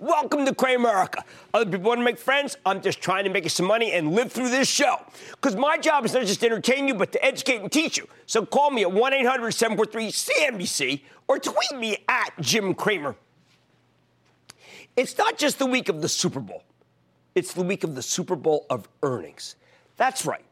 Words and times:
Welcome 0.00 0.44
to 0.46 0.52
Cramerica. 0.52 1.22
Other 1.52 1.70
people 1.70 1.88
want 1.88 2.00
to 2.00 2.04
make 2.04 2.18
friends. 2.18 2.56
I'm 2.66 2.82
just 2.82 3.00
trying 3.00 3.24
to 3.24 3.30
make 3.30 3.48
some 3.48 3.66
money 3.66 3.92
and 3.92 4.12
live 4.12 4.32
through 4.32 4.50
this 4.50 4.68
show. 4.68 4.96
Because 5.30 5.54
my 5.54 5.78
job 5.78 6.04
is 6.04 6.12
not 6.12 6.26
just 6.26 6.40
to 6.40 6.46
entertain 6.46 6.88
you, 6.88 6.94
but 6.94 7.12
to 7.12 7.24
educate 7.24 7.60
and 7.60 7.70
teach 7.70 7.96
you. 7.96 8.08
So 8.26 8.44
call 8.44 8.70
me 8.72 8.82
at 8.82 8.92
1 8.92 9.12
800 9.12 9.52
743 9.52 10.10
CNBC 10.10 11.00
or 11.28 11.38
tweet 11.38 11.78
me 11.78 11.98
at 12.08 12.30
Jim 12.40 12.74
Cramer. 12.74 13.14
It's 14.96 15.16
not 15.16 15.38
just 15.38 15.60
the 15.60 15.66
week 15.66 15.88
of 15.88 16.02
the 16.02 16.08
Super 16.08 16.40
Bowl, 16.40 16.64
it's 17.34 17.52
the 17.52 17.62
week 17.62 17.84
of 17.84 17.94
the 17.94 18.02
Super 18.02 18.36
Bowl 18.36 18.66
of 18.70 18.88
earnings. 19.02 19.54
That's 19.96 20.26
right. 20.26 20.44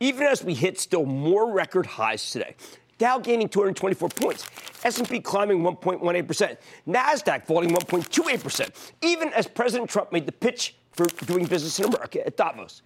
Even 0.00 0.26
as 0.26 0.44
we 0.44 0.54
hit 0.54 0.78
still 0.78 1.06
more 1.06 1.50
record 1.50 1.86
highs 1.86 2.30
today, 2.30 2.56
Dow 3.02 3.18
gaining 3.18 3.48
224 3.48 4.08
points, 4.10 4.46
S&P 4.84 5.18
climbing 5.18 5.60
1.18%, 5.62 6.56
Nasdaq 6.86 7.44
falling 7.44 7.70
1.28%, 7.70 8.92
even 9.02 9.32
as 9.32 9.48
President 9.48 9.90
Trump 9.90 10.12
made 10.12 10.24
the 10.24 10.30
pitch 10.30 10.76
for 10.92 11.06
doing 11.26 11.44
business 11.46 11.80
in 11.80 11.86
America 11.86 12.24
at 12.24 12.36
Davos. 12.36 12.82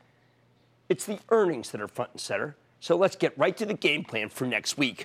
It's 0.88 1.04
the 1.04 1.18
earnings 1.28 1.70
that 1.72 1.82
are 1.82 1.88
front 1.88 2.12
and 2.12 2.20
center. 2.22 2.56
So 2.80 2.96
let's 2.96 3.14
get 3.14 3.36
right 3.36 3.54
to 3.58 3.66
the 3.66 3.74
game 3.74 4.04
plan 4.04 4.30
for 4.30 4.46
next 4.46 4.78
week. 4.78 5.04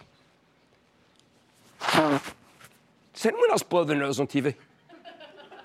Does 1.81 2.21
anyone 3.25 3.51
else 3.51 3.63
blow 3.63 3.83
their 3.83 3.97
nose 3.97 4.17
on 4.17 4.27
TV? 4.27 4.55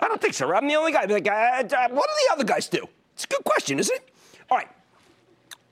I 0.01 0.09
don't 0.09 0.19
think 0.19 0.33
so. 0.33 0.53
I'm 0.53 0.67
the 0.67 0.75
only 0.75 0.91
guy. 0.91 1.05
Like, 1.05 1.25
uh, 1.25 1.31
uh, 1.31 1.87
what 1.87 2.09
do 2.09 2.25
the 2.27 2.33
other 2.33 2.43
guys 2.43 2.67
do? 2.67 2.85
It's 3.13 3.23
a 3.23 3.27
good 3.27 3.45
question, 3.45 3.79
isn't 3.79 3.95
it? 3.95 4.09
All 4.51 4.57
right. 4.57 4.67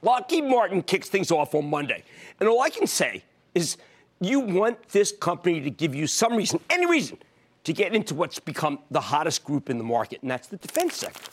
Lockheed 0.01 0.45
Martin 0.45 0.81
kicks 0.81 1.09
things 1.09 1.29
off 1.29 1.53
on 1.53 1.69
Monday. 1.69 2.05
And 2.39 2.47
all 2.47 2.61
I 2.61 2.69
can 2.69 2.87
say 2.87 3.25
is 3.55 3.77
you 4.21 4.39
want 4.39 4.89
this 4.89 5.11
company 5.11 5.61
to 5.61 5.69
give 5.71 5.95
you 5.95 6.05
some 6.05 6.35
reason, 6.35 6.59
any 6.69 6.85
reason, 6.85 7.17
to 7.63 7.73
get 7.73 7.95
into 7.95 8.13
what's 8.13 8.39
become 8.39 8.79
the 8.91 9.01
hottest 9.01 9.43
group 9.43 9.69
in 9.69 9.77
the 9.77 9.83
market, 9.83 10.21
and 10.21 10.29
that's 10.29 10.47
the 10.47 10.57
defense 10.57 10.95
sector. 10.95 11.31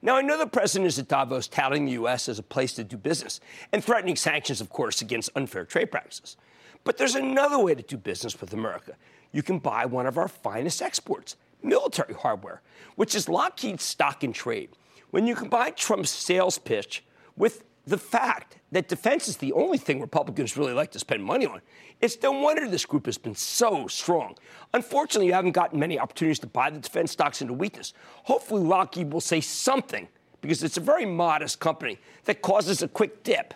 Now, 0.00 0.16
I 0.16 0.22
know 0.22 0.38
the 0.38 0.46
president 0.46 0.86
is 0.86 0.98
at 0.98 1.08
Davos 1.08 1.48
touting 1.48 1.84
the 1.84 1.92
U.S. 1.92 2.28
as 2.28 2.38
a 2.38 2.42
place 2.42 2.72
to 2.74 2.84
do 2.84 2.96
business 2.96 3.40
and 3.72 3.82
threatening 3.82 4.16
sanctions, 4.16 4.60
of 4.60 4.70
course, 4.70 5.02
against 5.02 5.30
unfair 5.34 5.64
trade 5.64 5.90
practices. 5.90 6.36
But 6.84 6.98
there's 6.98 7.16
another 7.16 7.58
way 7.58 7.74
to 7.74 7.82
do 7.82 7.96
business 7.96 8.40
with 8.40 8.52
America. 8.52 8.92
You 9.32 9.42
can 9.42 9.58
buy 9.58 9.86
one 9.86 10.06
of 10.06 10.16
our 10.16 10.28
finest 10.28 10.82
exports, 10.82 11.36
military 11.62 12.14
hardware, 12.14 12.62
which 12.94 13.14
is 13.14 13.28
Lockheed's 13.28 13.82
stock 13.82 14.22
in 14.22 14.32
trade. 14.32 14.70
When 15.10 15.26
you 15.26 15.34
combine 15.34 15.74
Trump's 15.74 16.10
sales 16.10 16.58
pitch 16.58 17.04
with 17.36 17.64
the 17.88 17.98
fact 17.98 18.58
that 18.72 18.88
defense 18.88 19.28
is 19.28 19.38
the 19.38 19.52
only 19.54 19.78
thing 19.78 20.00
Republicans 20.00 20.56
really 20.56 20.74
like 20.74 20.90
to 20.92 20.98
spend 20.98 21.24
money 21.24 21.46
on. 21.46 21.60
It's 22.00 22.20
no 22.22 22.32
wonder 22.32 22.68
this 22.68 22.84
group 22.84 23.06
has 23.06 23.16
been 23.16 23.34
so 23.34 23.86
strong. 23.86 24.36
Unfortunately, 24.74 25.26
you 25.26 25.32
haven't 25.32 25.52
gotten 25.52 25.80
many 25.80 25.98
opportunities 25.98 26.38
to 26.40 26.46
buy 26.46 26.68
the 26.68 26.78
defense 26.78 27.12
stocks 27.12 27.40
into 27.40 27.54
weakness. 27.54 27.94
Hopefully, 28.24 28.62
Lockheed 28.62 29.10
will 29.10 29.22
say 29.22 29.40
something 29.40 30.06
because 30.42 30.62
it's 30.62 30.76
a 30.76 30.80
very 30.80 31.06
modest 31.06 31.60
company 31.60 31.98
that 32.24 32.42
causes 32.42 32.82
a 32.82 32.88
quick 32.88 33.22
dip 33.22 33.54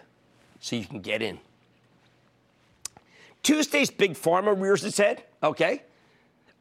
so 0.61 0.77
you 0.77 0.87
can 0.87 1.01
get 1.01 1.21
in. 1.21 1.39
Tuesday's 3.43 3.91
big 3.91 4.15
pharma 4.15 4.59
rears 4.59 4.85
its 4.85 4.99
head, 4.99 5.25
okay? 5.43 5.83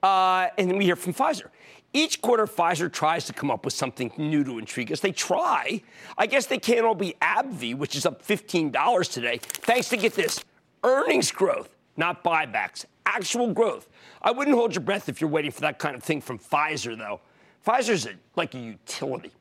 Uh, 0.04 0.48
and 0.58 0.70
then 0.70 0.78
we 0.78 0.86
hear 0.86 0.96
from 0.96 1.14
Pfizer. 1.14 1.48
Each 1.94 2.22
quarter, 2.22 2.46
Pfizer 2.46 2.92
tries 2.92 3.26
to 3.26 3.34
come 3.34 3.52
up 3.52 3.66
with 3.66 3.74
something 3.74 4.14
new 4.18 4.44
to 4.46 4.60
intrigue 4.60 4.92
us. 4.92 5.02
They 5.02 5.12
try. 5.12 5.82
I 6.18 6.26
guess 6.26 6.46
they 6.46 6.58
can't 6.58 6.86
all 6.86 6.96
be 6.96 7.16
AbbVie, 7.22 7.76
which 7.76 7.96
is 7.96 8.06
up 8.06 8.26
$15 8.26 9.12
today, 9.12 9.40
thanks 9.42 9.90
to 9.90 9.98
get 9.98 10.14
this 10.14 10.44
earnings 10.84 11.32
growth, 11.32 11.76
not 11.98 12.24
buybacks, 12.24 12.86
actual 13.06 13.54
growth. 13.54 13.90
I 14.22 14.32
wouldn't 14.32 14.56
hold 14.56 14.74
your 14.74 14.84
breath 14.84 15.10
if 15.10 15.20
you're 15.20 15.30
waiting 15.30 15.52
for 15.52 15.62
that 15.62 15.80
kind 15.80 15.96
of 15.96 16.04
thing 16.04 16.22
from 16.22 16.40
Pfizer, 16.40 16.98
though. 16.98 17.20
Pfizer's 17.66 18.06
a, 18.06 18.14
like 18.36 18.56
a 18.56 18.60
utility, 18.60 19.32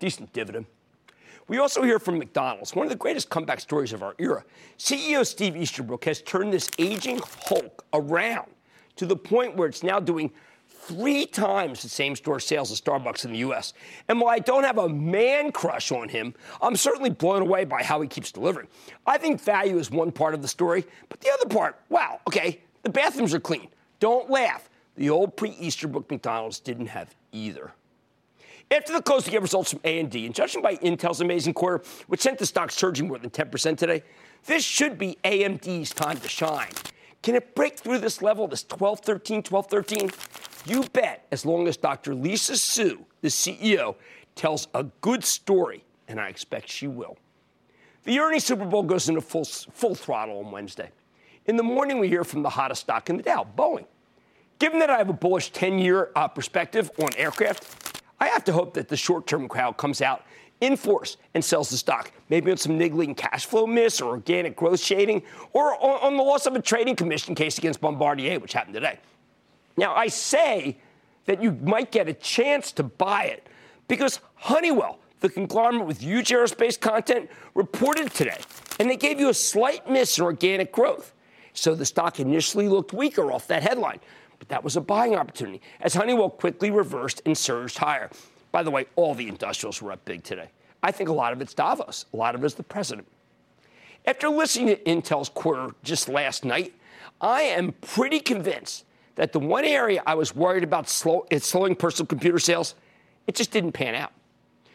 decent 0.00 0.32
dividend. 0.32 0.66
We 1.48 1.58
also 1.58 1.82
hear 1.84 2.00
from 2.00 2.18
McDonald's, 2.18 2.74
one 2.74 2.86
of 2.86 2.90
the 2.90 2.96
greatest 2.96 3.30
comeback 3.30 3.60
stories 3.60 3.92
of 3.92 4.02
our 4.02 4.16
era. 4.18 4.44
CEO 4.78 5.24
Steve 5.24 5.56
Easterbrook 5.56 6.04
has 6.04 6.20
turned 6.20 6.52
this 6.52 6.68
aging 6.78 7.20
Hulk 7.46 7.84
around 7.92 8.50
to 8.96 9.06
the 9.06 9.14
point 9.16 9.54
where 9.54 9.68
it's 9.68 9.84
now 9.84 10.00
doing 10.00 10.32
three 10.86 11.26
times 11.26 11.82
the 11.82 11.88
same 11.88 12.14
store 12.14 12.38
sales 12.38 12.70
of 12.70 12.78
Starbucks 12.78 13.24
in 13.24 13.32
the 13.32 13.38
US. 13.38 13.72
And 14.08 14.20
while 14.20 14.34
I 14.34 14.38
don't 14.38 14.64
have 14.64 14.78
a 14.78 14.88
man 14.88 15.50
crush 15.50 15.90
on 15.90 16.08
him, 16.08 16.34
I'm 16.62 16.76
certainly 16.76 17.10
blown 17.10 17.42
away 17.42 17.64
by 17.64 17.82
how 17.82 18.00
he 18.00 18.08
keeps 18.08 18.30
delivering. 18.30 18.68
I 19.06 19.18
think 19.18 19.40
value 19.40 19.78
is 19.78 19.90
one 19.90 20.12
part 20.12 20.34
of 20.34 20.42
the 20.42 20.48
story, 20.48 20.84
but 21.08 21.20
the 21.20 21.30
other 21.30 21.46
part, 21.46 21.80
wow, 21.88 22.20
okay, 22.28 22.60
the 22.82 22.90
bathrooms 22.90 23.34
are 23.34 23.40
clean. 23.40 23.68
Don't 23.98 24.30
laugh. 24.30 24.68
The 24.94 25.10
old 25.10 25.36
pre-Easterbrook 25.36 26.10
McDonald's 26.10 26.60
didn't 26.60 26.86
have 26.86 27.14
either. 27.32 27.72
After 28.70 28.92
the 28.92 29.02
close, 29.02 29.26
we 29.26 29.32
get 29.32 29.42
results 29.42 29.70
from 29.70 29.80
AMD, 29.80 30.26
and 30.26 30.34
judging 30.34 30.60
by 30.60 30.76
Intel's 30.76 31.20
amazing 31.20 31.54
quarter, 31.54 31.84
which 32.08 32.20
sent 32.20 32.38
the 32.38 32.46
stock 32.46 32.70
surging 32.72 33.06
more 33.06 33.18
than 33.18 33.30
10% 33.30 33.76
today, 33.76 34.02
this 34.44 34.64
should 34.64 34.98
be 34.98 35.18
AMD's 35.24 35.92
time 35.92 36.18
to 36.18 36.28
shine. 36.28 36.70
Can 37.26 37.34
it 37.34 37.56
break 37.56 37.76
through 37.76 37.98
this 37.98 38.22
level, 38.22 38.46
this 38.46 38.62
12, 38.62 39.00
13, 39.00 39.42
12, 39.42 39.66
13? 39.66 40.10
You 40.64 40.84
bet, 40.92 41.26
as 41.32 41.44
long 41.44 41.66
as 41.66 41.76
Dr. 41.76 42.14
Lisa 42.14 42.56
Su, 42.56 43.04
the 43.20 43.26
CEO, 43.26 43.96
tells 44.36 44.68
a 44.74 44.84
good 45.00 45.24
story, 45.24 45.82
and 46.06 46.20
I 46.20 46.28
expect 46.28 46.70
she 46.70 46.86
will. 46.86 47.18
The 48.04 48.20
earnings 48.20 48.44
Super 48.44 48.64
Bowl 48.64 48.84
goes 48.84 49.08
into 49.08 49.20
full, 49.20 49.44
full 49.44 49.96
throttle 49.96 50.38
on 50.38 50.52
Wednesday. 50.52 50.92
In 51.46 51.56
the 51.56 51.64
morning, 51.64 51.98
we 51.98 52.06
hear 52.06 52.22
from 52.22 52.44
the 52.44 52.50
hottest 52.50 52.82
stock 52.82 53.10
in 53.10 53.16
the 53.16 53.24
Dow, 53.24 53.44
Boeing. 53.58 53.86
Given 54.60 54.78
that 54.78 54.88
I 54.88 54.98
have 54.98 55.08
a 55.08 55.12
bullish 55.12 55.50
10 55.50 55.80
year 55.80 56.12
uh, 56.14 56.28
perspective 56.28 56.92
on 57.02 57.08
aircraft, 57.16 58.02
I 58.20 58.28
have 58.28 58.44
to 58.44 58.52
hope 58.52 58.74
that 58.74 58.86
the 58.86 58.96
short 58.96 59.26
term 59.26 59.48
crowd 59.48 59.78
comes 59.78 60.00
out 60.00 60.22
in 60.60 60.76
force 60.76 61.16
and 61.34 61.44
sells 61.44 61.70
the 61.70 61.76
stock, 61.76 62.12
maybe 62.28 62.50
on 62.50 62.56
some 62.56 62.78
niggling 62.78 63.14
cash 63.14 63.46
flow 63.46 63.66
miss 63.66 64.00
or 64.00 64.10
organic 64.10 64.56
growth 64.56 64.80
shading, 64.80 65.22
or 65.52 65.74
on 65.84 66.16
the 66.16 66.22
loss 66.22 66.46
of 66.46 66.54
a 66.54 66.62
trading 66.62 66.96
commission 66.96 67.34
case 67.34 67.58
against 67.58 67.80
Bombardier, 67.80 68.40
which 68.40 68.52
happened 68.52 68.74
today. 68.74 68.98
Now, 69.76 69.94
I 69.94 70.08
say 70.08 70.78
that 71.26 71.42
you 71.42 71.52
might 71.52 71.92
get 71.92 72.08
a 72.08 72.14
chance 72.14 72.72
to 72.72 72.82
buy 72.82 73.24
it 73.24 73.46
because 73.88 74.20
Honeywell, 74.36 74.98
the 75.20 75.28
conglomerate 75.28 75.86
with 75.86 76.00
huge 76.00 76.28
aerospace 76.30 76.80
content, 76.80 77.30
reported 77.54 78.12
today, 78.12 78.38
and 78.80 78.88
they 78.88 78.96
gave 78.96 79.20
you 79.20 79.28
a 79.28 79.34
slight 79.34 79.88
miss 79.90 80.18
in 80.18 80.24
organic 80.24 80.72
growth. 80.72 81.12
So 81.52 81.74
the 81.74 81.86
stock 81.86 82.20
initially 82.20 82.68
looked 82.68 82.92
weaker 82.92 83.32
off 83.32 83.46
that 83.48 83.62
headline, 83.62 84.00
but 84.38 84.48
that 84.48 84.62
was 84.62 84.76
a 84.76 84.80
buying 84.80 85.14
opportunity 85.14 85.60
as 85.80 85.94
Honeywell 85.94 86.30
quickly 86.30 86.70
reversed 86.70 87.22
and 87.26 87.36
surged 87.36 87.78
higher. 87.78 88.10
By 88.56 88.62
the 88.62 88.70
way, 88.70 88.86
all 88.96 89.14
the 89.14 89.28
industrials 89.28 89.82
were 89.82 89.92
up 89.92 90.02
big 90.06 90.22
today. 90.22 90.48
I 90.82 90.90
think 90.90 91.10
a 91.10 91.12
lot 91.12 91.34
of 91.34 91.42
it's 91.42 91.52
Davos, 91.52 92.06
a 92.14 92.16
lot 92.16 92.34
of 92.34 92.42
it's 92.42 92.54
the 92.54 92.62
president. 92.62 93.06
After 94.06 94.30
listening 94.30 94.68
to 94.68 94.76
Intel's 94.84 95.28
quarter 95.28 95.74
just 95.82 96.08
last 96.08 96.42
night, 96.42 96.72
I 97.20 97.42
am 97.42 97.72
pretty 97.82 98.18
convinced 98.18 98.86
that 99.16 99.34
the 99.34 99.40
one 99.40 99.66
area 99.66 100.02
I 100.06 100.14
was 100.14 100.34
worried 100.34 100.64
about 100.64 100.88
slow, 100.88 101.26
slowing 101.36 101.76
personal 101.76 102.06
computer 102.06 102.38
sales, 102.38 102.76
it 103.26 103.34
just 103.34 103.50
didn't 103.50 103.72
pan 103.72 103.94
out. 103.94 104.12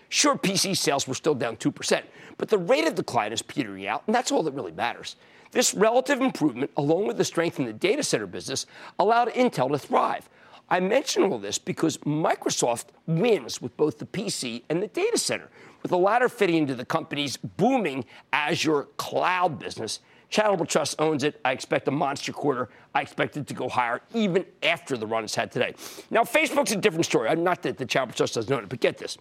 Sure, 0.10 0.38
PC 0.38 0.78
sales 0.78 1.08
were 1.08 1.16
still 1.16 1.34
down 1.34 1.58
2%, 1.58 2.04
but 2.38 2.50
the 2.50 2.60
rate 2.60 2.86
of 2.86 2.94
decline 2.94 3.34
is 3.34 3.42
petering 3.42 3.88
out, 3.88 4.04
and 4.06 4.14
that's 4.14 4.32
all 4.32 4.44
that 4.44 4.52
really 4.52 4.74
matters. 4.74 5.16
This 5.54 5.74
relative 5.74 6.22
improvement, 6.22 6.70
along 6.78 7.08
with 7.08 7.18
the 7.18 7.26
strength 7.26 7.58
in 7.58 7.66
the 7.66 7.74
data 7.74 8.04
center 8.04 8.28
business, 8.28 8.68
allowed 9.00 9.30
Intel 9.30 9.72
to 9.72 9.80
thrive. 9.80 10.30
I 10.72 10.80
mention 10.80 11.24
all 11.24 11.38
this 11.38 11.60
because 11.60 11.98
Microsoft 12.00 12.86
wins 13.06 13.62
with 13.62 13.78
both 13.78 14.00
the 14.00 14.06
PC 14.08 14.64
and 14.70 14.82
the 14.82 14.88
data 14.88 15.20
center, 15.20 15.50
with 15.84 15.92
the 15.92 15.98
latter 15.98 16.30
fitting 16.30 16.56
into 16.56 16.74
the 16.74 16.86
company's 16.86 17.38
booming 17.38 18.06
Azure 18.34 18.88
cloud 18.98 19.60
business 19.60 20.00
Charitable 20.32 20.66
Trust 20.66 20.96
owns 20.98 21.24
it. 21.24 21.40
I 21.44 21.52
expect 21.52 21.88
a 21.90 21.92
monster 21.92 22.32
quarter. 22.32 22.70
I 22.96 23.02
expect 23.02 23.36
it 23.36 23.48
to 23.48 23.54
go 23.54 23.68
higher 23.68 24.02
even 24.14 24.46
after 24.64 24.96
the 24.98 25.06
run 25.06 25.26
it's 25.26 25.36
had 25.36 25.52
today. 25.52 25.76
Now, 26.10 26.24
Facebook's 26.24 26.72
a 26.72 26.78
different 26.78 27.06
story. 27.06 27.28
I'm 27.28 27.44
Not 27.44 27.62
that 27.64 27.78
the 27.78 27.86
Charitable 27.86 28.16
Trust 28.16 28.36
doesn't 28.36 28.52
own 28.52 28.64
it, 28.64 28.70
but 28.70 28.80
get 28.80 28.98
this. 28.98 29.18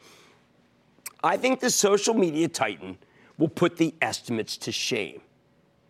I 1.22 1.36
think 1.36 1.60
the 1.60 1.68
social 1.68 2.14
media 2.14 2.48
titan 2.48 2.96
will 3.38 3.48
put 3.48 3.76
the 3.76 3.92
estimates 4.00 4.56
to 4.58 4.72
shame. 4.72 5.20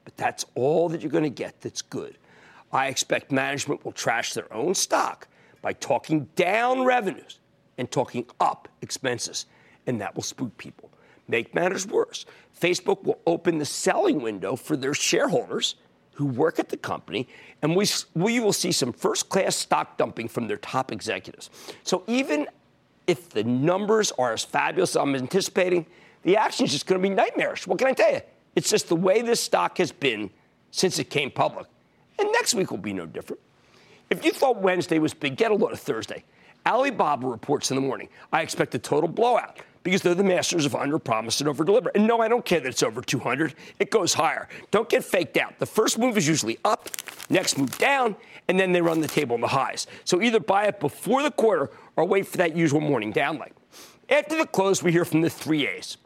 But 0.05 0.17
that's 0.17 0.47
all 0.55 0.89
that 0.89 1.03
you're 1.03 1.11
going 1.11 1.25
to 1.25 1.31
get 1.31 1.61
that's 1.61 1.83
good. 1.83 2.17
I 2.73 2.87
expect 2.87 3.31
management 3.31 3.85
will 3.85 3.93
trash 3.93 4.33
their 4.33 4.51
own 4.53 4.75
stock 4.75 5.29
by 5.63 5.73
talking 5.75 6.29
down 6.37 6.85
revenues 6.85 7.39
and 7.79 7.91
talking 7.91 8.27
up 8.41 8.69
expenses, 8.83 9.47
and 9.87 10.01
that 10.01 10.15
will 10.15 10.23
spook 10.23 10.57
people. 10.59 10.91
Make 11.29 11.55
matters 11.55 11.87
worse. 11.87 12.27
Facebook 12.61 13.05
will 13.05 13.21
open 13.27 13.59
the 13.59 13.65
selling 13.65 14.21
window 14.21 14.57
for 14.57 14.77
their 14.77 14.95
shareholders 14.95 15.77
who 16.15 16.27
work 16.27 16.59
at 16.59 16.69
the 16.69 16.77
company, 16.77 17.29
and 17.63 17.75
we, 17.75 17.87
we 18.15 18.41
will 18.41 18.53
see 18.53 18.73
some 18.73 18.93
first 18.93 19.29
class 19.29 19.57
stock 19.57 19.97
dumping 19.97 20.29
from 20.29 20.49
their 20.49 20.59
top 20.59 20.93
executives. 20.93 21.49
So 21.83 22.03
even 22.07 22.47
if 23.07 23.31
the 23.31 23.45
numbers 23.45 24.13
are 24.19 24.33
as 24.33 24.45
fabulous 24.45 24.91
as 24.91 24.97
I'm 24.97 25.15
anticipating, 25.15 25.87
the 26.23 26.37
action 26.37 26.67
is 26.67 26.73
just 26.73 26.87
going 26.87 27.01
to 27.01 27.09
be 27.09 27.15
nightmarish. 27.15 27.67
What 27.67 27.79
can 27.79 27.89
I 27.89 27.93
tell 27.93 28.13
you? 28.13 28.21
It's 28.55 28.69
just 28.69 28.89
the 28.89 28.97
way 28.97 29.23
this 29.23 29.41
stock 29.41 29.79
has 29.79 29.93
been 29.93 30.31
since 30.71 30.99
it 30.99 31.09
came 31.09 31.31
public. 31.31 31.67
And 32.19 32.31
next 32.33 32.55
week 32.55 32.71
will 32.71 32.79
be 32.79 32.93
no 32.93 33.07
different. 33.07 33.41
If 34.11 34.25
you 34.25 34.33
thought 34.33 34.57
Wednesday 34.57 34.99
was 34.99 35.15
big, 35.15 35.37
get 35.37 35.53
a 35.53 35.55
load 35.55 35.73
of 35.73 35.79
Thursday. 35.79 36.25
Alibaba 36.67 37.27
reports 37.27 37.71
in 37.71 37.77
the 37.77 37.81
morning. 37.81 38.09
I 38.33 38.43
expect 38.43 38.75
a 38.75 38.79
total 38.79 39.09
blowout 39.09 39.61
because 39.85 40.03
they're 40.03 40.17
the 40.17 40.25
masters 40.25 40.67
of 40.67 40.75
under 40.75 40.99
promise 40.99 41.41
and 41.41 41.49
over 41.49 41.65
deliver. 41.65 41.91
And 41.95 42.09
no, 42.09 42.21
I 42.21 42.27
don't 42.27 42.45
care 42.45 42.59
that 42.59 42.69
it's 42.69 42.83
over 42.83 43.01
200. 43.01 43.55
It 43.79 43.91
goes 43.91 44.13
higher. 44.13 44.49
Don't 44.73 44.89
get 44.89 45.05
faked 45.05 45.37
out. 45.37 45.59
The 45.61 45.67
first 45.67 45.97
move 45.97 46.19
is 46.19 46.27
usually 46.27 46.59
up, 46.65 46.89
next 47.31 47.57
move 47.57 47.79
down, 47.79 48.17
and 48.49 48.59
then 48.59 48.73
they 48.73 48.83
run 48.83 49.01
the 49.01 49.09
table 49.09 49.35
on 49.35 49.41
the 49.41 49.49
highs. 49.49 49.87
So 50.05 50.21
either 50.21 50.41
buy 50.41 50.65
it 50.65 50.81
before 50.81 51.23
the 51.23 51.31
quarter 51.31 51.71
or 51.95 52.05
wait 52.05 52.27
for 52.27 52.37
that 52.39 52.57
usual 52.57 52.81
morning 52.81 53.13
down 53.13 53.39
leg. 53.39 53.53
After 54.11 54.37
the 54.37 54.47
close, 54.47 54.83
we 54.83 54.91
hear 54.91 55.05
from 55.05 55.21
the 55.21 55.31
three 55.31 55.69
A's 55.69 55.97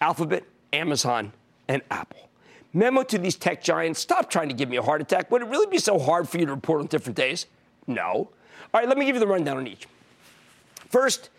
Alphabet, 0.00 0.44
Amazon, 0.72 1.32
and 1.66 1.82
Apple. 1.90 2.27
Memo 2.72 3.02
to 3.02 3.18
these 3.18 3.36
tech 3.36 3.62
giants 3.62 4.00
stop 4.00 4.30
trying 4.30 4.48
to 4.48 4.54
give 4.54 4.68
me 4.68 4.76
a 4.76 4.82
heart 4.82 5.00
attack. 5.00 5.30
Would 5.30 5.42
it 5.42 5.48
really 5.48 5.66
be 5.66 5.78
so 5.78 5.98
hard 5.98 6.28
for 6.28 6.38
you 6.38 6.46
to 6.46 6.54
report 6.54 6.80
on 6.80 6.86
different 6.86 7.16
days? 7.16 7.46
No. 7.86 8.04
All 8.74 8.80
right, 8.80 8.88
let 8.88 8.98
me 8.98 9.06
give 9.06 9.16
you 9.16 9.20
the 9.20 9.26
rundown 9.26 9.56
on 9.56 9.66
each. 9.66 9.86
First, 10.90 11.30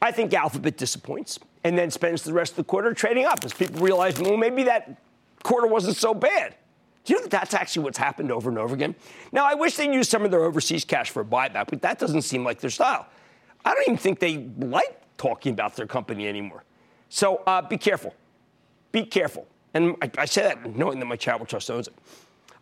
I 0.00 0.10
think 0.10 0.32
Alphabet 0.34 0.76
disappoints 0.76 1.38
and 1.64 1.78
then 1.78 1.90
spends 1.90 2.22
the 2.22 2.32
rest 2.32 2.52
of 2.52 2.56
the 2.56 2.64
quarter 2.64 2.92
trading 2.94 3.24
up 3.24 3.44
as 3.44 3.52
people 3.52 3.80
realize, 3.80 4.18
well, 4.18 4.36
maybe 4.36 4.64
that 4.64 4.96
quarter 5.42 5.66
wasn't 5.66 5.96
so 5.96 6.14
bad. 6.14 6.56
Do 7.04 7.12
you 7.12 7.18
know 7.18 7.22
that 7.22 7.30
that's 7.30 7.54
actually 7.54 7.84
what's 7.84 7.98
happened 7.98 8.30
over 8.30 8.48
and 8.48 8.58
over 8.58 8.74
again? 8.74 8.94
Now, 9.32 9.44
I 9.44 9.54
wish 9.54 9.76
they'd 9.76 9.92
use 9.92 10.08
some 10.08 10.24
of 10.24 10.30
their 10.30 10.44
overseas 10.44 10.84
cash 10.84 11.10
for 11.10 11.20
a 11.20 11.24
buyback, 11.24 11.66
but 11.68 11.82
that 11.82 11.98
doesn't 11.98 12.22
seem 12.22 12.44
like 12.44 12.60
their 12.60 12.70
style. 12.70 13.06
I 13.64 13.74
don't 13.74 13.82
even 13.82 13.96
think 13.96 14.18
they 14.18 14.38
like 14.58 15.00
talking 15.16 15.52
about 15.52 15.76
their 15.76 15.86
company 15.86 16.28
anymore. 16.28 16.64
So 17.08 17.42
uh, 17.46 17.62
be 17.62 17.76
careful. 17.76 18.14
Be 18.92 19.04
careful. 19.04 19.46
And 19.74 19.96
I, 20.02 20.10
I 20.18 20.24
say 20.24 20.42
that 20.42 20.76
knowing 20.76 20.98
that 20.98 21.06
my 21.06 21.16
charitable 21.16 21.46
trust 21.46 21.70
owns 21.70 21.88
it. 21.88 21.94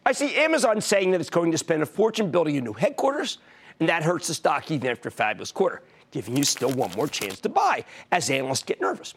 I 0.07 0.13
see 0.13 0.35
Amazon 0.37 0.81
saying 0.81 1.11
that 1.11 1.21
it's 1.21 1.31
going 1.31 1.53
to 1.53 1.59
spend 1.59 1.83
a 1.83 1.87
fortune 1.87 2.31
building 2.31 2.57
a 2.57 2.61
new 2.61 2.73
headquarters, 2.73 3.39
and 3.79 3.89
that 3.89 4.03
hurts 4.03 4.29
the 4.29 4.35
stock 4.35 4.71
even 4.71 4.91
after 4.91 5.09
a 5.09 5.13
fabulous 5.13 5.53
quarter 5.53 5.83
giving 6.11 6.37
you 6.37 6.45
still 6.45 6.73
one 6.73 6.91
more 6.97 7.09
chance 7.09 7.41
to 7.41 7.49
buy 7.49 7.85
as 8.11 8.31
analysts 8.31 8.63
get 8.63 8.81
nervous. 8.81 9.15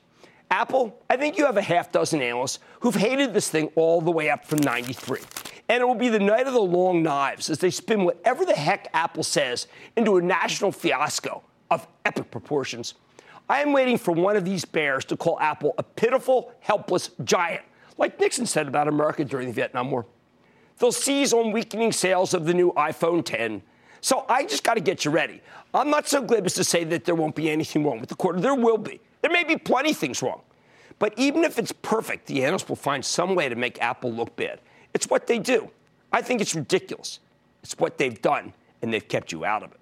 Apple, 0.52 1.02
I 1.10 1.18
think 1.18 1.38
you 1.38 1.46
have 1.46 1.58
a 1.58 1.62
half 1.62 1.92
dozen 1.92 2.22
analysts 2.22 2.60
who've 2.80 2.94
hated 2.94 3.34
this 3.34 3.50
thing 3.50 3.72
all 3.76 4.02
the 4.02 4.12
way 4.12 4.30
up 4.30 4.46
from 4.46 4.60
93. 4.60 5.20
And 5.70 5.82
it 5.82 5.86
will 5.86 5.96
be 5.96 6.10
the 6.10 6.20
night 6.20 6.46
of 6.46 6.54
the 6.54 6.62
long 6.62 7.02
knives 7.02 7.50
as 7.50 7.60
they 7.60 7.72
spin 7.72 8.04
whatever 8.04 8.46
the 8.46 8.54
heck 8.54 8.88
Apple 8.94 9.24
says 9.24 9.68
into 9.96 10.18
a 10.18 10.22
national 10.22 10.72
fiasco 10.72 11.42
of 11.72 11.88
epic 12.06 12.30
proportions. 12.30 12.94
I 13.50 13.62
am 13.62 13.74
waiting 13.74 13.98
for 13.98 14.12
one 14.12 14.36
of 14.36 14.46
these 14.46 14.66
bears 14.66 15.06
to 15.06 15.18
call 15.18 15.40
Apple 15.40 15.74
a 15.78 15.84
pitiful, 15.84 16.54
helpless 16.60 17.10
giant, 17.24 17.64
like 17.98 18.20
Nixon 18.20 18.46
said 18.46 18.68
about 18.68 18.88
America 18.88 19.24
during 19.24 19.48
the 19.48 19.54
Vietnam 19.54 19.92
War. 19.92 20.06
They'll 20.80 20.92
seize 20.92 21.34
on 21.34 21.52
weakening 21.52 21.92
sales 21.92 22.34
of 22.34 22.46
the 22.46 22.54
new 22.54 22.72
iPhone 22.74 23.24
10 23.24 23.62
so 24.04 24.26
I 24.28 24.44
just 24.44 24.66
got 24.66 24.74
to 24.74 24.82
get 24.82 25.06
you 25.06 25.12
ready. 25.12 25.42
I'm 25.74 25.90
not 25.90 26.10
so 26.10 26.22
glib 26.22 26.46
as 26.46 26.56
to 26.56 26.66
say 26.66 26.84
that 26.84 27.06
there 27.06 27.16
won't 27.16 27.36
be 27.36 27.50
anything 27.50 27.86
wrong 27.86 28.02
with 28.02 28.10
the 28.10 28.16
quarter. 28.16 28.42
There 28.42 28.54
will 28.54 28.78
be. 28.78 29.00
There 29.22 29.32
may 29.32 29.46
be 29.46 29.56
plenty 29.56 29.92
of 29.92 29.98
things 29.98 30.22
wrong. 30.22 30.42
But 31.00 31.14
even 31.16 31.46
if 31.46 31.58
it's 31.58 31.72
perfect, 31.72 32.26
the 32.26 32.44
analysts 32.44 32.68
will 32.68 32.76
find 32.76 33.04
some 33.04 33.34
way 33.34 33.48
to 33.48 33.56
make 33.56 33.82
Apple 33.82 34.12
look 34.12 34.36
bad. 34.36 34.60
It's 34.94 35.10
what 35.10 35.26
they 35.26 35.40
do. 35.40 35.72
I 36.12 36.22
think 36.22 36.42
it's 36.42 36.54
ridiculous. 36.54 37.22
It's 37.64 37.78
what 37.78 37.98
they've 37.98 38.22
done, 38.22 38.54
and 38.82 38.94
they've 38.94 39.08
kept 39.08 39.32
you 39.32 39.46
out 39.46 39.64
of 39.64 39.72
it 39.72 39.80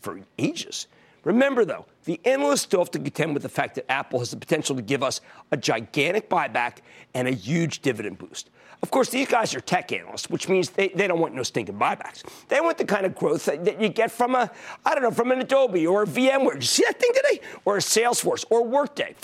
for 0.00 0.20
ages. 0.38 0.86
Remember, 1.24 1.64
though, 1.64 1.84
the 2.04 2.20
analysts 2.24 2.62
still 2.62 2.80
have 2.80 2.90
to 2.92 2.98
contend 2.98 3.34
with 3.34 3.42
the 3.42 3.48
fact 3.48 3.74
that 3.76 3.90
Apple 3.90 4.18
has 4.18 4.30
the 4.30 4.36
potential 4.36 4.76
to 4.76 4.82
give 4.82 5.02
us 5.02 5.20
a 5.50 5.56
gigantic 5.56 6.28
buyback 6.28 6.78
and 7.14 7.28
a 7.28 7.32
huge 7.32 7.80
dividend 7.80 8.18
boost. 8.18 8.50
Of 8.82 8.90
course, 8.90 9.08
these 9.08 9.28
guys 9.28 9.54
are 9.54 9.60
tech 9.60 9.92
analysts, 9.92 10.28
which 10.28 10.48
means 10.48 10.68
they, 10.70 10.88
they 10.88 11.06
don't 11.06 11.18
want 11.18 11.34
no 11.34 11.42
stinking 11.42 11.78
buybacks. 11.78 12.22
They 12.48 12.60
want 12.60 12.76
the 12.76 12.84
kind 12.84 13.06
of 13.06 13.14
growth 13.14 13.46
that, 13.46 13.64
that 13.64 13.80
you 13.80 13.88
get 13.88 14.10
from 14.10 14.34
a, 14.34 14.50
I 14.84 14.94
don't 14.94 15.02
know, 15.02 15.10
from 15.10 15.32
an 15.32 15.40
Adobe 15.40 15.86
or 15.86 16.02
a 16.02 16.06
VMware. 16.06 16.52
Did 16.52 16.62
you 16.62 16.68
see 16.68 16.84
that 16.86 17.00
thing 17.00 17.10
today? 17.14 17.40
Or 17.64 17.78
a 17.78 17.80
Salesforce 17.80 18.44
or 18.50 18.62
Workday. 18.64 19.14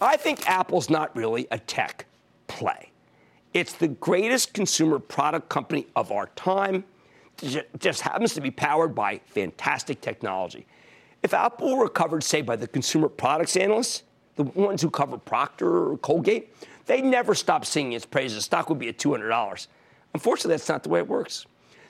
I 0.00 0.16
think 0.16 0.48
Apple's 0.48 0.88
not 0.88 1.16
really 1.16 1.48
a 1.50 1.58
tech 1.58 2.06
play. 2.46 2.92
It's 3.54 3.72
the 3.72 3.88
greatest 3.88 4.52
consumer 4.54 5.00
product 5.00 5.48
company 5.48 5.88
of 5.96 6.12
our 6.12 6.26
time. 6.36 6.84
It 7.42 7.68
just 7.80 8.02
happens 8.02 8.34
to 8.34 8.40
be 8.40 8.52
powered 8.52 8.94
by 8.94 9.20
fantastic 9.26 10.00
technology. 10.00 10.66
If 11.22 11.34
Apple 11.34 11.78
recovered, 11.78 12.22
say, 12.22 12.42
by 12.42 12.56
the 12.56 12.68
consumer 12.68 13.08
products 13.08 13.56
analysts, 13.56 14.04
the 14.36 14.44
ones 14.44 14.82
who 14.82 14.90
cover 14.90 15.18
Procter 15.18 15.90
or 15.90 15.98
Colgate, 15.98 16.54
they'd 16.86 17.04
never 17.04 17.34
stop 17.34 17.64
singing 17.64 17.92
its 17.92 18.06
praises. 18.06 18.44
Stock 18.44 18.68
would 18.68 18.78
be 18.78 18.88
at 18.88 18.98
$200. 18.98 19.66
Unfortunately, 20.14 20.52
that's 20.52 20.68
not 20.68 20.82
the 20.82 20.88
way 20.88 21.00
it 21.00 21.08
works. 21.08 21.46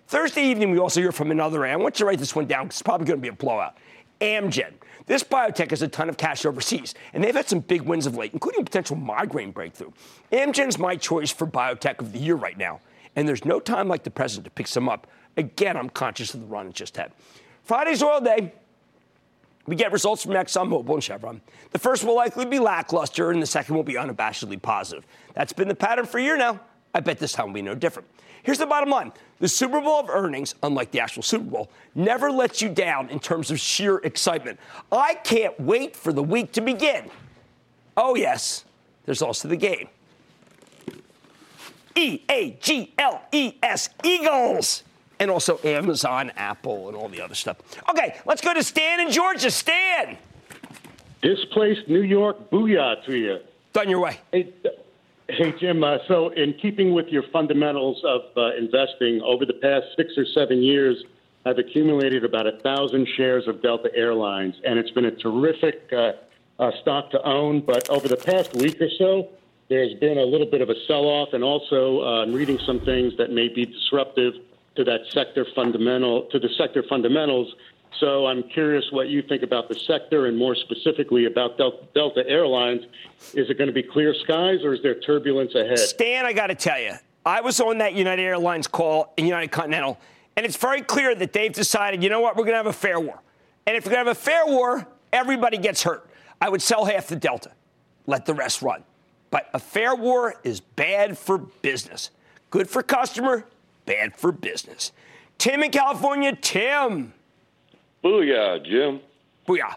Thursday 0.06 0.42
evening, 0.42 0.70
we 0.70 0.78
also 0.78 1.00
hear 1.00 1.12
from 1.12 1.30
another, 1.30 1.66
I 1.66 1.76
want 1.76 1.96
you 1.96 2.04
to 2.04 2.06
write 2.06 2.18
this 2.18 2.34
one 2.34 2.46
down 2.46 2.64
because 2.64 2.76
it's 2.76 2.82
probably 2.82 3.06
going 3.06 3.18
to 3.18 3.22
be 3.22 3.28
a 3.28 3.32
blowout. 3.32 3.76
Amgen. 4.20 4.72
This 5.06 5.22
biotech 5.22 5.70
has 5.70 5.82
a 5.82 5.88
ton 5.88 6.08
of 6.08 6.16
cash 6.16 6.44
overseas, 6.44 6.94
and 7.12 7.22
they've 7.22 7.34
had 7.34 7.48
some 7.48 7.60
big 7.60 7.82
wins 7.82 8.06
of 8.06 8.16
late, 8.16 8.32
including 8.32 8.62
a 8.62 8.64
potential 8.64 8.96
migraine 8.96 9.52
breakthrough. 9.52 9.90
Amgen's 10.32 10.78
my 10.78 10.96
choice 10.96 11.30
for 11.30 11.46
biotech 11.46 12.00
of 12.00 12.12
the 12.12 12.18
year 12.18 12.34
right 12.34 12.58
now, 12.58 12.80
and 13.16 13.28
there's 13.28 13.44
no 13.44 13.60
time 13.60 13.88
like 13.88 14.02
the 14.02 14.10
present 14.10 14.44
to 14.44 14.50
pick 14.50 14.66
some 14.66 14.88
up. 14.88 15.06
Again, 15.36 15.76
I'm 15.76 15.88
conscious 15.88 16.34
of 16.34 16.40
the 16.40 16.46
run 16.46 16.66
it 16.66 16.74
just 16.74 16.96
had. 16.96 17.12
Friday's 17.62 18.02
oil 18.02 18.20
day. 18.20 18.52
We 19.68 19.76
get 19.76 19.92
results 19.92 20.22
from 20.22 20.32
ExxonMobil 20.32 20.94
and 20.94 21.04
Chevron. 21.04 21.42
The 21.72 21.78
first 21.78 22.02
will 22.02 22.16
likely 22.16 22.46
be 22.46 22.58
lackluster, 22.58 23.30
and 23.30 23.42
the 23.42 23.46
second 23.46 23.76
will 23.76 23.82
be 23.82 23.94
unabashedly 23.94 24.62
positive. 24.62 25.06
That's 25.34 25.52
been 25.52 25.68
the 25.68 25.74
pattern 25.74 26.06
for 26.06 26.16
a 26.16 26.22
year 26.22 26.38
now. 26.38 26.58
I 26.94 27.00
bet 27.00 27.18
this 27.18 27.32
time 27.32 27.48
will 27.48 27.52
be 27.52 27.60
no 27.60 27.74
different. 27.74 28.08
Here's 28.42 28.56
the 28.56 28.64
bottom 28.64 28.88
line 28.88 29.12
the 29.40 29.46
Super 29.46 29.82
Bowl 29.82 30.00
of 30.00 30.08
earnings, 30.08 30.54
unlike 30.62 30.90
the 30.90 31.00
actual 31.00 31.22
Super 31.22 31.44
Bowl, 31.44 31.70
never 31.94 32.30
lets 32.30 32.62
you 32.62 32.70
down 32.70 33.10
in 33.10 33.20
terms 33.20 33.50
of 33.50 33.60
sheer 33.60 33.98
excitement. 33.98 34.58
I 34.90 35.16
can't 35.16 35.60
wait 35.60 35.94
for 35.94 36.14
the 36.14 36.22
week 36.22 36.52
to 36.52 36.62
begin. 36.62 37.10
Oh, 37.94 38.14
yes, 38.14 38.64
there's 39.04 39.20
also 39.20 39.48
the 39.48 39.56
game. 39.56 39.88
E 41.94 42.22
A 42.30 42.56
G 42.58 42.94
L 42.96 43.20
E 43.32 43.52
S, 43.62 43.90
Eagles 44.02 44.82
and 45.20 45.30
also 45.30 45.58
Amazon, 45.64 46.32
Apple, 46.36 46.88
and 46.88 46.96
all 46.96 47.08
the 47.08 47.20
other 47.20 47.34
stuff. 47.34 47.58
Okay, 47.90 48.16
let's 48.26 48.40
go 48.40 48.54
to 48.54 48.62
Stan 48.62 49.00
in 49.00 49.10
Georgia. 49.10 49.50
Stan. 49.50 50.16
Displaced 51.22 51.88
New 51.88 52.02
York, 52.02 52.50
booyah 52.50 53.04
to 53.04 53.16
you. 53.16 53.38
Done 53.72 53.88
your 53.88 54.00
way. 54.00 54.20
Hey, 54.32 54.52
hey 55.28 55.52
Jim. 55.58 55.82
Uh, 55.82 55.98
so, 56.06 56.28
in 56.30 56.54
keeping 56.54 56.94
with 56.94 57.08
your 57.08 57.24
fundamentals 57.32 58.02
of 58.04 58.22
uh, 58.36 58.54
investing, 58.56 59.20
over 59.22 59.44
the 59.44 59.54
past 59.54 59.86
six 59.96 60.12
or 60.16 60.24
seven 60.26 60.62
years, 60.62 61.02
I've 61.44 61.58
accumulated 61.58 62.24
about 62.24 62.46
a 62.46 62.58
thousand 62.58 63.08
shares 63.16 63.48
of 63.48 63.62
Delta 63.62 63.90
Airlines, 63.94 64.54
and 64.64 64.78
it's 64.78 64.90
been 64.90 65.06
a 65.06 65.10
terrific 65.10 65.92
uh, 65.92 66.12
uh 66.60 66.70
stock 66.80 67.10
to 67.10 67.22
own. 67.22 67.60
But 67.60 67.88
over 67.90 68.06
the 68.06 68.16
past 68.16 68.54
week 68.54 68.80
or 68.80 68.90
so, 68.96 69.28
there's 69.68 69.94
been 69.94 70.18
a 70.18 70.24
little 70.24 70.46
bit 70.46 70.60
of 70.60 70.70
a 70.70 70.74
sell-off, 70.86 71.32
and 71.32 71.42
also 71.42 72.00
uh, 72.00 72.22
I'm 72.22 72.32
reading 72.32 72.58
some 72.64 72.80
things 72.80 73.16
that 73.18 73.30
may 73.30 73.48
be 73.48 73.66
disruptive 73.66 74.34
to 74.78 74.84
that 74.84 75.00
sector 75.12 75.44
fundamental 75.56 76.22
to 76.30 76.38
the 76.38 76.48
sector 76.56 76.84
fundamentals. 76.88 77.52
So 77.98 78.26
I'm 78.26 78.44
curious 78.44 78.84
what 78.92 79.08
you 79.08 79.22
think 79.22 79.42
about 79.42 79.68
the 79.68 79.74
sector 79.74 80.26
and 80.26 80.38
more 80.38 80.54
specifically 80.54 81.24
about 81.24 81.58
Delta 81.58 82.22
Airlines. 82.28 82.82
Is 83.34 83.50
it 83.50 83.58
going 83.58 83.66
to 83.66 83.74
be 83.74 83.82
clear 83.82 84.14
skies 84.22 84.60
or 84.62 84.72
is 84.72 84.82
there 84.82 85.00
turbulence 85.00 85.56
ahead? 85.56 85.80
Stan, 85.80 86.24
I 86.24 86.32
got 86.32 86.46
to 86.46 86.54
tell 86.54 86.80
you, 86.80 86.92
I 87.26 87.40
was 87.40 87.58
on 87.60 87.78
that 87.78 87.94
United 87.94 88.22
Airlines 88.22 88.68
call 88.68 89.12
in 89.16 89.26
United 89.26 89.50
Continental, 89.50 89.98
and 90.36 90.46
it's 90.46 90.56
very 90.56 90.80
clear 90.80 91.16
that 91.16 91.32
they've 91.32 91.52
decided, 91.52 92.04
you 92.04 92.08
know 92.08 92.20
what, 92.20 92.36
we're 92.36 92.44
going 92.44 92.52
to 92.52 92.58
have 92.58 92.66
a 92.66 92.72
fare 92.72 93.00
war. 93.00 93.20
And 93.66 93.76
if 93.76 93.84
we're 93.84 93.92
going 93.92 94.04
to 94.04 94.10
have 94.10 94.16
a 94.16 94.20
fare 94.20 94.46
war, 94.46 94.86
everybody 95.12 95.58
gets 95.58 95.82
hurt. 95.82 96.08
I 96.40 96.48
would 96.50 96.62
sell 96.62 96.84
half 96.84 97.08
the 97.08 97.16
Delta, 97.16 97.50
let 98.06 98.26
the 98.26 98.34
rest 98.34 98.62
run. 98.62 98.84
But 99.32 99.50
a 99.52 99.58
fare 99.58 99.96
war 99.96 100.36
is 100.44 100.60
bad 100.60 101.18
for 101.18 101.38
business. 101.38 102.10
Good 102.50 102.70
for 102.70 102.84
customer, 102.84 103.44
bad 103.88 104.14
for 104.14 104.30
business. 104.30 104.92
Tim 105.38 105.62
in 105.62 105.70
California, 105.70 106.36
Tim. 106.36 107.14
Booyah, 108.04 108.64
Jim. 108.64 109.00
Booyah. 109.48 109.74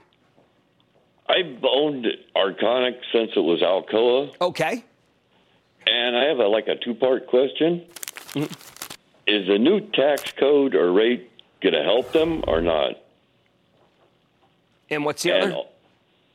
I've 1.29 1.63
owned 1.63 2.05
Arconic 2.35 2.99
since 3.13 3.31
it 3.35 3.39
was 3.39 3.61
Alcoa. 3.61 4.35
Okay. 4.41 4.83
And 5.87 6.17
I 6.17 6.25
have 6.25 6.39
a, 6.39 6.47
like 6.47 6.67
a 6.67 6.75
two 6.75 6.93
part 6.93 7.27
question. 7.27 7.85
Mm-hmm. 8.33 8.53
Is 9.27 9.47
the 9.47 9.57
new 9.57 9.79
tax 9.79 10.31
code 10.33 10.75
or 10.75 10.91
rate 10.91 11.31
going 11.61 11.73
to 11.73 11.83
help 11.83 12.11
them 12.11 12.43
or 12.47 12.59
not? 12.59 12.95
And 14.89 15.05
what's 15.05 15.23
the 15.23 15.31
and, 15.31 15.53
other? 15.53 15.63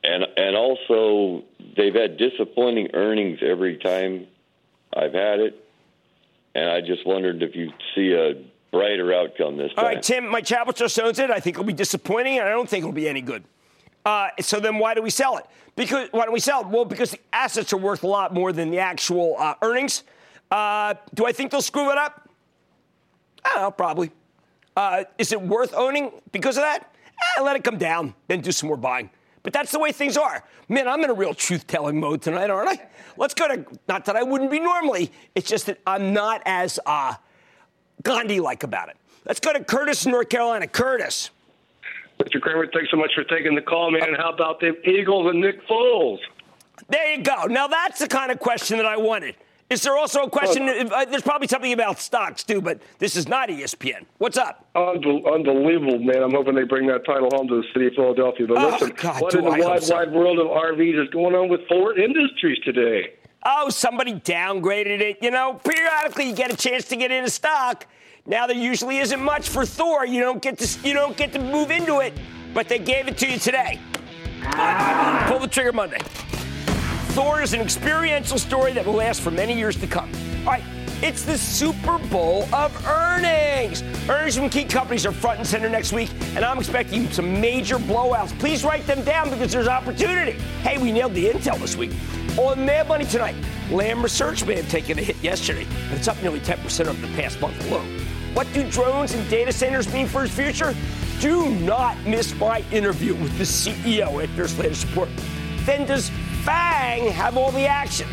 And, 0.03 0.25
and 0.35 0.55
also, 0.55 1.43
they've 1.75 1.93
had 1.93 2.17
disappointing 2.17 2.89
earnings 2.95 3.39
every 3.43 3.77
time 3.77 4.25
I've 4.95 5.13
had 5.13 5.39
it 5.39 5.66
and 6.57 6.69
I 6.71 6.81
just 6.81 7.05
wondered 7.05 7.43
if 7.43 7.55
you 7.55 7.71
see 7.93 8.13
a 8.13 8.33
brighter 8.75 9.13
outcome 9.13 9.57
this 9.57 9.71
time. 9.75 9.85
All 9.85 9.91
right, 9.91 10.01
Tim, 10.01 10.27
my 10.27 10.41
Chapel 10.41 10.73
just 10.73 10.99
owns 10.99 11.19
it. 11.19 11.29
I 11.29 11.39
think 11.39 11.55
it'll 11.55 11.63
be 11.63 11.71
disappointing, 11.71 12.39
and 12.39 12.47
I 12.47 12.51
don't 12.51 12.67
think 12.67 12.81
it'll 12.81 12.91
be 12.91 13.07
any 13.07 13.21
good. 13.21 13.43
Uh, 14.03 14.29
so 14.39 14.59
then 14.59 14.79
why 14.79 14.95
do 14.95 15.03
we 15.03 15.11
sell 15.11 15.37
it? 15.37 15.45
Because 15.75 16.09
why 16.11 16.25
don't 16.25 16.33
we 16.33 16.39
sell 16.39 16.61
it? 16.61 16.67
Well, 16.67 16.83
because 16.83 17.11
the 17.11 17.19
assets 17.31 17.73
are 17.73 17.77
worth 17.77 18.03
a 18.03 18.07
lot 18.07 18.33
more 18.33 18.51
than 18.51 18.71
the 18.71 18.79
actual 18.79 19.35
uh, 19.37 19.53
earnings. 19.61 20.03
Uh, 20.49 20.95
do 21.13 21.27
I 21.27 21.31
think 21.31 21.51
they'll 21.51 21.61
screw 21.61 21.91
it 21.91 21.97
up? 21.97 22.27
I 23.45 23.49
don't 23.53 23.61
know, 23.61 23.71
probably. 23.71 24.11
Uh, 24.75 25.03
is 25.19 25.31
it 25.31 25.39
worth 25.39 25.75
owning 25.75 26.11
because 26.31 26.57
of 26.57 26.63
that? 26.63 26.91
Eh, 27.37 27.41
let 27.41 27.55
it 27.55 27.63
come 27.63 27.77
down, 27.77 28.15
then 28.27 28.41
do 28.41 28.51
some 28.51 28.67
more 28.67 28.77
buying. 28.77 29.11
But 29.43 29.53
that's 29.53 29.71
the 29.71 29.79
way 29.79 29.91
things 29.91 30.17
are. 30.17 30.43
Man, 30.67 30.87
I'm 30.87 31.03
in 31.03 31.09
a 31.09 31.13
real 31.13 31.33
truth 31.33 31.67
telling 31.67 31.99
mode 31.99 32.21
tonight, 32.21 32.49
aren't 32.49 32.69
I? 32.69 32.87
Let's 33.17 33.33
go 33.33 33.47
to, 33.47 33.65
not 33.87 34.05
that 34.05 34.15
I 34.15 34.23
wouldn't 34.23 34.51
be 34.51 34.59
normally, 34.59 35.11
it's 35.35 35.49
just 35.49 35.67
that 35.67 35.79
I'm 35.87 36.13
not 36.13 36.41
as 36.45 36.79
uh, 36.85 37.15
Gandhi 38.03 38.39
like 38.39 38.63
about 38.63 38.89
it. 38.89 38.97
Let's 39.25 39.39
go 39.39 39.53
to 39.53 39.63
Curtis, 39.63 40.05
North 40.05 40.29
Carolina. 40.29 40.67
Curtis. 40.67 41.31
Mr. 42.19 42.41
Cramer, 42.41 42.67
thanks 42.73 42.89
so 42.89 42.97
much 42.97 43.11
for 43.13 43.23
taking 43.23 43.55
the 43.55 43.61
call, 43.61 43.91
man. 43.91 44.15
How 44.15 44.31
about 44.31 44.59
the 44.59 44.75
Eagles 44.89 45.29
and 45.29 45.41
Nick 45.41 45.65
Foles? 45.67 46.19
There 46.89 47.15
you 47.15 47.23
go. 47.23 47.45
Now 47.45 47.67
that's 47.67 47.99
the 47.99 48.07
kind 48.07 48.31
of 48.31 48.39
question 48.39 48.77
that 48.77 48.85
I 48.85 48.97
wanted. 48.97 49.35
Is 49.69 49.81
there 49.81 49.97
also 49.97 50.23
a 50.23 50.29
question? 50.29 50.69
Uh, 50.69 51.05
there's 51.05 51.23
probably 51.23 51.47
something 51.47 51.73
about 51.73 51.99
stocks 51.99 52.43
too, 52.43 52.61
but 52.61 52.79
this 52.99 53.17
is 53.17 53.27
not 53.27 53.49
ESPN. 53.49 54.05
What's 54.17 54.37
up? 54.37 54.65
Unbelievable, 54.75 55.99
man! 55.99 56.23
I'm 56.23 56.31
hoping 56.31 56.55
they 56.55 56.63
bring 56.63 56.87
that 56.87 57.05
title 57.05 57.29
home 57.33 57.49
to 57.49 57.61
the 57.61 57.67
city 57.73 57.87
of 57.87 57.93
Philadelphia. 57.95 58.47
But 58.47 58.57
oh, 58.57 58.69
listen, 58.69 58.93
God, 58.95 59.21
what 59.21 59.35
in 59.35 59.43
the 59.43 59.51
I 59.51 59.59
wide, 59.59 59.83
so. 59.83 59.95
wide 59.95 60.13
world 60.13 60.39
of 60.39 60.47
RVs 60.47 61.03
is 61.03 61.09
going 61.09 61.35
on 61.35 61.49
with 61.49 61.67
Thor 61.67 61.97
Industries 61.99 62.59
today? 62.63 63.13
Oh, 63.45 63.69
somebody 63.69 64.13
downgraded 64.13 65.01
it. 65.01 65.17
You 65.21 65.31
know, 65.31 65.55
periodically 65.55 66.29
you 66.29 66.35
get 66.35 66.51
a 66.51 66.55
chance 66.55 66.85
to 66.85 66.95
get 66.95 67.11
into 67.11 67.29
stock. 67.29 67.87
Now 68.25 68.47
there 68.47 68.57
usually 68.57 68.99
isn't 68.99 69.21
much 69.21 69.49
for 69.49 69.65
Thor. 69.65 70.05
You 70.05 70.21
don't 70.21 70.41
get 70.41 70.59
to 70.59 70.87
you 70.87 70.93
don't 70.93 71.17
get 71.17 71.33
to 71.33 71.39
move 71.39 71.71
into 71.71 71.99
it, 71.99 72.13
but 72.53 72.69
they 72.69 72.79
gave 72.79 73.09
it 73.09 73.17
to 73.17 73.29
you 73.29 73.37
today. 73.37 73.79
Pull 75.27 75.39
the 75.39 75.49
trigger 75.49 75.73
Monday. 75.73 75.99
Thor 77.17 77.41
is 77.41 77.53
an 77.53 77.61
experiential 77.61 78.37
story 78.37 78.73
that 78.73 78.85
will 78.85 78.93
last 78.93 79.21
for 79.21 79.31
many 79.31 79.57
years 79.57 79.75
to 79.77 79.87
come. 79.87 80.07
All 80.41 80.51
right, 80.51 80.63
it's 81.01 81.23
the 81.23 81.35
Super 81.35 81.97
Bowl 82.09 82.43
of 82.53 82.85
earnings. 82.85 83.81
Earnings 84.07 84.37
from 84.37 84.51
key 84.51 84.65
companies 84.65 85.03
are 85.03 85.11
front 85.11 85.39
and 85.39 85.47
center 85.47 85.67
next 85.67 85.91
week, 85.91 86.11
and 86.35 86.45
I'm 86.45 86.59
expecting 86.59 87.09
some 87.09 87.41
major 87.41 87.79
blowouts. 87.79 88.37
Please 88.37 88.63
write 88.63 88.85
them 88.85 89.03
down 89.03 89.31
because 89.31 89.51
there's 89.51 89.67
opportunity. 89.67 90.33
Hey, 90.61 90.77
we 90.77 90.91
nailed 90.91 91.15
the 91.15 91.25
intel 91.25 91.59
this 91.59 91.75
week. 91.75 91.89
On 92.37 92.63
Mad 92.63 92.87
Money 92.87 93.05
tonight, 93.05 93.33
Lam 93.71 94.03
Research 94.03 94.45
may 94.45 94.53
have 94.53 94.69
taken 94.69 94.99
a 94.99 95.01
hit 95.01 95.17
yesterday, 95.23 95.65
but 95.89 95.97
it's 95.97 96.07
up 96.07 96.21
nearly 96.21 96.39
10% 96.41 96.85
over 96.85 97.01
the 97.01 97.13
past 97.15 97.41
month 97.41 97.67
alone. 97.71 97.99
What 98.35 98.45
do 98.53 98.69
drones 98.69 99.15
and 99.15 99.27
data 99.27 99.51
centers 99.51 99.91
mean 99.91 100.05
for 100.05 100.23
its 100.23 100.35
future? 100.35 100.75
Do 101.19 101.49
not 101.49 101.97
miss 102.05 102.35
my 102.35 102.63
interview 102.71 103.15
with 103.15 103.35
the 103.39 103.43
CEO 103.43 104.21
at 104.23 104.29
Nurse 104.37 104.55
Latest 104.59 104.81
Support. 104.81 105.09
Then 105.65 105.87
does 105.87 106.11
FANG 106.47 107.11
have 107.11 107.35
all 107.35 107.51
the 107.51 107.67
action? 107.67 108.07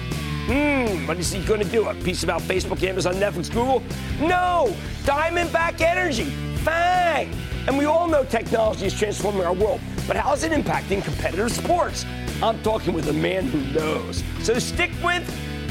Hmm, 0.47 1.07
what 1.07 1.19
is 1.21 1.31
he 1.31 1.41
going 1.45 1.61
to 1.61 1.69
do? 1.69 1.87
A 1.87 1.95
piece 1.95 2.25
about 2.25 2.41
Facebook, 2.43 2.83
Amazon, 2.83 3.14
Netflix, 3.14 3.49
Google? 3.49 3.81
No! 4.19 4.75
Diamondback 5.05 5.81
Energy, 5.81 6.25
FANG! 6.64 7.33
And 7.69 7.79
we 7.79 7.85
all 7.85 8.09
know 8.09 8.25
technology 8.25 8.87
is 8.87 8.99
transforming 8.99 9.45
our 9.45 9.53
world, 9.53 9.81
but 10.09 10.17
how 10.17 10.33
is 10.33 10.43
it 10.43 10.50
impacting 10.50 11.05
competitive 11.05 11.53
sports? 11.53 12.05
I'm 12.43 12.61
talking 12.64 12.93
with 12.93 13.09
a 13.09 13.12
man 13.12 13.47
who 13.47 13.61
knows. 13.73 14.25
So 14.43 14.59
stick 14.59 14.91
with 15.05 15.25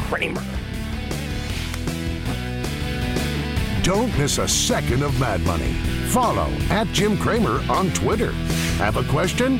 Cramer. 0.08 0.41
Don't 3.84 4.17
miss 4.17 4.38
a 4.38 4.48
second 4.48 5.03
of 5.03 5.20
Mad 5.20 5.41
Money. 5.41 5.74
Follow 6.08 6.48
at 6.70 6.88
Jim 6.93 7.17
Cramer 7.17 7.62
on 7.70 7.91
Twitter. 7.91 8.32
Have 8.77 8.96
a 8.96 9.03
question? 9.03 9.60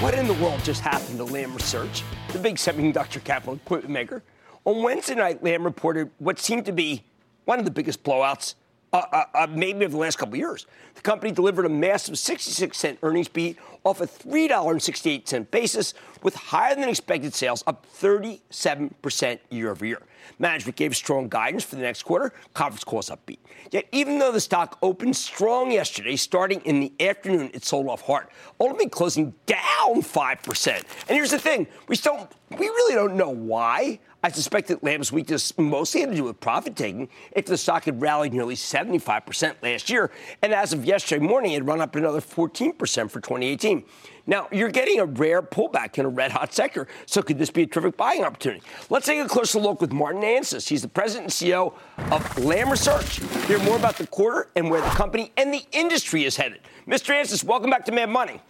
What 0.00 0.12
in 0.12 0.26
the 0.26 0.34
world 0.34 0.62
just 0.62 0.82
happened 0.82 1.16
to 1.16 1.24
Lam 1.24 1.54
Research, 1.54 2.02
the 2.30 2.38
big 2.38 2.56
semiconductor 2.56 3.24
capital 3.24 3.54
equipment 3.54 3.94
maker? 3.94 4.22
On 4.66 4.82
Wednesday 4.82 5.14
night, 5.14 5.42
Lam 5.42 5.64
reported 5.64 6.10
what 6.18 6.38
seemed 6.38 6.66
to 6.66 6.72
be 6.72 7.02
one 7.46 7.58
of 7.58 7.64
the 7.64 7.70
biggest 7.70 8.02
blowouts, 8.02 8.56
uh, 8.92 9.02
uh, 9.12 9.24
uh, 9.34 9.46
maybe 9.50 9.84
of 9.84 9.92
the 9.92 9.98
last 9.98 10.16
couple 10.16 10.36
years. 10.36 10.66
The 10.94 11.00
company 11.00 11.32
delivered 11.32 11.66
a 11.66 11.68
massive 11.68 12.18
66 12.18 12.76
cent 12.76 12.98
earnings 13.02 13.28
beat 13.28 13.58
off 13.84 14.00
a 14.00 14.06
$3.68 14.06 15.50
basis, 15.50 15.94
with 16.22 16.34
higher 16.34 16.74
than 16.74 16.88
expected 16.88 17.34
sales 17.34 17.62
up 17.66 17.86
37% 18.00 19.38
year 19.50 19.70
over 19.70 19.86
year. 19.86 20.02
Management 20.38 20.76
gave 20.76 20.96
strong 20.96 21.28
guidance 21.28 21.62
for 21.62 21.76
the 21.76 21.82
next 21.82 22.02
quarter. 22.02 22.32
Conference 22.52 22.84
calls 22.84 23.10
upbeat. 23.10 23.38
Yet, 23.70 23.86
even 23.92 24.18
though 24.18 24.32
the 24.32 24.40
stock 24.40 24.78
opened 24.82 25.16
strong 25.16 25.70
yesterday, 25.70 26.16
starting 26.16 26.60
in 26.62 26.80
the 26.80 26.92
afternoon, 27.00 27.50
it 27.54 27.64
sold 27.64 27.88
off 27.88 28.02
hard, 28.02 28.26
ultimately 28.60 28.88
closing 28.88 29.34
down 29.46 30.02
5%. 30.02 30.68
And 30.76 30.84
here's 31.08 31.30
the 31.30 31.38
thing 31.38 31.66
we 31.88 31.96
still, 31.96 32.28
we 32.50 32.66
really 32.66 32.94
don't 32.94 33.16
know 33.16 33.30
why. 33.30 34.00
I 34.26 34.30
suspect 34.30 34.66
that 34.68 34.82
Lam's 34.82 35.12
weakness 35.12 35.56
mostly 35.56 36.00
had 36.00 36.10
to 36.10 36.16
do 36.16 36.24
with 36.24 36.40
profit 36.40 36.74
taking 36.74 37.08
after 37.36 37.52
the 37.52 37.56
stock 37.56 37.84
had 37.84 38.02
rallied 38.02 38.34
nearly 38.34 38.56
75% 38.56 39.54
last 39.62 39.88
year. 39.88 40.10
And 40.42 40.52
as 40.52 40.72
of 40.72 40.84
yesterday 40.84 41.24
morning, 41.24 41.52
it 41.52 41.58
had 41.58 41.68
run 41.68 41.80
up 41.80 41.94
another 41.94 42.20
14% 42.20 42.74
for 42.76 43.20
2018. 43.20 43.84
Now, 44.26 44.48
you're 44.50 44.70
getting 44.70 44.98
a 44.98 45.04
rare 45.04 45.42
pullback 45.42 45.96
in 45.98 46.06
a 46.06 46.08
red 46.08 46.32
hot 46.32 46.52
sector, 46.52 46.88
so 47.06 47.22
could 47.22 47.38
this 47.38 47.50
be 47.50 47.62
a 47.62 47.66
terrific 47.66 47.96
buying 47.96 48.24
opportunity? 48.24 48.62
Let's 48.90 49.06
take 49.06 49.24
a 49.24 49.28
closer 49.28 49.60
look 49.60 49.80
with 49.80 49.92
Martin 49.92 50.24
Anstice. 50.24 50.66
He's 50.66 50.82
the 50.82 50.88
president 50.88 51.26
and 51.26 51.32
CEO 51.32 51.74
of 52.10 52.36
Lam 52.36 52.68
Research. 52.68 53.20
Hear 53.46 53.60
more 53.60 53.76
about 53.76 53.96
the 53.96 54.08
quarter 54.08 54.48
and 54.56 54.68
where 54.68 54.80
the 54.80 54.88
company 54.88 55.30
and 55.36 55.54
the 55.54 55.64
industry 55.70 56.24
is 56.24 56.36
headed. 56.36 56.62
Mr. 56.88 57.14
Anstice, 57.14 57.44
welcome 57.44 57.70
back 57.70 57.84
to 57.84 57.92
Mad 57.92 58.10
Money. 58.10 58.40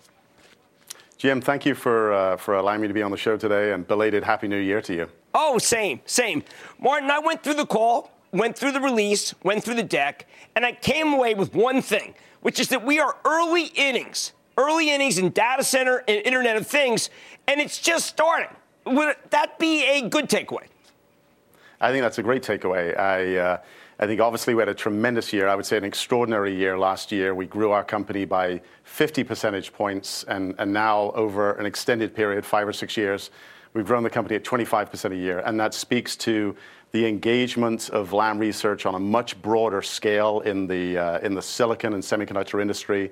Jim, 1.19 1.41
thank 1.41 1.65
you 1.65 1.75
for, 1.75 2.13
uh, 2.13 2.37
for 2.37 2.57
allowing 2.57 2.81
me 2.81 2.89
to 2.89 2.95
be 2.95 3.03
on 3.03 3.11
the 3.11 3.17
show 3.17 3.37
today 3.37 3.73
and 3.73 3.87
belated 3.87 4.23
Happy 4.23 4.49
New 4.49 4.59
Year 4.59 4.83
to 4.83 4.95
you. 4.95 5.09
Oh, 5.35 5.59
same, 5.59 6.01
same. 6.05 6.43
Martin, 6.79 7.11
I 7.11 7.19
went 7.19 7.43
through 7.43 7.55
the 7.55 7.67
call, 7.67 8.11
went 8.33 8.57
through 8.57 8.73
the 8.73 8.81
release, 8.81 9.35
went 9.43 9.65
through 9.65 9.77
the 9.77 9.83
deck, 9.83 10.27
and 10.55 10.65
I 10.65 10.73
came 10.73 11.15
away 11.15 11.35
with 11.35 11.55
one 11.55 11.81
thing, 11.81 12.15
which 12.43 12.61
is 12.61 12.69
that 12.69 12.85
we 12.85 13.01
are 13.01 13.17
early 13.25 13.67
innings 13.75 14.33
early 14.57 14.91
innings 14.91 15.19
in 15.19 15.31
data 15.31 15.63
center 15.63 16.03
and 16.09 16.25
Internet 16.25 16.57
of 16.57 16.67
Things, 16.67 17.11
and 17.47 17.61
it's 17.61 17.79
just 17.79 18.07
starting. 18.07 18.55
Would 18.85 19.17
that 19.31 19.59
be 19.59 19.85
a 19.85 20.09
good 20.09 20.29
takeaway? 20.29 20.67
I 21.81 21.91
think 21.91 22.03
that's 22.03 22.19
a 22.19 22.23
great 22.23 22.43
takeaway. 22.43 22.99
I, 22.99 23.37
uh, 23.37 23.59
I 23.99 24.07
think 24.07 24.21
obviously 24.21 24.55
we 24.55 24.61
had 24.61 24.69
a 24.69 24.75
tremendous 24.75 25.33
year. 25.33 25.49
I 25.49 25.55
would 25.55 25.65
say 25.65 25.79
an 25.79 25.85
extraordinary 25.85 26.55
year 26.55 26.79
last 26.79 27.11
year. 27.11 27.35
We 27.35 27.47
grew 27.47 27.71
our 27.71 27.83
company 27.83 28.27
by 28.27 28.61
50 28.85 29.25
percentage 29.25 29.73
points, 29.73 30.23
and, 30.25 30.55
now 30.67 31.13
over 31.13 31.53
an 31.53 31.65
extended 31.65 32.15
period, 32.15 32.45
five 32.45 32.69
or 32.69 32.75
six 32.75 32.97
years, 32.99 33.31
we've 33.73 33.87
grown 33.87 34.03
the 34.03 34.11
company 34.11 34.37
at 34.37 34.45
25% 34.45 35.13
a 35.13 35.17
year. 35.17 35.39
And 35.47 35.59
that 35.61 35.73
speaks 35.73 36.15
to 36.17 36.55
the 36.93 37.07
engagement 37.07 37.89
of 37.89 38.13
Lam 38.13 38.39
Research 38.39 38.85
on 38.85 38.95
a 38.95 38.99
much 38.99 39.41
broader 39.41 39.81
scale 39.81 40.41
in 40.41 40.67
the, 40.67 40.99
uh, 40.99 41.19
in 41.21 41.35
the 41.35 41.43
silicon 41.43 41.95
and 41.95 42.03
semiconductor 42.03 42.61
industry. 42.61 43.11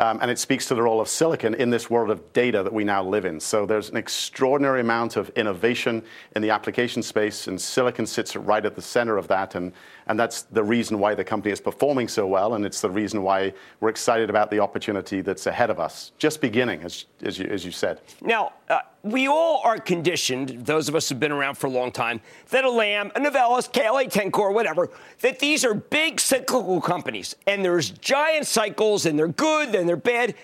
Um, 0.00 0.18
and 0.20 0.30
it 0.30 0.38
speaks 0.38 0.66
to 0.66 0.74
the 0.74 0.82
role 0.82 1.00
of 1.00 1.08
silicon 1.08 1.54
in 1.54 1.70
this 1.70 1.88
world 1.88 2.10
of 2.10 2.32
data 2.32 2.62
that 2.62 2.72
we 2.72 2.82
now 2.82 3.02
live 3.02 3.24
in. 3.24 3.38
So 3.38 3.64
there's 3.64 3.90
an 3.90 3.96
extraordinary 3.96 4.80
amount 4.80 5.16
of 5.16 5.28
innovation 5.30 6.02
in 6.34 6.42
the 6.42 6.50
application 6.50 7.02
space, 7.02 7.46
and 7.46 7.60
silicon 7.60 8.06
sits 8.06 8.34
right 8.34 8.64
at 8.64 8.74
the 8.74 8.82
center 8.82 9.16
of 9.16 9.28
that. 9.28 9.54
And, 9.54 9.72
and 10.06 10.18
that's 10.18 10.42
the 10.42 10.64
reason 10.64 10.98
why 10.98 11.14
the 11.14 11.24
company 11.24 11.52
is 11.52 11.60
performing 11.60 12.08
so 12.08 12.26
well, 12.26 12.54
and 12.54 12.66
it's 12.66 12.80
the 12.80 12.90
reason 12.90 13.22
why 13.22 13.52
we're 13.80 13.88
excited 13.88 14.30
about 14.30 14.50
the 14.50 14.58
opportunity 14.58 15.20
that's 15.20 15.46
ahead 15.46 15.70
of 15.70 15.78
us, 15.78 16.10
just 16.18 16.40
beginning, 16.40 16.82
as, 16.82 17.06
as, 17.22 17.38
you, 17.38 17.46
as 17.46 17.64
you 17.64 17.70
said. 17.70 18.00
Now, 18.20 18.52
uh, 18.68 18.80
we 19.04 19.28
all 19.28 19.60
are 19.64 19.78
conditioned, 19.78 20.64
those 20.64 20.88
of 20.88 20.96
us 20.96 21.08
who've 21.08 21.20
been 21.20 21.30
around 21.30 21.56
for 21.56 21.66
a 21.66 21.70
long 21.70 21.92
time, 21.92 22.22
that 22.48 22.64
a 22.64 22.70
Lam, 22.70 23.12
a 23.14 23.20
Novellus, 23.20 23.70
KLA 23.70 24.06
Tencor, 24.06 24.52
whatever, 24.52 24.90
that 25.20 25.38
these 25.38 25.62
are 25.62 25.74
big 25.74 26.18
cyclical 26.18 26.80
companies 26.80 27.36
and 27.46 27.62
there's 27.62 27.90
giant 27.90 28.46
cycles 28.46 29.04
and 29.04 29.18
they're 29.18 29.28
good 29.28 29.74
and 29.84 29.88
they're 29.88 29.96
bad. 29.96 30.34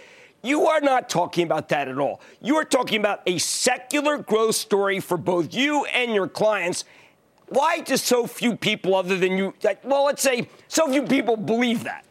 You 0.42 0.66
are 0.66 0.80
not 0.82 1.08
talking 1.08 1.44
about 1.44 1.70
that 1.70 1.88
at 1.88 1.98
all. 1.98 2.20
You 2.42 2.56
are 2.56 2.64
talking 2.64 3.00
about 3.00 3.22
a 3.26 3.38
secular 3.38 4.18
growth 4.18 4.54
story 4.54 5.00
for 5.00 5.16
both 5.16 5.54
you 5.54 5.86
and 5.86 6.14
your 6.14 6.28
clients. 6.28 6.84
Why 7.48 7.80
do 7.80 7.96
so 7.96 8.26
few 8.26 8.54
people, 8.54 8.94
other 8.94 9.18
than 9.18 9.38
you, 9.38 9.54
well, 9.82 10.04
let's 10.04 10.22
say 10.22 10.48
so 10.68 10.90
few 10.90 11.04
people 11.04 11.36
believe 11.36 11.84
that? 11.84 12.04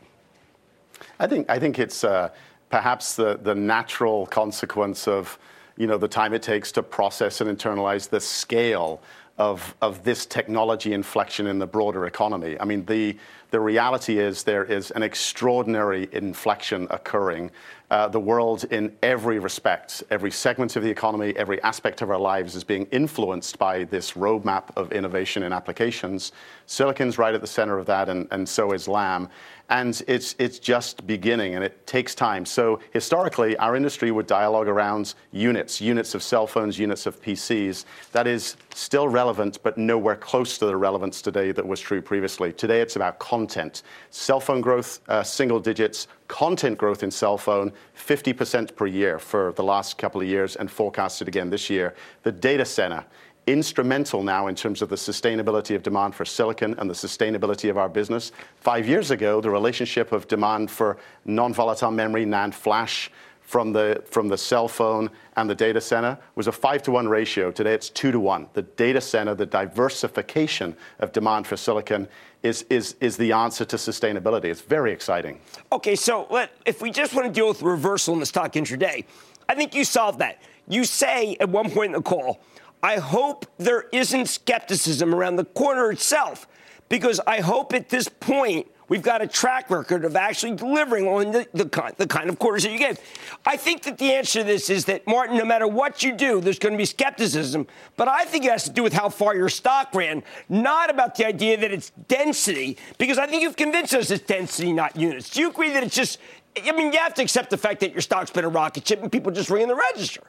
I 1.20 1.28
think 1.28 1.50
I 1.50 1.60
think 1.60 1.80
it's 1.80 2.04
uh, 2.04 2.30
perhaps 2.70 3.16
the 3.16 3.40
the 3.42 3.54
natural 3.54 4.26
consequence 4.26 5.08
of 5.08 5.38
you 5.78 5.88
know 5.88 5.98
the 5.98 6.08
time 6.08 6.34
it 6.34 6.42
takes 6.42 6.72
to 6.74 6.84
process 6.84 7.42
and 7.42 7.58
internalize 7.58 8.10
the 8.10 8.20
scale 8.20 9.02
of 9.38 9.76
of 9.82 10.04
this 10.04 10.26
technology 10.26 10.94
inflection 10.94 11.48
in 11.48 11.60
the 11.60 11.68
broader 11.68 12.06
economy. 12.06 12.58
I 12.60 12.66
mean 12.66 12.86
the 12.86 13.18
the 13.51 13.60
reality 13.60 14.20
is 14.20 14.44
there 14.44 14.63
is 14.63 14.91
an 14.91 15.03
extraordinary 15.03 16.08
inflection 16.12 16.88
occurring. 16.91 17.51
Uh, 17.89 18.08
the 18.08 18.20
world, 18.20 18.65
in 18.65 18.96
every 19.01 19.39
respect, 19.39 20.03
every 20.12 20.29
segment 20.29 20.75
of 20.75 20.84
the 20.84 20.89
economy, 20.89 21.34
every 21.36 21.60
aspect 21.63 22.03
of 22.03 22.12
our 22.12 22.20
lives, 22.20 22.56
is 22.56 22.63
being 22.63 22.86
influenced 22.91 23.58
by 23.58 23.84
this 23.86 24.12
roadmap 24.12 24.65
of 24.75 24.91
innovation 24.91 25.41
and 25.41 25.53
applications. 25.53 26.32
Silicon's 26.68 27.18
right 27.18 27.34
at 27.34 27.41
the 27.41 27.48
center 27.48 27.79
of 27.79 27.88
that, 27.88 28.08
and, 28.08 28.27
and 28.29 28.48
so 28.48 28.74
is 28.74 28.88
Lam 28.88 29.27
and 29.70 30.01
it's 30.08 30.36
it's 30.39 30.60
just 30.60 31.06
beginning 31.06 31.56
and 31.56 31.63
it 31.63 31.86
takes 31.86 32.15
time 32.15 32.46
so 32.46 32.79
historically 32.91 33.56
our 33.58 33.75
industry 33.75 34.12
would 34.12 34.25
dialogue 34.25 34.68
around 34.68 35.13
units 35.32 35.79
units 35.79 36.15
of 36.15 36.24
cell 36.24 36.48
phones 36.48 36.77
units 36.77 37.06
of 37.06 37.22
pcs 37.22 37.86
that 38.12 38.27
is 38.27 38.58
still 38.74 39.08
relevant 39.08 39.60
but 39.63 39.77
nowhere 39.77 40.15
close 40.15 40.58
to 40.58 40.65
the 40.65 40.75
relevance 40.75 41.22
today 41.22 41.51
that 41.51 41.65
was 41.65 41.79
true 41.79 42.01
previously 42.01 42.51
today 42.51 42.82
it's 42.82 42.96
about 42.96 43.20
content. 43.39 43.84
Cell 44.10 44.41
phone 44.41 44.60
growth 44.60 45.00
uh, 45.08 45.24
single 45.24 45.62
digits. 45.62 46.08
Content 46.27 46.77
growth 46.77 47.03
in 47.03 47.12
cell 47.12 47.38
phone 47.38 47.72
50% 47.96 48.75
per 48.75 48.86
year 48.86 49.17
for 49.17 49.53
the 49.53 49.63
last 49.63 49.98
couple 49.98 50.19
of 50.19 50.27
years 50.27 50.58
and 50.58 50.69
forecasted 50.69 51.27
again 51.29 51.50
this 51.50 51.69
year. 51.69 51.96
The 52.24 52.34
data 52.34 52.65
center 52.65 53.05
instrumental 53.48 54.22
now 54.22 54.48
in 54.48 54.55
terms 54.55 54.81
of 54.81 54.89
the 54.89 54.96
sustainability 54.96 55.74
of 55.74 55.81
demand 55.81 56.13
for 56.13 56.25
silicon 56.25 56.75
and 56.77 56.89
the 56.89 56.93
sustainability 56.93 57.69
of 57.69 57.77
our 57.77 57.89
business. 57.89 58.31
Five 58.58 58.88
years 58.88 59.10
ago, 59.10 59.41
the 59.41 59.50
relationship 59.50 60.12
of 60.12 60.27
demand 60.27 60.69
for 60.69 60.98
non-volatile 61.25 61.91
memory, 61.91 62.25
NAND 62.25 62.53
flash, 62.53 63.10
from 63.50 63.74
the, 63.74 64.03
from 64.06 64.27
the 64.27 64.38
cell 64.38 64.68
phone 64.68 65.10
and 65.36 65.50
the 65.50 65.56
data 65.56 65.82
center 65.82 66.15
was 66.36 66.46
a 66.46 66.51
five 66.51 66.84
to 66.84 66.91
one 66.91 67.08
ratio. 67.08 67.50
Today 67.50 67.74
it's 67.74 67.89
two 67.89 68.12
to 68.12 68.20
one. 68.20 68.46
The 68.53 68.62
data 68.62 69.01
center, 69.01 69.34
the 69.34 69.48
diversification 69.48 70.77
of 71.00 71.12
demand 71.12 71.48
for 71.48 71.58
silicon 71.58 72.08
is, 72.44 72.63
is, 72.70 72.96
is 73.01 73.18
the 73.18 73.32
answer 73.32 73.65
to 73.65 73.75
sustainability. 73.75 74.46
It's 74.46 74.62
very 74.62 74.91
exciting. 74.91 75.41
Okay, 75.72 75.96
so 75.96 76.27
let, 76.29 76.51
if 76.68 76.79
we 76.79 76.91
just 76.91 77.15
want 77.15 77.25
to 77.25 77.34
deal 77.34 77.48
with 77.48 77.63
reversal 77.63 78.13
in 78.13 78.20
the 78.20 78.27
stock 78.27 78.53
intraday, 78.53 79.03
I 79.50 79.56
think 79.56 79.74
you 79.74 79.84
solved 79.84 80.20
that. 80.20 80.39
You 80.68 80.84
say 80.84 81.36
at 81.39 81.50
one 81.50 81.72
point 81.72 81.88
in 81.88 81.94
the 81.94 82.03
call, 82.03 82.41
I 82.84 82.98
hope 82.98 83.48
there 83.58 83.86
isn't 83.91 84.27
skepticism 84.27 85.15
around 85.15 85.38
the 85.38 85.46
corner 85.46 85.89
itself, 85.89 86.48
because 86.88 87.20
I 87.25 87.39
hope 87.39 87.74
at 87.74 87.89
this 87.89 88.08
point 88.10 88.68
we've 88.89 89.01
got 89.01 89.22
a 89.22 89.27
track 89.27 89.69
record 89.69 90.03
of 90.03 90.15
actually 90.15 90.55
delivering 90.55 91.08
on 91.08 91.31
the, 91.31 91.48
the, 91.53 91.69
kind, 91.69 91.93
the 91.98 92.08
kind 92.08 92.29
of 92.29 92.38
quarters 92.38 92.63
that 92.63 92.72
you 92.72 92.79
gave. 92.79 93.00
I 93.46 93.55
think 93.55 93.84
that 93.84 93.98
the 93.98 94.12
answer 94.12 94.41
to 94.41 94.46
this 94.46 94.69
is 94.69 94.86
that, 94.86 95.08
Martin, 95.08 95.38
no 95.38 95.46
matter 95.46 95.67
what 95.67 96.03
you 96.03 96.12
do, 96.12 96.41
there's 96.41 96.60
going 96.60 96.74
to 96.74 96.77
be 96.77 96.86
skepticism, 96.86 97.67
but 97.96 98.08
I 98.08 98.25
think 98.25 98.46
it 98.46 98.51
has 98.51 98.65
to 98.65 98.72
do 98.72 98.84
with 98.84 98.93
how 98.93 99.10
far 99.10 99.36
your 99.36 99.50
stock 99.50 99.93
ran, 99.93 100.24
not 100.50 100.89
about 100.89 101.15
the 101.15 101.25
idea 101.25 101.58
that 101.58 101.72
it's 101.72 101.91
density, 102.08 102.77
because 102.98 103.17
I 103.17 103.27
think 103.27 103.43
you've 103.43 103.55
convinced 103.55 103.93
us 103.93 104.12
it's 104.12 104.25
density, 104.25 104.74
not 104.74 104.96
units. 104.96 105.29
Do 105.29 105.41
you 105.41 105.50
agree 105.50 105.72
that 105.72 105.84
it's 105.84 105.96
just, 105.96 106.19
I 106.65 106.72
mean, 106.72 106.91
you 106.91 107.00
have 107.00 107.13
to 107.13 107.22
accept 107.22 107.50
the 107.51 107.58
fact 107.58 107.79
that 107.81 107.93
your 107.93 108.01
stock's 108.01 108.31
been 108.31 108.46
a 108.46 108.50
rocket 108.50 108.88
ship 108.88 109.01
and 109.01 109.12
people 109.12 109.31
just 109.31 109.50
ring 109.50 109.63
in 109.63 109.69
the 109.69 109.75
register? 109.75 110.24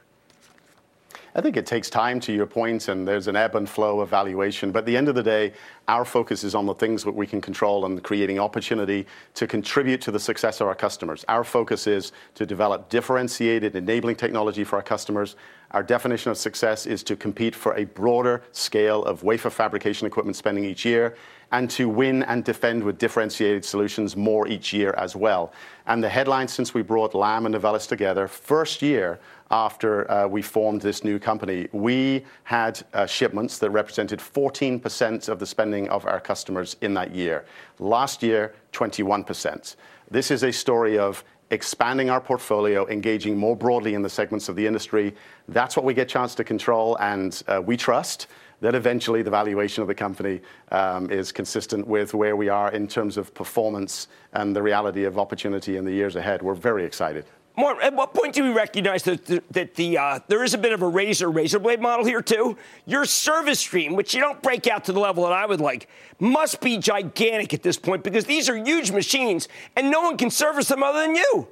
I 1.34 1.40
think 1.40 1.56
it 1.56 1.64
takes 1.64 1.88
time 1.88 2.18
to 2.20 2.32
your 2.32 2.46
point, 2.46 2.88
and 2.88 3.06
there's 3.06 3.28
an 3.28 3.36
ebb 3.36 3.54
and 3.54 3.68
flow 3.68 4.00
of 4.00 4.08
valuation. 4.08 4.72
But 4.72 4.80
at 4.80 4.86
the 4.86 4.96
end 4.96 5.08
of 5.08 5.14
the 5.14 5.22
day, 5.22 5.52
our 5.86 6.04
focus 6.04 6.42
is 6.42 6.54
on 6.56 6.66
the 6.66 6.74
things 6.74 7.04
that 7.04 7.14
we 7.14 7.26
can 7.26 7.40
control 7.40 7.86
and 7.86 8.02
creating 8.02 8.40
opportunity 8.40 9.06
to 9.34 9.46
contribute 9.46 10.00
to 10.02 10.10
the 10.10 10.18
success 10.18 10.60
of 10.60 10.66
our 10.66 10.74
customers. 10.74 11.24
Our 11.28 11.44
focus 11.44 11.86
is 11.86 12.12
to 12.34 12.44
develop 12.44 12.88
differentiated, 12.88 13.76
enabling 13.76 14.16
technology 14.16 14.64
for 14.64 14.76
our 14.76 14.82
customers. 14.82 15.36
Our 15.72 15.84
definition 15.84 16.32
of 16.32 16.36
success 16.36 16.84
is 16.86 17.04
to 17.04 17.14
compete 17.14 17.54
for 17.54 17.74
a 17.74 17.84
broader 17.84 18.42
scale 18.50 19.04
of 19.04 19.22
wafer 19.22 19.50
fabrication 19.50 20.06
equipment 20.06 20.36
spending 20.36 20.64
each 20.64 20.84
year 20.84 21.14
and 21.52 21.70
to 21.70 21.88
win 21.88 22.22
and 22.24 22.44
defend 22.44 22.82
with 22.82 22.98
differentiated 22.98 23.64
solutions 23.64 24.16
more 24.16 24.48
each 24.48 24.72
year 24.72 24.94
as 24.96 25.14
well. 25.14 25.52
And 25.86 26.02
the 26.02 26.08
headline 26.08 26.48
since 26.48 26.74
we 26.74 26.82
brought 26.82 27.14
Lam 27.14 27.46
and 27.46 27.54
Novellus 27.54 27.86
together, 27.88 28.26
first 28.26 28.82
year 28.82 29.20
after 29.50 30.10
uh, 30.10 30.26
we 30.28 30.42
formed 30.42 30.80
this 30.80 31.02
new 31.02 31.18
company, 31.18 31.68
we 31.72 32.24
had 32.44 32.82
uh, 32.92 33.06
shipments 33.06 33.58
that 33.58 33.70
represented 33.70 34.20
14% 34.20 35.28
of 35.28 35.38
the 35.38 35.46
spending 35.46 35.88
of 35.88 36.06
our 36.06 36.20
customers 36.20 36.76
in 36.80 36.94
that 36.94 37.14
year. 37.14 37.44
Last 37.78 38.22
year, 38.22 38.54
21%. 38.72 39.76
This 40.10 40.30
is 40.30 40.42
a 40.44 40.52
story 40.52 40.98
of 40.98 41.24
expanding 41.50 42.10
our 42.10 42.20
portfolio, 42.20 42.86
engaging 42.88 43.36
more 43.36 43.56
broadly 43.56 43.94
in 43.94 44.02
the 44.02 44.08
segments 44.08 44.48
of 44.48 44.56
the 44.56 44.66
industry. 44.66 45.14
That's 45.48 45.76
what 45.76 45.84
we 45.84 45.94
get 45.94 46.08
chance 46.08 46.34
to 46.36 46.44
control, 46.44 46.96
and 46.96 47.42
uh, 47.48 47.60
we 47.64 47.76
trust 47.76 48.28
that 48.60 48.74
eventually 48.74 49.22
the 49.22 49.30
valuation 49.30 49.82
of 49.82 49.88
the 49.88 49.94
company 49.94 50.40
um, 50.70 51.10
is 51.10 51.32
consistent 51.32 51.86
with 51.86 52.14
where 52.14 52.36
we 52.36 52.48
are 52.48 52.70
in 52.72 52.86
terms 52.86 53.16
of 53.16 53.32
performance 53.34 54.08
and 54.34 54.54
the 54.54 54.62
reality 54.62 55.04
of 55.04 55.18
opportunity 55.18 55.76
in 55.76 55.84
the 55.84 55.92
years 55.92 56.14
ahead. 56.14 56.42
We're 56.42 56.54
very 56.54 56.84
excited. 56.84 57.24
At 57.64 57.94
what 57.94 58.14
point 58.14 58.34
do 58.34 58.42
we 58.42 58.50
recognize 58.50 59.02
that, 59.04 59.24
that 59.50 59.74
the 59.74 59.98
uh, 59.98 60.18
there 60.28 60.44
is 60.44 60.54
a 60.54 60.58
bit 60.58 60.72
of 60.72 60.82
a 60.82 60.88
razor 60.88 61.30
razor 61.30 61.58
blade 61.58 61.80
model 61.80 62.04
here 62.04 62.22
too? 62.22 62.56
Your 62.86 63.04
service 63.04 63.60
stream, 63.60 63.94
which 63.94 64.14
you 64.14 64.20
don't 64.20 64.42
break 64.42 64.66
out 64.66 64.84
to 64.84 64.92
the 64.92 65.00
level 65.00 65.24
that 65.24 65.32
I 65.32 65.46
would 65.46 65.60
like, 65.60 65.88
must 66.18 66.60
be 66.60 66.78
gigantic 66.78 67.54
at 67.54 67.62
this 67.62 67.78
point 67.78 68.02
because 68.02 68.24
these 68.24 68.48
are 68.48 68.56
huge 68.56 68.90
machines 68.90 69.48
and 69.76 69.90
no 69.90 70.00
one 70.02 70.16
can 70.16 70.30
service 70.30 70.68
them 70.68 70.82
other 70.82 71.00
than 71.00 71.16
you. 71.16 71.48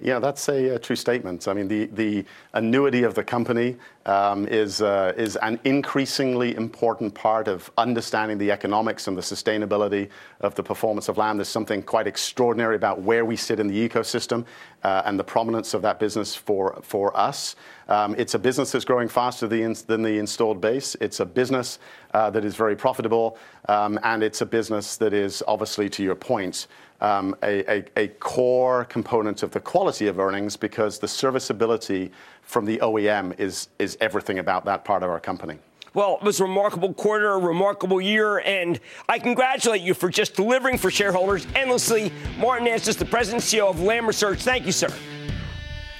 Yeah, 0.00 0.18
that's 0.18 0.48
a, 0.48 0.74
a, 0.74 0.78
true 0.78 0.96
statement. 0.96 1.46
I 1.48 1.54
mean, 1.54 1.68
the, 1.68 1.86
the 1.86 2.24
annuity 2.52 3.04
of 3.04 3.14
the 3.14 3.22
company 3.22 3.76
um, 4.06 4.46
is, 4.48 4.82
uh, 4.82 5.14
is 5.16 5.36
an 5.36 5.60
increasingly 5.64 6.54
important 6.56 7.14
part 7.14 7.48
of 7.48 7.70
understanding 7.78 8.36
the 8.36 8.50
economics 8.50 9.06
and 9.06 9.16
the 9.16 9.22
sustainability 9.22 10.10
of 10.40 10.54
the 10.56 10.62
performance 10.62 11.08
of 11.08 11.16
Lam. 11.16 11.38
There's 11.38 11.48
something 11.48 11.82
quite 11.82 12.06
extraordinary 12.06 12.76
about 12.76 13.00
where 13.00 13.24
we 13.24 13.36
sit 13.36 13.60
in 13.60 13.68
the 13.68 13.88
ecosystem 13.88 14.42
uh, 14.42 14.46
and 14.84 15.18
the 15.18 15.24
prominence 15.24 15.74
of 15.74 15.82
that 15.82 15.98
business 15.98 16.34
for, 16.34 16.78
for 16.82 17.16
us. 17.16 17.56
Um, 17.88 18.14
it's 18.18 18.34
a 18.34 18.38
business 18.38 18.72
that's 18.72 18.84
growing 18.84 19.08
faster 19.08 19.46
than 19.46 20.02
the, 20.02 20.18
installed 20.18 20.60
base. 20.60 20.96
It's 21.00 21.20
a 21.20 21.26
business 21.26 21.78
uh, 22.12 22.30
that 22.30 22.44
is 22.44 22.54
very 22.54 22.76
profitable, 22.76 23.38
um, 23.68 23.98
and 24.02 24.22
it's 24.22 24.40
a 24.40 24.46
business 24.46 24.96
that 24.98 25.12
is 25.12 25.42
obviously, 25.46 25.88
to 25.90 26.02
your 26.02 26.14
point, 26.14 26.66
um, 27.00 27.36
a, 27.42 28.08
core 28.20 28.84
component 28.86 29.42
of 29.42 29.50
the 29.50 29.60
quality 29.60 30.06
of 30.06 30.18
earnings 30.18 30.56
because 30.56 30.98
the 30.98 31.08
serviceability 31.08 32.10
from 32.42 32.64
the 32.64 32.78
OEM 32.78 33.38
is, 33.38 33.68
is 33.78 33.98
everything 34.00 34.38
about 34.38 34.64
that 34.64 34.84
part 34.84 35.02
of 35.02 35.10
our 35.10 35.20
company. 35.20 35.58
Well, 35.94 36.18
it 36.20 36.24
was 36.24 36.40
a 36.40 36.42
remarkable 36.42 36.92
quarter, 36.92 37.30
a 37.30 37.38
remarkable 37.38 38.00
year, 38.00 38.38
and 38.38 38.80
I 39.08 39.20
congratulate 39.20 39.80
you 39.80 39.94
for 39.94 40.10
just 40.10 40.34
delivering 40.34 40.76
for 40.76 40.90
shareholders 40.90 41.46
endlessly. 41.54 42.12
Martin 42.36 42.66
Anstice, 42.66 42.96
the 42.96 43.04
president 43.04 43.44
and 43.44 43.60
CEO 43.60 43.70
of 43.70 43.80
Lam 43.80 44.04
Research. 44.04 44.40
Thank 44.40 44.66
you, 44.66 44.72
sir. 44.72 44.92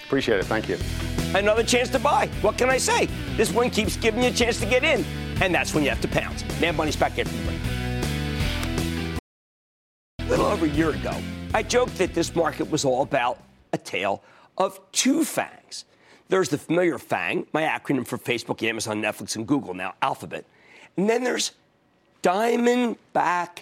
Appreciate 0.04 0.40
it. 0.40 0.46
Thank 0.46 0.68
you. 0.68 0.78
Another 1.37 1.62
chance 1.62 1.88
to 1.90 2.00
buy. 2.00 2.26
What 2.42 2.59
can 2.59 2.70
I 2.70 2.76
say? 2.76 3.07
This 3.37 3.52
one 3.52 3.70
keeps 3.70 3.96
giving 3.96 4.20
you 4.20 4.30
a 4.30 4.33
chance 4.33 4.59
to 4.59 4.66
get 4.66 4.83
in, 4.83 5.04
and 5.40 5.54
that's 5.54 5.72
when 5.74 5.85
you 5.85 5.90
have 5.90 6.00
to 6.00 6.09
pounce. 6.09 6.42
Mad 6.61 6.76
Money's 6.76 6.96
back 6.96 7.16
after 7.16 7.37
the 7.37 7.44
break. 7.44 7.61
A 10.18 10.24
little 10.28 10.46
over 10.46 10.66
a 10.66 10.70
year 10.70 10.90
ago, 10.90 11.16
I 11.52 11.62
joked 11.62 11.98
that 11.98 12.14
this 12.14 12.35
market 12.35 12.68
was 12.68 12.85
all 12.85 13.02
about 13.02 13.38
a 13.72 13.78
tale 13.78 14.24
of 14.59 14.80
two 14.90 15.24
fangs. 15.24 15.85
There's 16.28 16.48
the 16.48 16.58
familiar 16.58 16.98
FANG, 16.98 17.46
my 17.52 17.62
acronym 17.62 18.06
for 18.06 18.16
Facebook, 18.16 18.62
Amazon, 18.66 19.02
Netflix, 19.02 19.37
and 19.37 19.46
Google, 19.46 19.74
now 19.74 19.94
Alphabet. 20.00 20.44
And 20.96 21.08
then 21.08 21.22
there's 21.22 21.52
Diamondback 22.22 23.60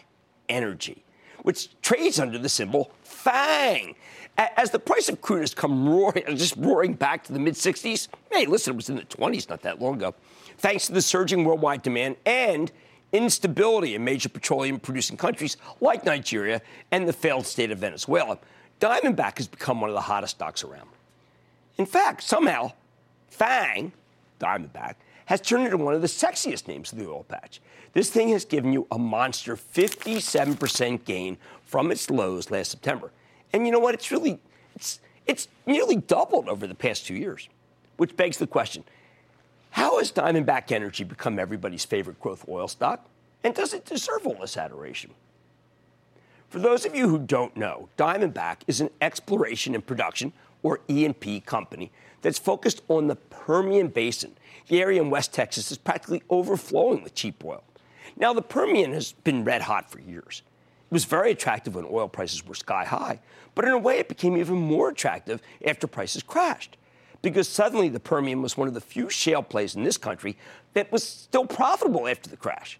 Energy, 0.48 1.02
which 1.42 1.68
trades 1.80 2.20
under 2.20 2.38
the 2.38 2.48
symbol 2.48 2.92
FANG. 3.02 3.96
As 4.38 4.70
the 4.70 4.78
price 4.78 5.08
of 5.08 5.20
crude 5.20 5.40
has 5.40 5.54
come 5.54 5.88
roaring, 5.88 6.24
just 6.36 6.56
roaring 6.56 6.94
back 6.94 7.24
to 7.24 7.32
the 7.32 7.38
mid 7.38 7.54
60s, 7.54 8.08
hey, 8.30 8.46
listen, 8.46 8.74
it 8.74 8.76
was 8.76 8.88
in 8.88 8.96
the 8.96 9.02
20s 9.02 9.48
not 9.48 9.62
that 9.62 9.80
long 9.80 9.96
ago, 9.96 10.14
thanks 10.58 10.86
to 10.86 10.92
the 10.92 11.02
surging 11.02 11.44
worldwide 11.44 11.82
demand 11.82 12.16
and 12.24 12.70
instability 13.12 13.94
in 13.94 14.04
major 14.04 14.28
petroleum 14.28 14.80
producing 14.80 15.16
countries 15.16 15.56
like 15.80 16.04
Nigeria 16.04 16.62
and 16.92 17.06
the 17.06 17.12
failed 17.12 17.46
state 17.46 17.70
of 17.70 17.78
Venezuela, 17.78 18.38
Diamondback 18.80 19.36
has 19.36 19.46
become 19.46 19.80
one 19.80 19.90
of 19.90 19.94
the 19.94 20.00
hottest 20.00 20.36
stocks 20.36 20.64
around. 20.64 20.88
In 21.78 21.86
fact, 21.86 22.22
somehow, 22.22 22.72
FANG, 23.28 23.92
Diamondback, 24.40 24.94
has 25.26 25.40
turned 25.40 25.64
into 25.64 25.78
one 25.78 25.94
of 25.94 26.02
the 26.02 26.08
sexiest 26.08 26.68
names 26.68 26.92
of 26.92 26.98
the 26.98 27.08
oil 27.08 27.24
patch. 27.24 27.60
This 27.92 28.10
thing 28.10 28.30
has 28.30 28.44
given 28.44 28.72
you 28.72 28.86
a 28.90 28.98
monster 28.98 29.56
57% 29.56 31.04
gain 31.04 31.38
from 31.64 31.90
its 31.90 32.10
lows 32.10 32.50
last 32.50 32.70
September. 32.70 33.10
And 33.52 33.66
you 33.66 33.72
know 33.72 33.78
what? 33.78 33.94
It's 33.94 34.10
really, 34.10 34.40
it's, 34.74 35.00
it's 35.26 35.48
nearly 35.66 35.96
doubled 35.96 36.48
over 36.48 36.66
the 36.66 36.74
past 36.74 37.06
two 37.06 37.14
years, 37.14 37.48
which 37.96 38.16
begs 38.16 38.38
the 38.38 38.46
question 38.46 38.84
how 39.70 39.98
has 39.98 40.12
Diamondback 40.12 40.70
Energy 40.70 41.02
become 41.02 41.38
everybody's 41.38 41.86
favorite 41.86 42.20
growth 42.20 42.44
oil 42.46 42.68
stock? 42.68 43.08
And 43.42 43.54
does 43.54 43.72
it 43.72 43.86
deserve 43.86 44.26
all 44.26 44.34
this 44.34 44.58
adoration? 44.58 45.12
For 46.50 46.58
those 46.58 46.84
of 46.84 46.94
you 46.94 47.08
who 47.08 47.18
don't 47.18 47.56
know, 47.56 47.88
Diamondback 47.96 48.58
is 48.66 48.82
an 48.82 48.90
exploration 49.00 49.74
and 49.74 49.84
production, 49.84 50.34
or 50.62 50.80
E&P 50.88 51.40
company, 51.40 51.90
that's 52.20 52.38
focused 52.38 52.82
on 52.88 53.08
the 53.08 53.16
Permian 53.16 53.88
Basin. 53.88 54.36
The 54.68 54.80
area 54.80 55.02
in 55.02 55.10
West 55.10 55.34
Texas 55.34 55.70
is 55.72 55.78
practically 55.78 56.22
overflowing 56.30 57.02
with 57.02 57.14
cheap 57.14 57.44
oil. 57.44 57.64
Now, 58.16 58.32
the 58.32 58.42
Permian 58.42 58.92
has 58.92 59.12
been 59.12 59.44
red 59.44 59.62
hot 59.62 59.90
for 59.90 60.00
years. 60.00 60.42
It 60.90 60.94
was 60.94 61.04
very 61.04 61.32
attractive 61.32 61.74
when 61.74 61.86
oil 61.90 62.08
prices 62.08 62.46
were 62.46 62.54
sky 62.54 62.84
high, 62.84 63.20
but 63.54 63.64
in 63.64 63.72
a 63.72 63.78
way, 63.78 63.98
it 63.98 64.08
became 64.08 64.36
even 64.36 64.56
more 64.56 64.90
attractive 64.90 65.40
after 65.66 65.86
prices 65.86 66.22
crashed. 66.22 66.76
Because 67.22 67.48
suddenly 67.48 67.88
the 67.88 68.00
Permian 68.00 68.42
was 68.42 68.56
one 68.56 68.68
of 68.68 68.74
the 68.74 68.80
few 68.80 69.08
shale 69.08 69.42
plays 69.42 69.74
in 69.74 69.84
this 69.84 69.96
country 69.96 70.36
that 70.74 70.90
was 70.90 71.04
still 71.04 71.46
profitable 71.46 72.08
after 72.08 72.28
the 72.28 72.36
crash. 72.36 72.78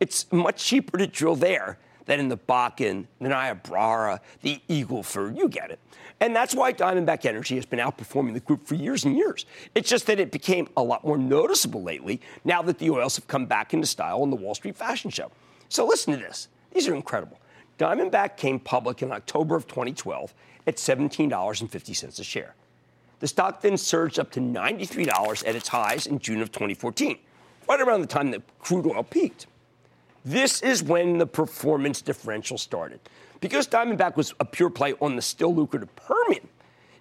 It's 0.00 0.30
much 0.32 0.64
cheaper 0.64 0.96
to 0.96 1.06
drill 1.06 1.36
there 1.36 1.78
than 2.06 2.20
in 2.20 2.28
the 2.28 2.36
Bakken, 2.36 3.06
the 3.20 3.28
Niobrara, 3.28 4.20
the 4.42 4.60
Eagleford. 4.68 5.36
You 5.36 5.48
get 5.48 5.70
it. 5.70 5.78
And 6.20 6.36
that's 6.36 6.54
why 6.54 6.72
Diamondback 6.72 7.24
Energy 7.24 7.54
has 7.54 7.64
been 7.64 7.78
outperforming 7.78 8.34
the 8.34 8.40
group 8.40 8.66
for 8.66 8.74
years 8.74 9.04
and 9.04 9.16
years. 9.16 9.46
It's 9.74 9.88
just 9.88 10.06
that 10.06 10.20
it 10.20 10.30
became 10.30 10.68
a 10.76 10.82
lot 10.82 11.04
more 11.04 11.16
noticeable 11.16 11.82
lately 11.82 12.20
now 12.44 12.60
that 12.62 12.78
the 12.78 12.90
oils 12.90 13.16
have 13.16 13.26
come 13.26 13.46
back 13.46 13.72
into 13.72 13.86
style 13.86 14.22
on 14.22 14.30
the 14.30 14.36
Wall 14.36 14.54
Street 14.54 14.76
fashion 14.76 15.10
show. 15.10 15.30
So 15.70 15.86
listen 15.86 16.12
to 16.12 16.18
this. 16.18 16.48
These 16.72 16.88
are 16.88 16.94
incredible. 16.94 17.38
Diamondback 17.78 18.36
came 18.36 18.60
public 18.60 19.02
in 19.02 19.10
October 19.10 19.56
of 19.56 19.66
2012 19.66 20.34
at 20.66 20.76
$17.50 20.76 22.18
a 22.18 22.22
share. 22.22 22.54
The 23.20 23.28
stock 23.28 23.62
then 23.62 23.76
surged 23.78 24.18
up 24.18 24.30
to 24.32 24.40
$93 24.40 25.46
at 25.46 25.54
its 25.54 25.68
highs 25.68 26.06
in 26.06 26.18
June 26.18 26.42
of 26.42 26.52
2014, 26.52 27.18
right 27.68 27.80
around 27.80 28.02
the 28.02 28.06
time 28.06 28.30
that 28.32 28.42
crude 28.58 28.86
oil 28.86 29.02
peaked. 29.02 29.46
This 30.24 30.62
is 30.62 30.82
when 30.82 31.18
the 31.18 31.26
performance 31.26 32.02
differential 32.02 32.58
started. 32.58 33.00
Because 33.40 33.66
Diamondback 33.66 34.16
was 34.16 34.34
a 34.38 34.44
pure 34.44 34.70
play 34.70 34.94
on 35.00 35.16
the 35.16 35.22
still 35.22 35.54
lucrative 35.54 35.94
Permian, 35.96 36.46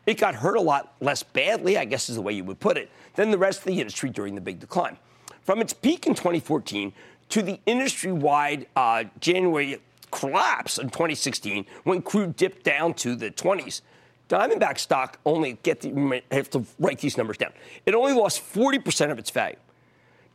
it 0.05 0.17
got 0.17 0.35
hurt 0.35 0.55
a 0.55 0.61
lot 0.61 0.95
less 1.01 1.21
badly, 1.21 1.77
I 1.77 1.85
guess 1.85 2.09
is 2.09 2.15
the 2.15 2.21
way 2.21 2.33
you 2.33 2.43
would 2.45 2.59
put 2.59 2.77
it, 2.77 2.89
than 3.15 3.29
the 3.29 3.37
rest 3.37 3.59
of 3.59 3.65
the 3.65 3.79
industry 3.79 4.09
during 4.09 4.35
the 4.35 4.41
big 4.41 4.59
decline. 4.59 4.97
From 5.43 5.59
its 5.59 5.73
peak 5.73 6.07
in 6.07 6.15
2014 6.15 6.93
to 7.29 7.41
the 7.41 7.59
industry 7.65 8.11
wide 8.11 8.67
uh, 8.75 9.03
January 9.19 9.79
collapse 10.11 10.77
in 10.77 10.89
2016 10.89 11.65
when 11.83 12.01
crude 12.01 12.35
dipped 12.35 12.63
down 12.63 12.93
to 12.95 13.15
the 13.15 13.29
20s, 13.29 13.81
Diamondback 14.29 14.77
stock 14.77 15.19
only 15.25 15.57
get 15.63 15.81
the, 15.81 16.21
have 16.31 16.49
to 16.51 16.63
write 16.79 16.99
these 16.99 17.17
numbers 17.17 17.37
down. 17.37 17.51
It 17.85 17.95
only 17.95 18.13
lost 18.13 18.41
40% 18.53 19.11
of 19.11 19.19
its 19.19 19.31
value. 19.31 19.57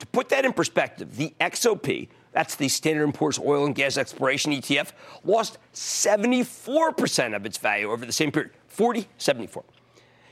To 0.01 0.07
put 0.07 0.29
that 0.31 0.45
in 0.45 0.53
perspective, 0.53 1.17
the 1.17 1.33
XOP, 1.41 2.09
that's 2.35 2.57
the 2.57 2.69
Standard 2.69 3.15
& 3.15 3.15
Poor's 3.15 3.39
Oil 3.39 3.65
and 3.65 3.75
Gas 3.75 3.97
Exploration 3.97 4.53
ETF, 4.53 4.91
lost 5.25 5.59
74% 5.73 7.35
of 7.35 7.47
its 7.47 7.57
value 7.57 7.91
over 7.91 8.05
the 8.05 8.13
same 8.13 8.33
period. 8.33 8.53
40, 8.67 9.07
74. 9.19 9.65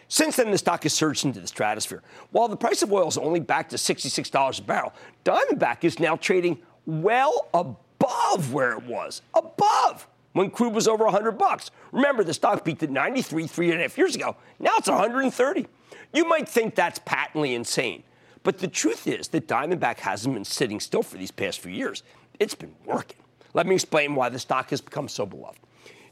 Since 0.08 0.36
then, 0.36 0.50
the 0.50 0.58
stock 0.58 0.82
has 0.82 0.92
surged 0.92 1.24
into 1.24 1.40
the 1.40 1.46
stratosphere. 1.46 2.02
While 2.32 2.48
the 2.48 2.56
price 2.56 2.82
of 2.82 2.92
oil 2.92 3.08
is 3.08 3.16
only 3.16 3.40
back 3.40 3.70
to 3.70 3.76
$66 3.76 4.58
a 4.58 4.62
barrel, 4.62 4.92
Diamondback 5.24 5.84
is 5.84 5.98
now 6.00 6.16
trading 6.16 6.58
well 6.84 7.48
above 7.54 8.52
where 8.52 8.72
it 8.72 8.82
was. 8.82 9.22
Above 9.32 10.08
when 10.32 10.50
crude 10.50 10.74
was 10.74 10.88
over 10.88 11.04
100 11.04 11.32
bucks. 11.32 11.70
Remember, 11.92 12.24
the 12.24 12.34
stock 12.34 12.64
peaked 12.64 12.82
at 12.82 12.90
93 12.90 13.46
three 13.46 13.70
and 13.70 13.78
a 13.78 13.82
half 13.82 13.96
years 13.96 14.16
ago. 14.16 14.36
Now 14.58 14.72
it's 14.76 14.88
130. 14.88 15.66
You 16.12 16.24
might 16.26 16.48
think 16.48 16.74
that's 16.74 16.98
patently 17.04 17.54
insane. 17.54 18.02
But 18.42 18.58
the 18.58 18.68
truth 18.68 19.06
is 19.06 19.28
that 19.28 19.46
Diamondback 19.46 19.98
hasn't 19.98 20.34
been 20.34 20.44
sitting 20.44 20.80
still 20.80 21.02
for 21.02 21.16
these 21.16 21.30
past 21.30 21.60
few 21.60 21.72
years. 21.72 22.02
It's 22.40 22.54
been 22.54 22.74
working. 22.84 23.18
Let 23.54 23.66
me 23.66 23.74
explain 23.74 24.14
why 24.14 24.28
the 24.30 24.38
stock 24.38 24.70
has 24.70 24.80
become 24.80 25.08
so 25.08 25.26
beloved. 25.26 25.60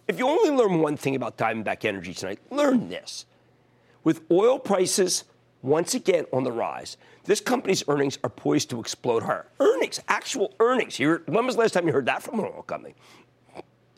If 0.06 0.18
you 0.18 0.28
only 0.28 0.50
learn 0.50 0.80
one 0.80 0.96
thing 0.96 1.16
about 1.16 1.38
Diamondback 1.38 1.84
Energy 1.84 2.14
tonight, 2.14 2.40
learn 2.50 2.88
this. 2.88 3.26
With 4.04 4.22
oil 4.30 4.58
prices 4.58 5.24
once 5.62 5.94
again 5.94 6.26
on 6.32 6.44
the 6.44 6.52
rise, 6.52 6.96
this 7.24 7.40
company's 7.40 7.84
earnings 7.88 8.18
are 8.24 8.30
poised 8.30 8.70
to 8.70 8.80
explode 8.80 9.22
higher. 9.22 9.46
Earnings, 9.58 10.00
actual 10.08 10.54
earnings. 10.60 10.96
Here, 10.96 11.22
when 11.26 11.46
was 11.46 11.56
the 11.56 11.62
last 11.62 11.72
time 11.72 11.86
you 11.86 11.92
heard 11.92 12.06
that 12.06 12.22
from 12.22 12.38
an 12.38 12.46
oil 12.46 12.64
company? 12.66 12.94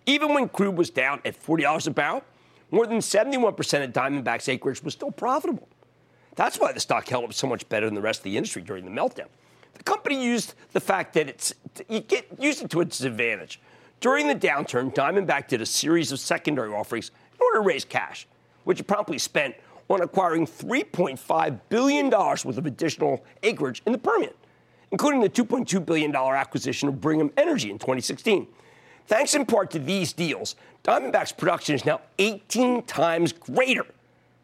Even 0.07 0.35
when 0.35 0.49
crude 0.49 0.77
was 0.77 0.91
down 0.91 1.21
at 1.25 1.41
$40 1.41 1.87
a 1.87 1.91
barrel, 1.91 2.23
more 2.71 2.87
than 2.87 2.99
71% 2.99 3.85
of 3.85 3.93
Diamondback's 3.93 4.49
acreage 4.49 4.83
was 4.83 4.95
still 4.95 5.13
profitable. 5.13 5.69
That's 6.35 6.59
why 6.59 6.73
the 6.73 6.81
stock 6.81 7.09
held 7.09 7.25
up 7.25 7.35
so 7.35 7.47
much 7.47 7.69
better 7.69 7.87
than 7.87 7.95
the 7.95 8.01
rest 8.01 8.21
of 8.21 8.25
the 8.25 8.37
industry 8.37 8.63
during 8.63 8.85
the 8.85 8.91
meltdown. 8.91 9.27
The 9.75 9.83
company 9.85 10.23
used 10.23 10.55
the 10.73 10.81
fact 10.81 11.15
that 11.15 11.29
it's 11.29 11.55
you 11.89 12.01
get 12.01 12.27
used 12.39 12.63
it 12.63 12.71
to 12.71 12.81
its 12.81 13.01
advantage. 13.03 13.61
During 14.01 14.27
the 14.27 14.35
downturn, 14.35 14.95
Diamondback 14.95 15.49
did 15.49 15.61
a 15.61 15.67
series 15.67 16.13
of 16.13 16.19
secondary 16.19 16.73
offerings 16.73 17.11
in 17.35 17.39
order 17.41 17.59
to 17.59 17.67
raise 17.67 17.85
cash, 17.85 18.27
which 18.65 18.81
it 18.81 18.85
promptly 18.85 19.19
spent 19.19 19.55
on 19.89 20.01
acquiring 20.01 20.47
$3.5 20.47 21.61
billion 21.69 22.11
worth 22.11 22.45
of 22.45 22.67
additional 22.67 23.25
acreage 23.43 23.83
in 23.87 23.93
the 23.93 23.99
Permian, 23.99 24.33
including 24.91 25.21
the 25.21 25.29
$2.2 25.29 25.85
billion 25.85 26.15
acquisition 26.15 26.89
of 26.89 27.01
Brigham 27.01 27.31
Energy 27.37 27.71
in 27.71 27.79
2016. 27.79 28.47
Thanks 29.07 29.35
in 29.35 29.45
part 29.45 29.71
to 29.73 29.79
these 29.79 30.13
deals, 30.13 30.57
Diamondback's 30.85 31.33
production 31.33 31.75
is 31.75 31.85
now 31.85 32.01
18 32.19 32.83
times 32.85 33.33
greater 33.33 33.87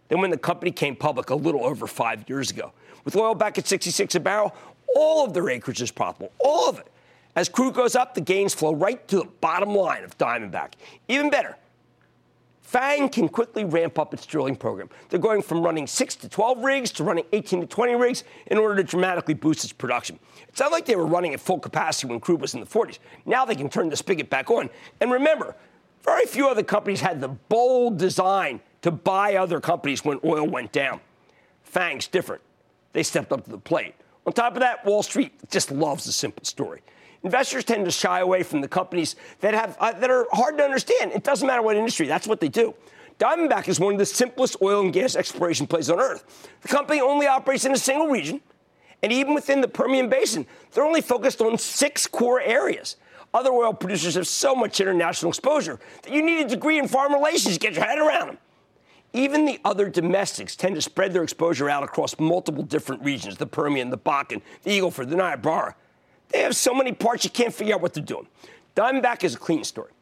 than 0.08 0.20
when 0.20 0.30
the 0.30 0.38
company 0.38 0.70
came 0.70 0.96
public 0.96 1.30
a 1.30 1.34
little 1.34 1.64
over 1.64 1.86
five 1.86 2.28
years 2.28 2.50
ago. 2.50 2.72
With 3.04 3.16
oil 3.16 3.34
back 3.34 3.58
at 3.58 3.66
66 3.66 4.14
a 4.14 4.20
barrel, 4.20 4.54
all 4.94 5.24
of 5.24 5.34
their 5.34 5.48
acreage 5.50 5.80
is 5.80 5.90
profitable, 5.90 6.32
all 6.38 6.68
of 6.68 6.78
it. 6.78 6.88
As 7.36 7.48
crude 7.48 7.74
goes 7.74 7.94
up, 7.94 8.14
the 8.14 8.20
gains 8.20 8.54
flow 8.54 8.74
right 8.74 9.06
to 9.08 9.18
the 9.18 9.24
bottom 9.40 9.74
line 9.74 10.02
of 10.02 10.18
Diamondback. 10.18 10.72
Even 11.08 11.30
better, 11.30 11.56
Fang 12.68 13.08
can 13.08 13.30
quickly 13.30 13.64
ramp 13.64 13.98
up 13.98 14.12
its 14.12 14.26
drilling 14.26 14.54
program. 14.54 14.90
They're 15.08 15.18
going 15.18 15.40
from 15.40 15.62
running 15.62 15.86
6 15.86 16.16
to 16.16 16.28
12 16.28 16.58
rigs 16.58 16.90
to 16.92 17.04
running 17.04 17.24
18 17.32 17.62
to 17.62 17.66
20 17.66 17.94
rigs 17.94 18.24
in 18.48 18.58
order 18.58 18.76
to 18.76 18.82
dramatically 18.82 19.32
boost 19.32 19.64
its 19.64 19.72
production. 19.72 20.18
It's 20.48 20.60
not 20.60 20.70
like 20.70 20.84
they 20.84 20.94
were 20.94 21.06
running 21.06 21.32
at 21.32 21.40
full 21.40 21.58
capacity 21.58 22.08
when 22.08 22.20
crude 22.20 22.42
was 22.42 22.52
in 22.52 22.60
the 22.60 22.66
40s. 22.66 22.98
Now 23.24 23.46
they 23.46 23.54
can 23.54 23.70
turn 23.70 23.88
the 23.88 23.96
spigot 23.96 24.28
back 24.28 24.50
on. 24.50 24.68
And 25.00 25.10
remember, 25.10 25.56
very 26.02 26.26
few 26.26 26.46
other 26.46 26.62
companies 26.62 27.00
had 27.00 27.22
the 27.22 27.28
bold 27.28 27.96
design 27.96 28.60
to 28.82 28.90
buy 28.90 29.36
other 29.36 29.60
companies 29.60 30.04
when 30.04 30.20
oil 30.24 30.46
went 30.46 30.72
down. 30.72 31.00
Fang's 31.64 32.06
different. 32.06 32.42
They 32.92 33.02
stepped 33.02 33.32
up 33.32 33.44
to 33.44 33.50
the 33.50 33.58
plate. 33.58 33.94
On 34.26 34.32
top 34.32 34.54
of 34.54 34.60
that, 34.60 34.84
Wall 34.84 35.02
Street 35.02 35.32
just 35.50 35.70
loves 35.70 36.06
a 36.06 36.12
simple 36.12 36.44
story. 36.44 36.82
Investors 37.22 37.64
tend 37.64 37.84
to 37.84 37.90
shy 37.90 38.20
away 38.20 38.42
from 38.42 38.60
the 38.60 38.68
companies 38.68 39.16
that 39.40 39.54
have 39.54 39.76
uh, 39.80 39.92
that 39.92 40.10
are 40.10 40.26
hard 40.32 40.56
to 40.58 40.64
understand. 40.64 41.12
It 41.12 41.24
doesn't 41.24 41.46
matter 41.46 41.62
what 41.62 41.76
industry; 41.76 42.06
that's 42.06 42.26
what 42.26 42.40
they 42.40 42.48
do. 42.48 42.74
Diamondback 43.18 43.66
is 43.66 43.80
one 43.80 43.94
of 43.94 43.98
the 43.98 44.06
simplest 44.06 44.56
oil 44.62 44.82
and 44.82 44.92
gas 44.92 45.16
exploration 45.16 45.66
plays 45.66 45.90
on 45.90 45.98
earth. 45.98 46.48
The 46.60 46.68
company 46.68 47.00
only 47.00 47.26
operates 47.26 47.64
in 47.64 47.72
a 47.72 47.76
single 47.76 48.06
region, 48.06 48.40
and 49.02 49.12
even 49.12 49.34
within 49.34 49.60
the 49.60 49.66
Permian 49.66 50.08
Basin, 50.08 50.46
they're 50.72 50.84
only 50.84 51.00
focused 51.00 51.40
on 51.40 51.58
six 51.58 52.06
core 52.06 52.40
areas. 52.40 52.96
Other 53.34 53.50
oil 53.50 53.74
producers 53.74 54.14
have 54.14 54.26
so 54.26 54.54
much 54.54 54.80
international 54.80 55.30
exposure 55.30 55.80
that 56.02 56.12
you 56.12 56.22
need 56.22 56.46
a 56.46 56.48
degree 56.48 56.78
in 56.78 56.86
foreign 56.86 57.12
relations 57.12 57.54
to 57.54 57.60
get 57.60 57.74
your 57.74 57.84
head 57.84 57.98
around 57.98 58.28
them. 58.28 58.38
Even 59.12 59.46
the 59.46 59.58
other 59.64 59.88
domestics 59.88 60.54
tend 60.54 60.74
to 60.74 60.82
spread 60.82 61.12
their 61.12 61.22
exposure 61.22 61.70
out 61.70 61.82
across 61.82 62.18
multiple 62.18 62.62
different 62.62 63.02
regions 63.02 63.36
the 63.36 63.46
Permian, 63.46 63.90
the 63.90 63.98
Bakken, 63.98 64.42
the 64.62 64.78
Eagleford, 64.78 65.08
the 65.08 65.16
Niobrara. 65.16 65.74
They 66.28 66.40
have 66.42 66.54
so 66.54 66.74
many 66.74 66.92
parts 66.92 67.24
you 67.24 67.30
can't 67.30 67.54
figure 67.54 67.74
out 67.74 67.80
what 67.80 67.94
they're 67.94 68.04
doing. 68.04 68.26
Diamondback 68.76 69.24
is 69.24 69.34
a 69.34 69.38
clean 69.38 69.64
story. 69.64 69.92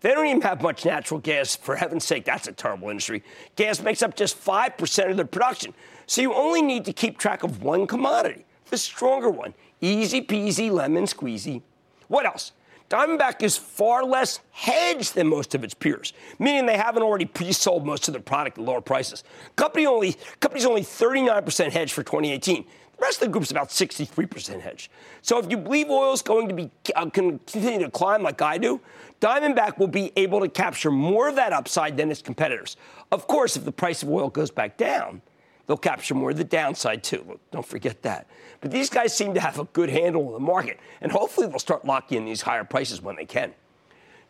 They 0.00 0.10
don't 0.10 0.26
even 0.26 0.42
have 0.42 0.62
much 0.62 0.84
natural 0.84 1.20
gas. 1.20 1.56
For 1.56 1.76
heaven's 1.76 2.04
sake, 2.04 2.24
that's 2.24 2.48
a 2.48 2.52
terrible 2.52 2.88
industry. 2.90 3.22
Gas 3.56 3.80
makes 3.82 4.02
up 4.02 4.14
just 4.14 4.42
5% 4.42 5.10
of 5.10 5.16
their 5.16 5.26
production. 5.26 5.74
So 6.06 6.22
you 6.22 6.32
only 6.34 6.62
need 6.62 6.84
to 6.84 6.92
keep 6.92 7.18
track 7.18 7.42
of 7.42 7.62
one 7.62 7.86
commodity, 7.86 8.44
the 8.70 8.78
stronger 8.78 9.30
one. 9.30 9.54
Easy 9.80 10.22
peasy, 10.22 10.70
lemon 10.70 11.04
squeezy. 11.04 11.62
What 12.08 12.24
else? 12.26 12.52
Diamondback 12.88 13.42
is 13.42 13.56
far 13.56 14.04
less 14.04 14.40
hedged 14.52 15.14
than 15.14 15.26
most 15.26 15.54
of 15.54 15.64
its 15.64 15.74
peers, 15.74 16.12
meaning 16.38 16.66
they 16.66 16.76
haven't 16.76 17.02
already 17.02 17.24
pre-sold 17.24 17.84
most 17.84 18.06
of 18.08 18.14
their 18.14 18.22
product 18.22 18.58
at 18.58 18.64
lower 18.64 18.80
prices. 18.80 19.24
Company 19.56 19.86
only, 19.86 20.16
company's 20.40 20.66
only 20.66 20.82
39% 20.82 21.72
hedged 21.72 21.92
for 21.92 22.04
2018. 22.04 22.64
The 22.96 23.02
rest 23.02 23.20
of 23.20 23.28
the 23.28 23.32
group's 23.32 23.50
about 23.50 23.68
63% 23.68 24.60
hedged. 24.60 24.90
So 25.20 25.38
if 25.38 25.50
you 25.50 25.56
believe 25.56 25.90
oil 25.90 26.12
is 26.12 26.22
going 26.22 26.48
to 26.48 26.54
be 26.54 26.70
uh, 26.94 27.10
continue 27.10 27.80
to 27.80 27.90
climb 27.90 28.22
like 28.22 28.40
I 28.40 28.56
do, 28.56 28.80
Diamondback 29.20 29.78
will 29.78 29.88
be 29.88 30.12
able 30.16 30.40
to 30.40 30.48
capture 30.48 30.90
more 30.90 31.28
of 31.28 31.34
that 31.34 31.52
upside 31.52 31.96
than 31.96 32.10
its 32.10 32.22
competitors. 32.22 32.76
Of 33.10 33.26
course, 33.26 33.56
if 33.56 33.64
the 33.64 33.72
price 33.72 34.02
of 34.02 34.10
oil 34.10 34.30
goes 34.30 34.50
back 34.50 34.76
down, 34.76 35.22
they'll 35.66 35.76
capture 35.76 36.14
more 36.14 36.30
of 36.30 36.36
the 36.36 36.44
downside 36.44 37.02
too. 37.02 37.40
Don't 37.50 37.66
forget 37.66 38.02
that. 38.02 38.28
But 38.60 38.70
these 38.70 38.90
guys 38.90 39.16
seem 39.16 39.34
to 39.34 39.40
have 39.40 39.58
a 39.58 39.64
good 39.64 39.90
handle 39.90 40.26
on 40.26 40.32
the 40.32 40.40
market, 40.40 40.80
and 41.00 41.12
hopefully 41.12 41.46
they'll 41.46 41.58
start 41.58 41.84
locking 41.84 42.18
in 42.18 42.24
these 42.24 42.42
higher 42.42 42.64
prices 42.64 43.02
when 43.02 43.16
they 43.16 43.26
can. 43.26 43.52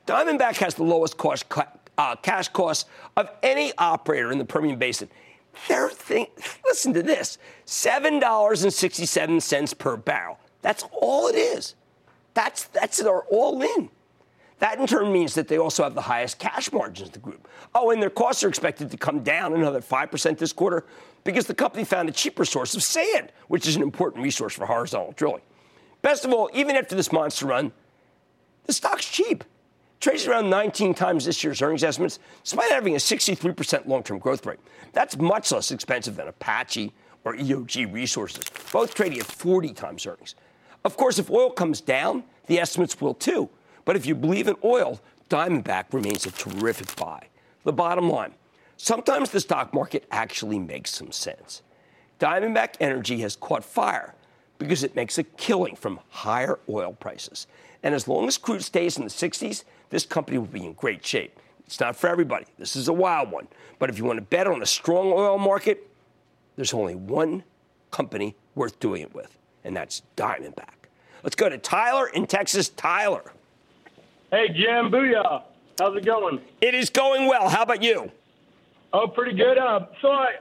Diamondback 0.07 0.57
has 0.57 0.75
the 0.75 0.85
lowest 0.85 1.17
cost, 1.17 1.45
uh, 1.99 2.17
cash 2.17 2.49
costs 2.49 2.89
of 3.17 3.31
any 3.43 3.73
operator 3.79 4.31
in 4.31 4.39
the 4.39 4.45
Permian 4.45 4.79
Basin. 4.79 5.09
Listen 6.65 6.93
to 6.93 7.03
this 7.03 7.39
$7.67 7.67 9.79
per 9.79 9.97
barrel. 9.97 10.39
That's 10.63 10.85
all 10.93 11.29
it 11.29 11.37
is. 11.37 11.75
That's, 12.35 12.65
that's 12.65 12.99
their 12.99 13.23
all 13.23 13.63
in. 13.63 13.89
That 14.59 14.79
in 14.79 14.87
turn 14.87 15.13
means 15.13 15.35
that 15.35 15.49
they 15.49 15.59
also 15.59 15.83
have 15.83 15.95
the 15.95 16.01
highest 16.01 16.39
cash 16.39 16.73
margins 16.73 17.09
in 17.09 17.13
the 17.13 17.19
group. 17.19 17.47
Oh, 17.75 17.91
and 17.91 18.01
their 18.01 18.11
costs 18.11 18.43
are 18.43 18.49
expected 18.49 18.91
to 18.91 18.97
come 18.97 19.23
down 19.23 19.53
another 19.55 19.81
5% 19.81 20.39
this 20.39 20.53
quarter 20.53 20.87
because 21.25 21.47
the 21.47 21.55
company 21.55 21.85
found 21.85 22.09
a 22.09 22.13
cheaper 22.13 22.45
source 22.45 22.75
of 22.75 22.83
sand, 22.83 23.33
which 23.49 23.67
is 23.67 23.77
an 23.77 23.83
important 23.83 24.23
resource 24.23 24.55
for 24.55 24.65
horizontal 24.65 25.13
drilling. 25.13 25.43
Best 26.01 26.25
of 26.25 26.33
all, 26.33 26.49
even 26.55 26.77
after 26.77 26.95
this 26.95 27.13
monster 27.13 27.47
run, 27.47 27.73
the 28.65 28.73
stock's 28.73 29.05
cheap. 29.05 29.45
Trades 30.01 30.27
around 30.27 30.49
19 30.51 30.95
times 30.95 31.25
this 31.25 31.43
year's 31.43 31.61
earnings 31.61 31.83
estimates, 31.83 32.19
despite 32.43 32.71
having 32.71 32.95
a 32.95 32.99
63% 32.99 33.87
long 33.87 34.03
term 34.03 34.19
growth 34.19 34.45
rate. 34.47 34.61
That's 34.93 35.17
much 35.17 35.53
less 35.53 35.71
expensive 35.71 36.17
than 36.17 36.29
Apache 36.29 36.93
or 37.25 37.35
EOG 37.35 37.93
Resources, 37.93 38.45
both 38.73 38.95
trading 38.95 39.19
at 39.19 39.27
40 39.27 39.73
times 39.73 40.07
earnings. 40.07 40.35
Of 40.85 40.97
course, 40.97 41.19
if 41.19 41.31
oil 41.31 41.51
comes 41.51 41.81
down, 41.81 42.23
the 42.47 42.61
estimates 42.61 43.01
will 43.01 43.15
too. 43.15 43.51
But 43.87 43.97
if 43.97 44.05
you 44.05 44.15
believe 44.15 44.49
in 44.49 44.57
oil, 44.63 45.01
Diamondback 45.31 45.87
remains 45.93 46.27
a 46.27 46.31
terrific 46.33 46.95
buy. 46.97 47.29
The 47.65 47.73
bottom 47.73 48.11
line 48.11 48.35
sometimes 48.77 49.31
the 49.31 49.41
stock 49.41 49.73
market 49.73 50.05
actually 50.11 50.59
makes 50.59 50.91
some 50.91 51.11
sense. 51.11 51.63
Diamondback 52.21 52.75
Energy 52.79 53.21
has 53.21 53.35
caught 53.35 53.65
fire 53.65 54.15
because 54.59 54.85
it 54.85 54.95
makes 54.95 55.17
a 55.17 55.23
killing 55.23 55.75
from 55.75 56.01
higher 56.11 56.59
oil 56.69 56.93
prices. 56.93 57.47
And 57.83 57.95
as 57.95 58.07
long 58.07 58.27
as 58.29 58.37
crude 58.37 58.63
stays 58.63 58.99
in 58.99 59.05
the 59.05 59.11
60s, 59.11 59.65
this 59.91 60.05
company 60.05 60.39
will 60.39 60.47
be 60.47 60.65
in 60.65 60.75
great 60.75 61.05
shape. 61.05 61.39
It's 61.67 61.81
not 61.81 61.97
for 61.97 62.09
everybody. 62.09 62.47
This 62.59 62.77
is 62.77 62.89
a 62.89 62.93
wild 62.93 63.31
one. 63.31 63.49
But 63.79 63.91
if 63.91 63.99
you 63.99 64.05
want 64.05 64.19
to 64.19 64.25
bet 64.25 64.47
on 64.47 64.63
a 64.63 64.67
strong 64.67 65.13
oil 65.13 65.39
market, 65.39 65.89
there's 66.57 66.73
only 66.73 66.95
one 66.95 67.45
company 67.91 68.35
worth 68.55 68.79
doing 68.81 69.03
it 69.03 69.15
with, 69.15 69.37
and 69.65 69.77
that's 69.77 70.03
Diamondback. 70.17 70.89
Let's 71.23 71.37
go 71.37 71.49
to 71.49 71.59
Tyler 71.59 72.09
in 72.09 72.27
Texas. 72.27 72.69
Tyler. 72.69 73.33
Hey, 74.31 74.49
Jim. 74.49 74.91
Booyah. 74.91 75.43
How's 75.79 75.97
it 75.97 76.05
going? 76.05 76.41
It 76.61 76.75
is 76.75 76.91
going 76.91 77.29
well. 77.29 77.49
How 77.49 77.63
about 77.63 77.83
you? 77.83 78.11
Oh, 78.93 79.07
pretty 79.07 79.37
good. 79.37 79.57
Uh, 79.57 79.87
so 80.03 80.09
I, 80.09 80.35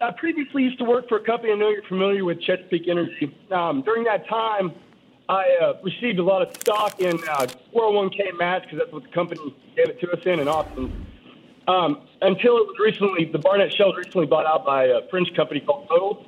I 0.00 0.10
previously 0.10 0.64
used 0.64 0.78
to 0.78 0.84
work 0.84 1.08
for 1.08 1.18
a 1.18 1.24
company 1.24 1.52
I 1.52 1.56
know 1.56 1.68
you're 1.68 1.82
familiar 1.84 2.24
with, 2.24 2.40
Chesapeake 2.40 2.88
Energy. 2.88 3.32
Um, 3.52 3.82
during 3.82 4.02
that 4.04 4.28
time, 4.28 4.72
I 5.28 5.44
uh, 5.62 5.74
received 5.84 6.18
a 6.18 6.22
lot 6.22 6.42
of 6.42 6.52
stock 6.56 6.98
in 7.00 7.16
uh, 7.28 7.46
401k 7.72 8.36
match 8.36 8.62
because 8.62 8.78
that's 8.78 8.92
what 8.92 9.04
the 9.04 9.10
company 9.10 9.54
gave 9.76 9.88
it 9.88 10.00
to 10.00 10.10
us 10.10 10.20
in 10.26 10.40
in 10.40 10.48
Austin. 10.48 11.06
Um, 11.68 12.08
until 12.22 12.56
it 12.56 12.66
was 12.66 12.76
recently, 12.80 13.26
the 13.26 13.38
Barnett 13.38 13.72
Shale 13.72 13.88
was 13.88 13.98
recently 13.98 14.26
bought 14.26 14.46
out 14.46 14.64
by 14.64 14.84
a 14.84 15.06
French 15.10 15.28
company 15.36 15.60
called 15.60 15.86
Total. 15.88 16.24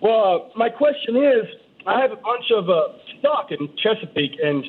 Well, 0.00 0.50
uh, 0.50 0.58
my 0.58 0.68
question 0.68 1.16
is, 1.16 1.44
I 1.86 2.00
have 2.00 2.10
a 2.10 2.16
bunch 2.16 2.50
of 2.50 2.70
uh, 2.70 2.88
stock 3.18 3.52
in 3.52 3.68
Chesapeake, 3.76 4.38
and 4.42 4.64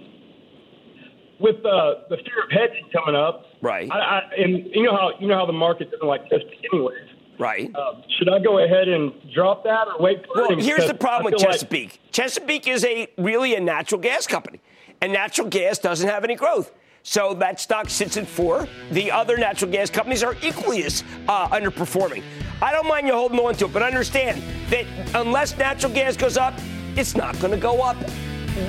with 1.40 1.58
uh, 1.66 1.96
the 2.10 2.18
fear 2.18 2.44
of 2.44 2.52
hedging 2.52 2.90
coming 2.94 3.16
up, 3.16 3.46
right? 3.62 3.90
I, 3.92 3.98
I, 3.98 4.22
and 4.38 4.66
you 4.74 4.84
know 4.84 4.96
how 4.96 5.12
you 5.20 5.28
know 5.28 5.36
how 5.36 5.46
the 5.46 5.54
market 5.54 5.92
doesn't 5.92 6.08
like 6.08 6.30
Chesapeake 6.30 6.66
anyways. 6.74 6.98
Right. 7.38 7.70
Uh, 7.76 8.02
should 8.18 8.30
I 8.30 8.40
go 8.40 8.64
ahead 8.64 8.88
and 8.88 9.12
drop 9.34 9.66
that 9.66 9.88
or 9.88 10.02
wait 10.02 10.26
for 10.26 10.48
well, 10.48 10.58
here's 10.58 10.88
the 10.88 10.94
problem 10.94 11.32
with 11.32 11.42
Chesapeake. 11.42 12.00
Like- 12.04 12.12
Chesapeake 12.12 12.68
is 12.68 12.86
a 12.86 13.08
really 13.18 13.56
a 13.56 13.60
natural 13.60 14.00
gas 14.00 14.26
company, 14.26 14.62
and 15.02 15.12
natural 15.12 15.50
gas 15.50 15.80
doesn't 15.80 16.08
have 16.08 16.24
any 16.24 16.36
growth. 16.36 16.72
So 17.08 17.36
that 17.36 17.60
stock 17.60 17.90
sits 17.90 18.18
at 18.18 18.26
four. 18.26 18.68
The 18.92 19.12
other 19.12 19.38
natural 19.38 19.70
gas 19.72 19.92
companies 19.92 20.24
are 20.24 20.36
equally 20.42 20.84
as 20.84 21.04
uh, 21.28 21.48
underperforming. 21.50 22.24
I 22.64 22.72
don't 22.72 22.88
mind 22.88 23.06
you 23.06 23.14
holding 23.14 23.38
on 23.40 23.54
to 23.56 23.66
it, 23.66 23.74
but 23.74 23.84
understand 23.84 24.42
that 24.72 24.86
unless 25.14 25.56
natural 25.56 25.94
gas 25.94 26.18
goes 26.18 26.36
up, 26.36 26.56
it's 26.96 27.16
not 27.16 27.38
going 27.40 27.52
to 27.52 27.60
go 27.60 27.82
up 27.82 27.98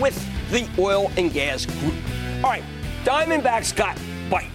with 0.01 0.23
the 0.51 0.69
oil 0.79 1.11
and 1.17 1.33
gas 1.33 1.65
group. 1.65 1.95
All 2.45 2.51
right, 2.51 2.63
Diamondback's 3.05 3.73
got 3.73 3.99
bite. 4.31 4.51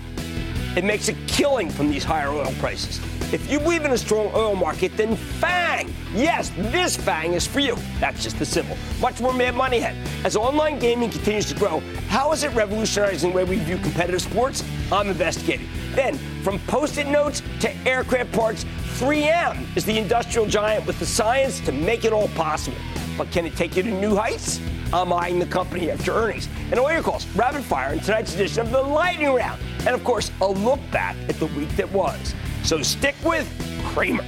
It 0.78 0.84
makes 0.84 1.10
a 1.10 1.14
killing 1.28 1.70
from 1.70 1.90
these 1.90 2.04
higher 2.04 2.30
oil 2.30 2.54
prices. 2.60 3.00
If 3.34 3.50
you 3.52 3.60
believe 3.60 3.86
in 3.86 3.92
a 3.92 3.98
strong 3.98 4.30
oil 4.36 4.56
market, 4.56 4.96
then 4.96 5.16
FANG. 5.16 5.94
Yes, 6.14 6.52
this 6.58 6.96
FANG 6.96 7.34
is 7.34 7.48
for 7.48 7.60
you. 7.60 7.76
That's 8.00 8.22
just 8.22 8.38
the 8.38 8.46
symbol. 8.46 8.78
Much 9.00 9.20
more 9.20 9.34
Mad 9.34 9.56
Money 9.56 9.80
Head. 9.80 9.96
As 10.24 10.36
online 10.36 10.80
gaming 10.80 11.10
continues 11.10 11.46
to 11.48 11.56
grow, 11.56 11.80
how 12.08 12.32
is 12.34 12.44
it 12.44 12.54
revolutionizing 12.54 13.32
the 13.32 13.36
way 13.36 13.46
we 13.46 13.56
view 13.56 13.78
competitive 13.78 14.22
sports? 14.22 14.64
I'm 14.92 15.08
investigating. 15.08 15.68
Then, 15.94 16.18
from 16.44 16.60
post 16.68 16.98
it 16.98 17.08
notes 17.08 17.42
to 17.62 17.76
aircraft 17.88 18.32
parts, 18.32 18.64
3M 19.00 19.76
is 19.76 19.86
the 19.86 19.98
industrial 19.98 20.46
giant 20.46 20.86
with 20.86 21.00
the 21.00 21.06
science 21.06 21.60
to 21.62 21.72
make 21.72 22.06
it 22.06 22.14
all 22.14 22.28
possible. 22.30 22.78
But 23.18 23.32
can 23.32 23.46
it 23.46 23.56
take 23.56 23.76
you 23.76 23.84
to 23.84 23.92
new 23.92 24.16
heights? 24.16 24.60
I'm 24.94 25.14
eyeing 25.14 25.40
the 25.40 25.46
company 25.46 25.90
after 25.90 26.12
earnings. 26.12 26.50
And 26.72 26.80
all 26.80 26.92
your 26.92 27.02
calls, 27.02 27.26
rapid 27.36 27.64
fire 27.64 27.94
in 27.94 28.00
tonight's 28.00 28.34
edition 28.36 28.62
of 28.62 28.72
the 28.72 28.82
Lightning 28.82 29.34
Round. 29.34 29.62
And 29.80 29.90
of 29.90 30.04
course, 30.04 30.32
a 30.42 30.48
look 30.48 30.80
back 30.92 31.16
at 31.30 31.36
the 31.36 31.48
week 31.48 31.70
that 31.78 31.92
was. 31.92 32.36
So 32.64 32.82
stick 32.82 33.16
with 33.24 33.48
Cramer. 33.86 34.26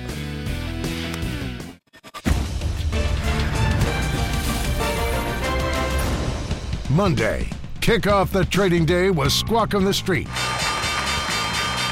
Monday, 6.89 7.49
kick 7.81 8.05
off 8.05 8.31
the 8.31 8.45
trading 8.45 8.85
day 8.85 9.09
was 9.09 9.33
Squawk 9.33 9.73
on 9.73 9.83
the 9.83 9.93
Street. 9.93 10.27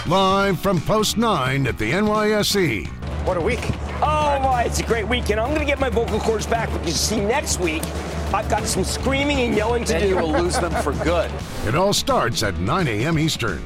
Live 0.07 0.59
from 0.59 0.79
Post 0.81 1.17
9 1.17 1.67
at 1.67 1.77
the 1.77 1.91
NYSE. 1.91 2.87
What 3.25 3.37
a 3.37 3.41
week. 3.41 3.59
Oh, 4.03 4.39
my, 4.43 4.63
it's 4.63 4.79
a 4.79 4.83
great 4.83 5.07
weekend. 5.07 5.39
I'm 5.39 5.49
going 5.49 5.59
to 5.59 5.65
get 5.65 5.79
my 5.79 5.89
vocal 5.89 6.19
cords 6.19 6.45
back 6.45 6.71
because, 6.71 6.87
you 6.87 6.93
see, 6.93 7.19
next 7.23 7.59
week, 7.59 7.83
I've 8.33 8.49
got 8.49 8.65
some 8.65 8.85
screaming 8.85 9.41
and 9.41 9.53
yelling 9.53 9.83
to 9.83 9.91
then 9.91 10.03
do. 10.03 10.07
you 10.07 10.15
will 10.15 10.31
lose 10.31 10.57
them 10.57 10.71
for 10.83 10.93
good. 11.03 11.29
It 11.67 11.75
all 11.75 11.93
starts 11.93 12.41
at 12.41 12.57
9 12.57 12.87
a.m. 12.87 13.19
Eastern. 13.19 13.61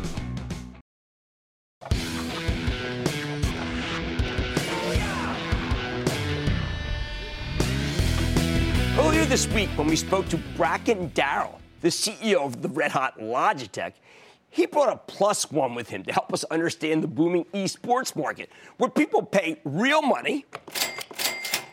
Earlier 8.98 9.26
this 9.26 9.48
week, 9.50 9.70
when 9.78 9.88
we 9.88 9.96
spoke 9.96 10.28
to 10.30 10.38
Bracken 10.58 11.10
Darrell, 11.14 11.62
the 11.82 11.88
CEO 11.88 12.46
of 12.46 12.62
the 12.62 12.68
Red 12.68 12.92
Hot 12.92 13.18
Logitech, 13.20 13.94
he 14.50 14.66
brought 14.66 14.90
a 14.90 14.98
plus 14.98 15.52
one 15.52 15.76
with 15.76 15.90
him 15.90 16.04
to 16.04 16.12
help 16.12 16.34
us 16.34 16.44
understand 16.46 17.04
the 17.04 17.08
booming 17.08 17.46
esports 17.54 18.16
market, 18.16 18.50
where 18.78 18.90
people 18.90 19.22
pay 19.22 19.62
real 19.64 20.02
money 20.02 20.46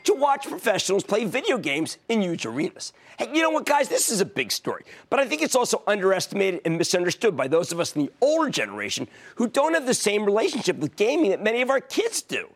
to 0.04 0.14
watch 0.14 0.48
professionals 0.48 1.04
play 1.04 1.24
video 1.24 1.58
games 1.58 1.98
in 2.08 2.22
huge 2.22 2.46
arenas. 2.46 2.92
Hey, 3.18 3.30
you 3.32 3.42
know 3.42 3.50
what, 3.50 3.66
guys? 3.66 3.88
This 3.88 4.10
is 4.10 4.20
a 4.20 4.24
big 4.24 4.50
story, 4.50 4.84
but 5.10 5.20
I 5.20 5.26
think 5.26 5.42
it's 5.42 5.54
also 5.54 5.82
underestimated 5.86 6.60
and 6.64 6.78
misunderstood 6.78 7.36
by 7.36 7.48
those 7.48 7.72
of 7.72 7.80
us 7.80 7.94
in 7.94 8.06
the 8.06 8.12
older 8.20 8.50
generation 8.50 9.08
who 9.36 9.48
don't 9.48 9.74
have 9.74 9.86
the 9.86 9.94
same 9.94 10.24
relationship 10.24 10.76
with 10.76 10.96
gaming 10.96 11.30
that 11.30 11.42
many 11.42 11.62
of 11.62 11.70
our 11.70 11.80
kids 11.80 12.22
do. 12.22 12.48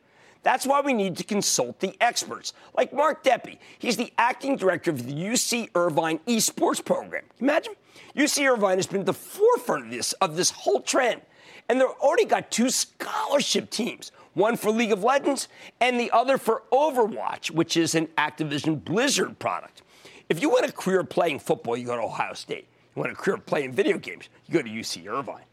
That's 0.42 0.64
why 0.64 0.80
we 0.80 0.92
need 0.92 1.16
to 1.16 1.24
consult 1.24 1.80
the 1.80 1.96
experts, 2.00 2.52
like 2.76 2.92
Mark 2.92 3.24
Deppe. 3.24 3.58
He's 3.80 3.96
the 3.96 4.12
acting 4.16 4.56
director 4.56 4.92
of 4.92 5.04
the 5.04 5.12
UC 5.12 5.70
Irvine 5.74 6.20
esports 6.28 6.84
program. 6.84 7.24
Imagine 7.40 7.74
UC 8.16 8.48
Irvine 8.48 8.78
has 8.78 8.86
been 8.86 9.00
at 9.00 9.06
the 9.06 9.12
forefront 9.12 9.86
of 9.86 9.90
this 9.90 10.12
of 10.14 10.36
this 10.36 10.50
whole 10.50 10.80
trend, 10.80 11.20
and 11.68 11.80
they've 11.80 11.88
already 12.00 12.26
got 12.26 12.50
two 12.52 12.70
scholarship 12.70 13.70
teams. 13.70 14.12
One 14.36 14.58
for 14.58 14.70
League 14.70 14.92
of 14.92 15.02
Legends 15.02 15.48
and 15.80 15.98
the 15.98 16.10
other 16.10 16.36
for 16.36 16.64
Overwatch, 16.70 17.50
which 17.50 17.74
is 17.74 17.94
an 17.94 18.08
Activision 18.18 18.84
Blizzard 18.84 19.38
product. 19.38 19.80
If 20.28 20.42
you 20.42 20.50
want 20.50 20.66
a 20.66 20.72
career 20.72 21.04
playing 21.04 21.38
football, 21.38 21.74
you 21.74 21.86
go 21.86 21.96
to 21.96 22.02
Ohio 22.02 22.34
State. 22.34 22.68
You 22.94 23.00
want 23.00 23.12
a 23.12 23.14
career 23.14 23.38
playing 23.38 23.72
video 23.72 23.96
games, 23.96 24.28
you 24.44 24.52
go 24.52 24.60
to 24.60 24.68
UC 24.68 25.06
Irvine. 25.08 25.46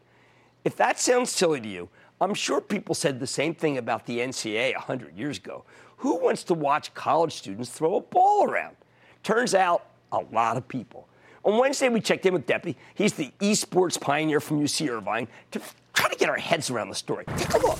If 0.66 0.76
that 0.76 1.00
sounds 1.00 1.30
silly 1.30 1.62
to 1.62 1.68
you, 1.68 1.88
I'm 2.20 2.34
sure 2.34 2.60
people 2.60 2.94
said 2.94 3.20
the 3.20 3.26
same 3.26 3.54
thing 3.54 3.78
about 3.78 4.04
the 4.04 4.18
NCAA 4.18 4.74
100 4.74 5.16
years 5.16 5.38
ago. 5.38 5.64
Who 5.96 6.16
wants 6.16 6.44
to 6.44 6.54
watch 6.54 6.92
college 6.92 7.32
students 7.32 7.70
throw 7.70 7.96
a 7.96 8.00
ball 8.02 8.50
around? 8.50 8.76
Turns 9.22 9.54
out, 9.54 9.86
a 10.12 10.20
lot 10.30 10.58
of 10.58 10.68
people. 10.68 11.08
On 11.42 11.56
Wednesday, 11.56 11.88
we 11.88 12.02
checked 12.02 12.26
in 12.26 12.34
with 12.34 12.46
Deppe. 12.46 12.76
He's 12.94 13.14
the 13.14 13.32
esports 13.40 13.98
pioneer 13.98 14.40
from 14.40 14.60
UC 14.60 14.90
Irvine 14.90 15.26
to 15.52 15.62
try 15.94 16.10
to 16.10 16.16
get 16.16 16.28
our 16.28 16.36
heads 16.36 16.68
around 16.68 16.90
the 16.90 16.94
story. 16.94 17.24
Take 17.38 17.54
a 17.54 17.66
look. 17.66 17.78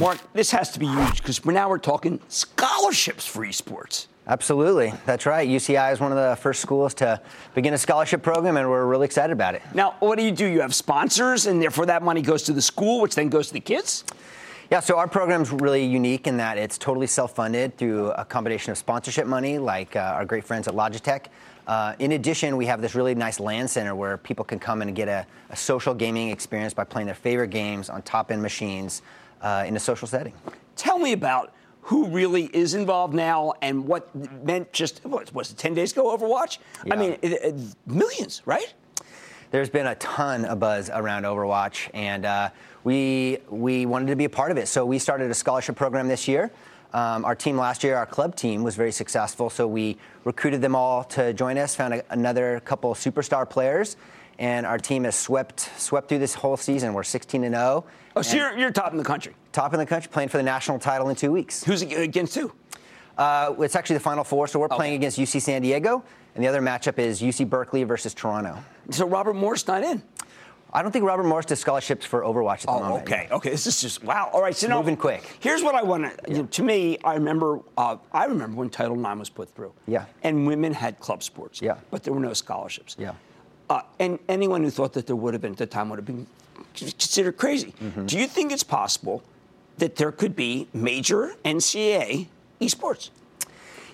Mark, 0.00 0.18
this 0.32 0.50
has 0.50 0.70
to 0.70 0.78
be 0.80 0.86
huge 0.86 1.18
because 1.18 1.44
now 1.44 1.68
we're 1.68 1.76
talking 1.76 2.20
scholarships 2.28 3.26
for 3.26 3.44
esports. 3.44 4.06
Absolutely. 4.26 4.94
That's 5.04 5.26
right. 5.26 5.46
UCI 5.46 5.92
is 5.92 6.00
one 6.00 6.10
of 6.10 6.16
the 6.16 6.36
first 6.40 6.62
schools 6.62 6.94
to 6.94 7.20
begin 7.54 7.74
a 7.74 7.78
scholarship 7.78 8.22
program, 8.22 8.56
and 8.56 8.70
we're 8.70 8.86
really 8.86 9.04
excited 9.04 9.30
about 9.30 9.54
it. 9.54 9.62
Now, 9.74 9.96
what 10.00 10.16
do 10.16 10.24
you 10.24 10.32
do? 10.32 10.46
You 10.46 10.62
have 10.62 10.74
sponsors, 10.74 11.44
and 11.44 11.60
therefore 11.60 11.84
that 11.84 12.02
money 12.02 12.22
goes 12.22 12.44
to 12.44 12.54
the 12.54 12.62
school, 12.62 13.02
which 13.02 13.14
then 13.14 13.28
goes 13.28 13.48
to 13.48 13.52
the 13.52 13.60
kids? 13.60 14.04
Yeah, 14.70 14.80
so 14.80 14.96
our 14.96 15.06
program's 15.06 15.52
really 15.52 15.84
unique 15.84 16.26
in 16.26 16.38
that 16.38 16.56
it's 16.56 16.78
totally 16.78 17.06
self 17.06 17.34
funded 17.34 17.76
through 17.76 18.12
a 18.12 18.24
combination 18.24 18.72
of 18.72 18.78
sponsorship 18.78 19.26
money, 19.26 19.58
like 19.58 19.96
uh, 19.96 20.14
our 20.16 20.24
great 20.24 20.44
friends 20.44 20.66
at 20.66 20.72
Logitech. 20.72 21.26
Uh, 21.66 21.94
in 21.98 22.12
addition, 22.12 22.56
we 22.56 22.64
have 22.64 22.80
this 22.80 22.94
really 22.94 23.14
nice 23.14 23.38
LAN 23.38 23.68
center 23.68 23.94
where 23.94 24.16
people 24.16 24.46
can 24.46 24.58
come 24.58 24.80
and 24.80 24.96
get 24.96 25.08
a, 25.08 25.26
a 25.50 25.56
social 25.56 25.92
gaming 25.92 26.30
experience 26.30 26.72
by 26.72 26.84
playing 26.84 27.04
their 27.04 27.14
favorite 27.14 27.50
games 27.50 27.90
on 27.90 28.00
top 28.00 28.32
end 28.32 28.40
machines 28.40 29.02
uh, 29.42 29.64
in 29.66 29.76
a 29.76 29.80
social 29.80 30.08
setting. 30.08 30.32
Tell 30.76 30.98
me 30.98 31.12
about 31.12 31.52
who 31.82 32.06
really 32.06 32.44
is 32.52 32.74
involved 32.74 33.14
now 33.14 33.54
and 33.62 33.86
what 33.86 34.14
meant 34.44 34.72
just 34.72 35.00
what 35.04 35.32
was 35.34 35.50
it 35.50 35.56
10 35.56 35.72
days 35.74 35.92
ago 35.92 36.14
overwatch 36.14 36.58
Yeah. 36.84 36.94
i 36.94 36.96
mean 36.96 37.12
it, 37.22 37.32
it, 37.32 37.54
millions 37.86 38.42
right 38.44 38.74
there's 39.50 39.68
been 39.68 39.88
a 39.88 39.96
ton 39.96 40.44
of 40.44 40.60
buzz 40.60 40.90
around 40.90 41.24
Overwatch, 41.24 41.90
and 41.92 42.24
uh, 42.24 42.50
we 42.84 43.38
we 43.48 43.84
wanted 43.84 44.06
to 44.06 44.16
be 44.16 44.24
a 44.24 44.30
part 44.30 44.52
of 44.52 44.56
it. 44.58 44.68
So 44.68 44.86
we 44.86 44.98
started 45.00 45.28
a 45.28 45.34
scholarship 45.34 45.74
program 45.74 46.06
this 46.06 46.28
year. 46.28 46.52
Um, 46.92 47.24
our 47.24 47.34
team 47.34 47.56
last 47.56 47.82
year, 47.82 47.96
our 47.96 48.06
club 48.06 48.36
team, 48.36 48.62
was 48.62 48.76
very 48.76 48.92
successful. 48.92 49.50
So 49.50 49.66
we 49.66 49.96
recruited 50.24 50.60
them 50.60 50.76
all 50.76 51.02
to 51.04 51.32
join 51.32 51.58
us. 51.58 51.74
Found 51.74 51.94
a, 51.94 52.04
another 52.10 52.60
couple 52.60 52.94
superstar 52.94 53.48
players, 53.48 53.96
and 54.40 54.64
our 54.66 54.78
team 54.78 55.04
has 55.04 55.14
swept 55.14 55.70
swept 55.76 56.08
through 56.08 56.18
this 56.18 56.34
whole 56.34 56.56
season. 56.56 56.92
We're 56.94 57.04
16 57.04 57.44
and 57.44 57.54
0. 57.54 57.84
Oh, 58.16 58.22
so 58.22 58.36
you're, 58.36 58.58
you're 58.58 58.70
top 58.72 58.90
in 58.90 58.98
the 58.98 59.04
country. 59.04 59.36
Top 59.52 59.72
in 59.72 59.78
the 59.78 59.86
country, 59.86 60.10
playing 60.10 60.30
for 60.30 60.38
the 60.38 60.42
national 60.42 60.78
title 60.80 61.08
in 61.10 61.14
two 61.16 61.30
weeks. 61.30 61.62
Who's 61.62 61.82
against 61.82 62.34
who? 62.34 62.50
Uh, 63.16 63.54
it's 63.60 63.76
actually 63.76 63.94
the 63.94 64.00
final 64.00 64.24
four, 64.24 64.48
so 64.48 64.58
we're 64.58 64.68
playing 64.68 64.94
against 64.94 65.18
UC 65.18 65.42
San 65.42 65.60
Diego, 65.62 66.02
and 66.34 66.42
the 66.42 66.48
other 66.48 66.62
matchup 66.62 66.98
is 66.98 67.20
UC 67.20 67.48
Berkeley 67.48 67.84
versus 67.84 68.14
Toronto. 68.14 68.56
So 68.90 69.06
Robert 69.06 69.34
Morris 69.34 69.66
not 69.68 69.84
in. 69.84 70.02
I 70.72 70.82
don't 70.82 70.90
think 70.92 71.04
Robert 71.04 71.24
Morris 71.24 71.46
does 71.46 71.58
scholarships 71.60 72.06
for 72.06 72.22
Overwatch 72.22 72.60
at 72.60 72.60
the 72.62 72.70
Oh, 72.70 72.80
moment. 72.80 73.02
okay, 73.02 73.28
okay. 73.30 73.50
This 73.50 73.66
is 73.66 73.80
just 73.80 74.02
wow. 74.04 74.30
All 74.32 74.40
right, 74.40 74.54
so 74.56 74.68
now 74.68 74.78
Moving 74.78 74.96
quick. 74.96 75.36
Here's 75.40 75.62
what 75.62 75.74
I 75.74 75.82
want 75.82 76.04
to. 76.04 76.30
You 76.32 76.38
know, 76.38 76.46
to 76.46 76.62
me, 76.62 76.96
I 77.04 77.14
remember. 77.14 77.60
Uh, 77.76 77.96
I 78.12 78.24
remember 78.24 78.56
when 78.56 78.70
Title 78.70 78.98
IX 78.98 79.18
was 79.18 79.28
put 79.28 79.50
through. 79.50 79.72
Yeah. 79.88 80.06
And 80.22 80.46
women 80.46 80.72
had 80.72 80.98
club 81.00 81.22
sports. 81.24 81.60
Yeah. 81.60 81.78
But 81.90 82.04
there 82.04 82.14
were 82.14 82.20
no 82.20 82.32
scholarships. 82.34 82.94
Yeah. 82.98 83.14
Uh, 83.70 83.82
and 84.00 84.18
anyone 84.28 84.64
who 84.64 84.70
thought 84.70 84.92
that 84.94 85.06
there 85.06 85.14
would 85.14 85.32
have 85.32 85.40
been 85.40 85.52
at 85.52 85.58
the 85.58 85.66
time 85.66 85.88
would 85.90 85.98
have 86.00 86.04
been 86.04 86.26
considered 86.74 87.36
crazy. 87.36 87.72
Mm-hmm. 87.80 88.06
Do 88.06 88.18
you 88.18 88.26
think 88.26 88.50
it's 88.50 88.64
possible 88.64 89.22
that 89.78 89.94
there 89.94 90.10
could 90.10 90.34
be 90.34 90.66
major 90.74 91.34
NCAA 91.44 92.26
esports? 92.60 93.10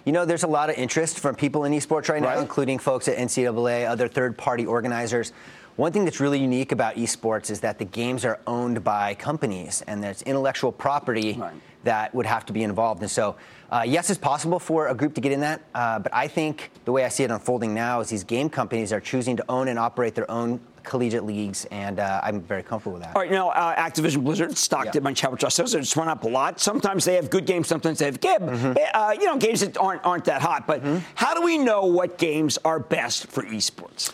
You 0.06 0.12
know, 0.12 0.24
there's 0.24 0.44
a 0.44 0.48
lot 0.48 0.70
of 0.70 0.76
interest 0.76 1.18
from 1.20 1.34
people 1.34 1.64
in 1.64 1.72
esports 1.72 2.08
right 2.08 2.22
now, 2.22 2.28
Right. 2.28 2.38
including 2.38 2.78
folks 2.78 3.06
at 3.06 3.18
NCAA, 3.18 3.86
other 3.86 4.08
third-party 4.08 4.64
organizers. 4.64 5.32
One 5.76 5.92
thing 5.92 6.04
that's 6.06 6.20
really 6.20 6.38
unique 6.38 6.72
about 6.72 6.94
esports 6.94 7.50
is 7.50 7.60
that 7.60 7.78
the 7.78 7.84
games 7.84 8.24
are 8.24 8.38
owned 8.46 8.82
by 8.82 9.14
companies, 9.14 9.82
and 9.86 10.02
there's 10.02 10.22
intellectual 10.22 10.72
property 10.72 11.34
Right. 11.34 11.52
That 11.86 12.14
would 12.14 12.26
have 12.26 12.44
to 12.46 12.52
be 12.52 12.62
involved. 12.62 13.00
And 13.02 13.10
so, 13.10 13.36
uh, 13.70 13.82
yes, 13.86 14.10
it's 14.10 14.18
possible 14.18 14.58
for 14.58 14.88
a 14.88 14.94
group 14.94 15.14
to 15.14 15.20
get 15.20 15.32
in 15.32 15.40
that, 15.40 15.62
uh, 15.74 15.98
but 15.98 16.12
I 16.14 16.28
think 16.28 16.70
the 16.84 16.92
way 16.92 17.04
I 17.04 17.08
see 17.08 17.24
it 17.24 17.30
unfolding 17.30 17.74
now 17.74 18.00
is 18.00 18.08
these 18.10 18.22
game 18.24 18.48
companies 18.50 18.92
are 18.92 19.00
choosing 19.00 19.36
to 19.38 19.44
own 19.48 19.68
and 19.68 19.78
operate 19.78 20.14
their 20.14 20.30
own 20.30 20.60
collegiate 20.82 21.24
leagues, 21.24 21.64
and 21.72 21.98
uh, 21.98 22.20
I'm 22.22 22.40
very 22.42 22.62
comfortable 22.62 22.94
with 22.94 23.02
that. 23.02 23.16
All 23.16 23.22
right, 23.22 23.30
now 23.30 23.48
uh, 23.50 23.74
Activision 23.74 24.22
Blizzard 24.22 24.56
stock 24.56 24.84
Yeah. 24.84 24.92
did 24.92 25.02
my 25.02 25.12
challenge 25.12 25.42
ourselves. 25.42 25.74
It's 25.74 25.96
run 25.96 26.06
up 26.08 26.22
a 26.22 26.28
lot. 26.28 26.60
Sometimes 26.60 27.04
they 27.04 27.14
have 27.16 27.28
good 27.28 27.44
games, 27.44 27.66
sometimes 27.66 27.98
they 27.98 28.04
have 28.04 28.20
gib. 28.20 28.42
Mm-hmm. 28.42 28.72
Uh, 28.94 29.12
you 29.18 29.26
know, 29.26 29.36
games 29.36 29.60
that 29.60 29.76
aren't 29.78 30.04
aren't 30.04 30.26
that 30.26 30.42
hot. 30.42 30.66
But 30.68 30.84
how 31.16 31.34
do 31.34 31.42
we 31.42 31.58
know 31.58 31.86
what 31.86 32.18
games 32.18 32.56
are 32.64 32.78
best 32.78 33.26
for 33.26 33.42
esports? 33.42 34.12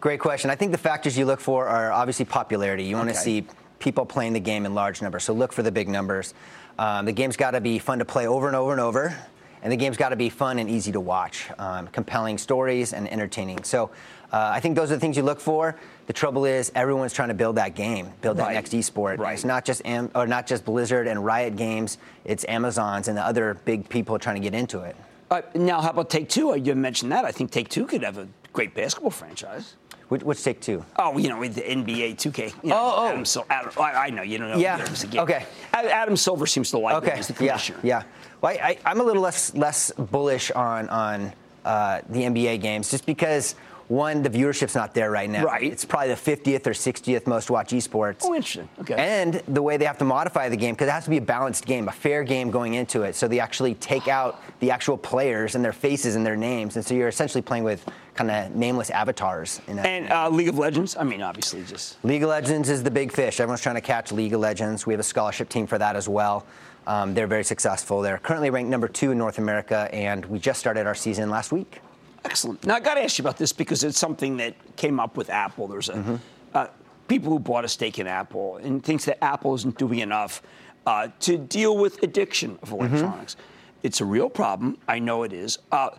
Great 0.00 0.20
question. 0.20 0.50
I 0.50 0.54
think 0.54 0.72
the 0.72 0.78
factors 0.78 1.16
you 1.16 1.24
look 1.24 1.40
for 1.40 1.66
are 1.66 1.92
obviously 1.92 2.26
popularity. 2.26 2.84
You 2.84 2.96
want 2.96 3.08
to 3.08 3.14
see 3.14 3.46
people 3.78 4.04
playing 4.04 4.32
the 4.34 4.40
game 4.40 4.66
in 4.66 4.74
large 4.74 5.00
numbers, 5.00 5.24
so 5.24 5.32
look 5.32 5.52
for 5.52 5.62
the 5.62 5.72
big 5.72 5.88
numbers. 5.88 6.34
Um, 6.78 7.04
the 7.04 7.12
game's 7.12 7.36
got 7.36 7.52
to 7.52 7.60
be 7.60 7.78
fun 7.78 7.98
to 7.98 8.04
play 8.04 8.26
over 8.26 8.46
and 8.46 8.56
over 8.56 8.72
and 8.72 8.80
over, 8.80 9.16
and 9.62 9.72
the 9.72 9.76
game's 9.76 9.96
got 9.96 10.08
to 10.10 10.16
be 10.16 10.28
fun 10.30 10.58
and 10.58 10.68
easy 10.68 10.90
to 10.92 11.00
watch, 11.00 11.48
um, 11.58 11.86
compelling 11.88 12.38
stories 12.38 12.92
and 12.92 13.10
entertaining. 13.12 13.62
So 13.64 13.90
uh, 14.32 14.50
I 14.52 14.60
think 14.60 14.74
those 14.76 14.90
are 14.90 14.94
the 14.94 15.00
things 15.00 15.16
you 15.16 15.22
look 15.22 15.40
for. 15.40 15.76
The 16.06 16.12
trouble 16.12 16.44
is 16.46 16.72
everyone's 16.74 17.12
trying 17.12 17.28
to 17.28 17.34
build 17.34 17.56
that 17.56 17.74
game, 17.74 18.10
build 18.22 18.38
that 18.38 18.44
Right. 18.48 18.54
next 18.54 18.72
esport. 18.72 19.18
Right. 19.18 19.34
It's 19.34 19.44
not 19.44 19.64
just 19.64 19.82
Am- 19.84 20.10
or 20.14 20.26
not 20.26 20.46
just 20.46 20.64
Blizzard 20.64 21.06
and 21.06 21.24
Riot 21.24 21.54
Games. 21.56 21.98
It's 22.24 22.44
Amazon's 22.48 23.08
and 23.08 23.16
the 23.16 23.24
other 23.24 23.54
big 23.64 23.88
people 23.88 24.18
trying 24.18 24.36
to 24.36 24.42
get 24.42 24.54
into 24.54 24.80
it. 24.80 24.96
Uh, 25.30 25.42
now, 25.54 25.80
how 25.80 25.90
about 25.90 26.10
Take 26.10 26.28
Two? 26.28 26.56
You 26.58 26.74
mentioned 26.74 27.12
that. 27.12 27.24
I 27.24 27.30
think 27.32 27.50
Take 27.50 27.68
Two 27.68 27.86
could 27.86 28.02
have 28.02 28.18
a 28.18 28.26
great 28.52 28.74
basketball 28.74 29.10
franchise. 29.10 29.76
Which, 30.12 30.22
which 30.24 30.44
take 30.44 30.60
two? 30.60 30.84
Oh, 30.98 31.16
you 31.16 31.30
know, 31.30 31.38
with 31.38 31.54
the 31.54 31.62
NBA 31.62 32.16
2K. 32.16 32.52
You 32.62 32.68
know, 32.68 32.76
Oh, 32.76 32.94
oh. 32.98 33.08
Adam 33.08 33.24
Sil- 33.24 33.48
Adam, 33.48 33.72
I, 33.80 33.92
I 33.92 34.10
know 34.10 34.20
you 34.20 34.36
don't 34.36 34.50
know. 34.50 34.58
Yeah, 34.58 34.74
either. 34.74 34.84
It's 34.84 35.04
a 35.04 35.06
game. 35.06 35.22
okay. 35.22 35.46
Adam 35.72 36.18
Silver 36.18 36.44
seems 36.46 36.70
to 36.72 36.78
like 36.78 36.96
Okay. 36.96 37.12
it 37.12 37.18
as 37.20 37.28
the 37.28 37.32
yeah. 37.42 37.52
commissioner. 37.52 37.78
Yeah. 37.82 38.02
Well, 38.42 38.52
I, 38.52 38.62
I, 38.62 38.78
I'm 38.84 39.00
a 39.00 39.04
little 39.04 39.22
less 39.22 39.54
less 39.54 39.90
bullish 39.92 40.50
on 40.50 40.90
on 40.90 41.32
uh, 41.64 42.02
the 42.10 42.24
NBA 42.24 42.60
games 42.60 42.90
just 42.90 43.06
because 43.06 43.54
one, 43.92 44.22
the 44.22 44.30
viewership's 44.30 44.74
not 44.74 44.94
there 44.94 45.10
right 45.10 45.28
now. 45.28 45.44
Right. 45.44 45.70
It's 45.70 45.84
probably 45.84 46.08
the 46.08 46.14
50th 46.14 46.66
or 46.66 46.70
60th 46.70 47.26
most 47.26 47.50
watched 47.50 47.72
esports. 47.72 48.22
Oh, 48.22 48.34
interesting. 48.34 48.68
Okay. 48.80 48.94
And 48.94 49.34
the 49.48 49.60
way 49.60 49.76
they 49.76 49.84
have 49.84 49.98
to 49.98 50.04
modify 50.04 50.48
the 50.48 50.56
game 50.56 50.74
because 50.74 50.88
it 50.88 50.92
has 50.92 51.04
to 51.04 51.10
be 51.10 51.18
a 51.18 51.22
balanced 51.22 51.66
game, 51.66 51.88
a 51.88 51.92
fair 51.92 52.24
game 52.24 52.50
going 52.50 52.74
into 52.74 53.02
it. 53.02 53.14
So 53.14 53.28
they 53.28 53.38
actually 53.38 53.74
take 53.74 54.08
out 54.08 54.42
the 54.60 54.70
actual 54.70 54.96
players 54.96 55.54
and 55.54 55.62
their 55.64 55.74
faces 55.74 56.16
and 56.16 56.24
their 56.24 56.36
names, 56.36 56.76
and 56.76 56.84
so 56.84 56.94
you're 56.94 57.08
essentially 57.08 57.42
playing 57.42 57.64
with 57.64 57.84
kind 58.14 58.30
of 58.30 58.54
nameless 58.54 58.88
avatars. 58.90 59.60
And 59.68 60.10
uh, 60.10 60.28
League 60.30 60.48
of 60.48 60.58
Legends. 60.58 60.96
I 60.96 61.04
mean, 61.04 61.20
obviously, 61.20 61.62
just 61.62 62.02
League 62.02 62.22
of 62.22 62.30
Legends 62.30 62.70
is 62.70 62.82
the 62.82 62.90
big 62.90 63.12
fish. 63.12 63.40
Everyone's 63.40 63.60
trying 63.60 63.74
to 63.74 63.82
catch 63.82 64.10
League 64.10 64.32
of 64.32 64.40
Legends. 64.40 64.86
We 64.86 64.94
have 64.94 65.00
a 65.00 65.04
scholarship 65.04 65.50
team 65.50 65.66
for 65.66 65.76
that 65.76 65.96
as 65.96 66.08
well. 66.08 66.46
Um, 66.86 67.14
they're 67.14 67.26
very 67.26 67.44
successful. 67.44 68.00
They're 68.00 68.18
currently 68.18 68.50
ranked 68.50 68.70
number 68.70 68.88
two 68.88 69.12
in 69.12 69.18
North 69.18 69.38
America, 69.38 69.88
and 69.92 70.24
we 70.26 70.38
just 70.38 70.58
started 70.58 70.86
our 70.86 70.94
season 70.94 71.28
last 71.28 71.52
week. 71.52 71.80
Excellent. 72.24 72.64
Now 72.64 72.76
I 72.76 72.80
got 72.80 72.94
to 72.94 73.02
ask 73.02 73.18
you 73.18 73.22
about 73.22 73.36
this 73.36 73.52
because 73.52 73.84
it's 73.84 73.98
something 73.98 74.36
that 74.38 74.54
came 74.76 75.00
up 75.00 75.16
with 75.16 75.30
Apple. 75.30 75.66
There's 75.68 75.88
a 75.88 75.94
Mm-hmm. 75.94 76.14
uh, 76.54 76.66
people 77.08 77.30
who 77.32 77.38
bought 77.38 77.64
a 77.64 77.68
stake 77.68 77.98
in 77.98 78.06
Apple 78.06 78.56
and 78.58 78.82
thinks 78.82 79.04
that 79.06 79.22
Apple 79.22 79.54
isn't 79.54 79.76
doing 79.76 79.98
enough 79.98 80.42
uh, 80.86 81.08
to 81.20 81.36
deal 81.36 81.76
with 81.76 82.02
addiction 82.02 82.58
of 82.62 82.70
Mm-hmm. 82.70 82.84
electronics. 82.96 83.36
It's 83.82 84.00
a 84.00 84.04
real 84.04 84.30
problem. 84.30 84.78
I 84.88 84.98
know 85.00 85.24
it 85.24 85.32
is. 85.32 85.58
Uh, 85.72 85.90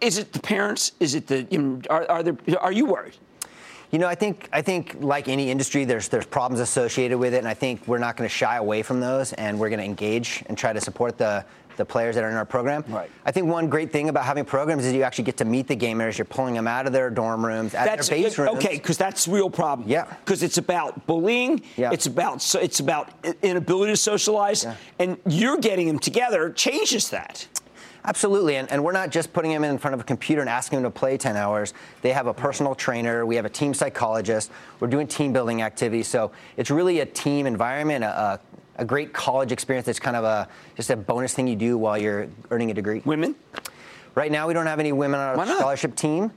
is 0.00 0.18
it 0.18 0.32
the 0.32 0.40
parents? 0.40 0.92
Is 0.98 1.14
it 1.14 1.26
the? 1.28 1.46
You 1.50 1.58
know, 1.62 1.80
are, 1.88 2.10
are 2.10 2.22
there? 2.22 2.36
Are 2.60 2.72
you 2.72 2.86
worried? 2.86 3.14
You 3.92 3.98
know, 3.98 4.06
I 4.08 4.14
think 4.14 4.48
I 4.52 4.62
think 4.62 4.96
like 5.00 5.28
any 5.28 5.50
industry, 5.50 5.84
there's 5.84 6.08
there's 6.08 6.26
problems 6.26 6.60
associated 6.60 7.18
with 7.18 7.34
it, 7.34 7.38
and 7.38 7.46
I 7.48 7.54
think 7.54 7.86
we're 7.86 7.98
not 7.98 8.16
going 8.16 8.28
to 8.28 8.34
shy 8.34 8.56
away 8.56 8.82
from 8.82 8.98
those, 9.00 9.32
and 9.34 9.58
we're 9.60 9.68
going 9.68 9.78
to 9.80 9.84
engage 9.84 10.42
and 10.46 10.56
try 10.58 10.72
to 10.72 10.80
support 10.80 11.18
the 11.18 11.44
the 11.80 11.84
players 11.84 12.14
that 12.14 12.22
are 12.22 12.30
in 12.30 12.36
our 12.36 12.44
program. 12.44 12.84
Right. 12.86 13.10
I 13.24 13.32
think 13.32 13.48
one 13.48 13.68
great 13.68 13.90
thing 13.90 14.08
about 14.08 14.24
having 14.24 14.44
programs 14.44 14.84
is 14.84 14.92
you 14.92 15.02
actually 15.02 15.24
get 15.24 15.38
to 15.38 15.44
meet 15.44 15.66
the 15.66 15.76
gamers. 15.76 16.16
You're 16.16 16.24
pulling 16.26 16.54
them 16.54 16.68
out 16.68 16.86
of 16.86 16.92
their 16.92 17.10
dorm 17.10 17.44
rooms, 17.44 17.74
out 17.74 17.88
of 17.88 18.06
their 18.06 18.22
base 18.22 18.38
rooms. 18.38 18.56
okay 18.58 18.76
because 18.76 18.98
that's 18.98 19.26
real 19.26 19.50
problem. 19.50 19.88
Yeah. 19.88 20.04
Because 20.24 20.42
it's 20.42 20.58
about 20.58 21.06
bullying. 21.06 21.62
Yeah. 21.76 21.90
It's 21.92 22.06
about 22.06 22.42
so 22.42 22.60
it's 22.60 22.78
about 22.80 23.10
inability 23.42 23.92
to 23.92 23.96
socialize, 23.96 24.62
Yeah. 24.64 24.76
and 24.98 25.16
you're 25.26 25.58
getting 25.58 25.88
them 25.88 25.98
together 25.98 26.50
changes 26.50 27.10
that. 27.10 27.48
Absolutely, 28.04 28.56
and, 28.56 28.70
and 28.72 28.82
we're 28.82 28.92
not 28.92 29.10
just 29.10 29.30
putting 29.32 29.50
them 29.50 29.62
in 29.62 29.76
front 29.76 29.92
of 29.94 30.00
a 30.00 30.04
computer 30.04 30.40
and 30.40 30.48
asking 30.48 30.80
them 30.82 30.90
to 30.90 30.98
play 30.98 31.18
10 31.18 31.36
hours. 31.36 31.74
They 32.00 32.12
have 32.12 32.26
a 32.26 32.32
personal 32.32 32.74
trainer, 32.74 33.26
we 33.26 33.36
have 33.36 33.44
a 33.44 33.50
team 33.50 33.74
psychologist, 33.74 34.50
we're 34.80 34.88
doing 34.88 35.06
team 35.06 35.34
building 35.34 35.60
activities. 35.60 36.08
So 36.08 36.30
it's 36.56 36.70
really 36.70 37.00
a 37.00 37.06
team 37.06 37.46
environment, 37.46 38.04
a, 38.04 38.08
a, 38.08 38.40
a 38.80 38.84
great 38.84 39.12
college 39.12 39.52
experience 39.52 39.86
that's 39.86 40.00
kind 40.00 40.16
of 40.16 40.24
a 40.24 40.48
just 40.74 40.90
a 40.90 40.96
bonus 40.96 41.34
thing 41.34 41.46
you 41.46 41.54
do 41.54 41.78
while 41.78 41.96
you're 41.96 42.26
earning 42.50 42.70
a 42.70 42.74
degree. 42.74 43.02
Women. 43.04 43.36
Right 44.16 44.32
now, 44.32 44.48
we 44.48 44.54
don't 44.54 44.66
have 44.66 44.80
any 44.80 44.92
women 44.92 45.20
on 45.20 45.38
our 45.38 45.46
scholarship 45.46 45.94
team. 45.94 46.32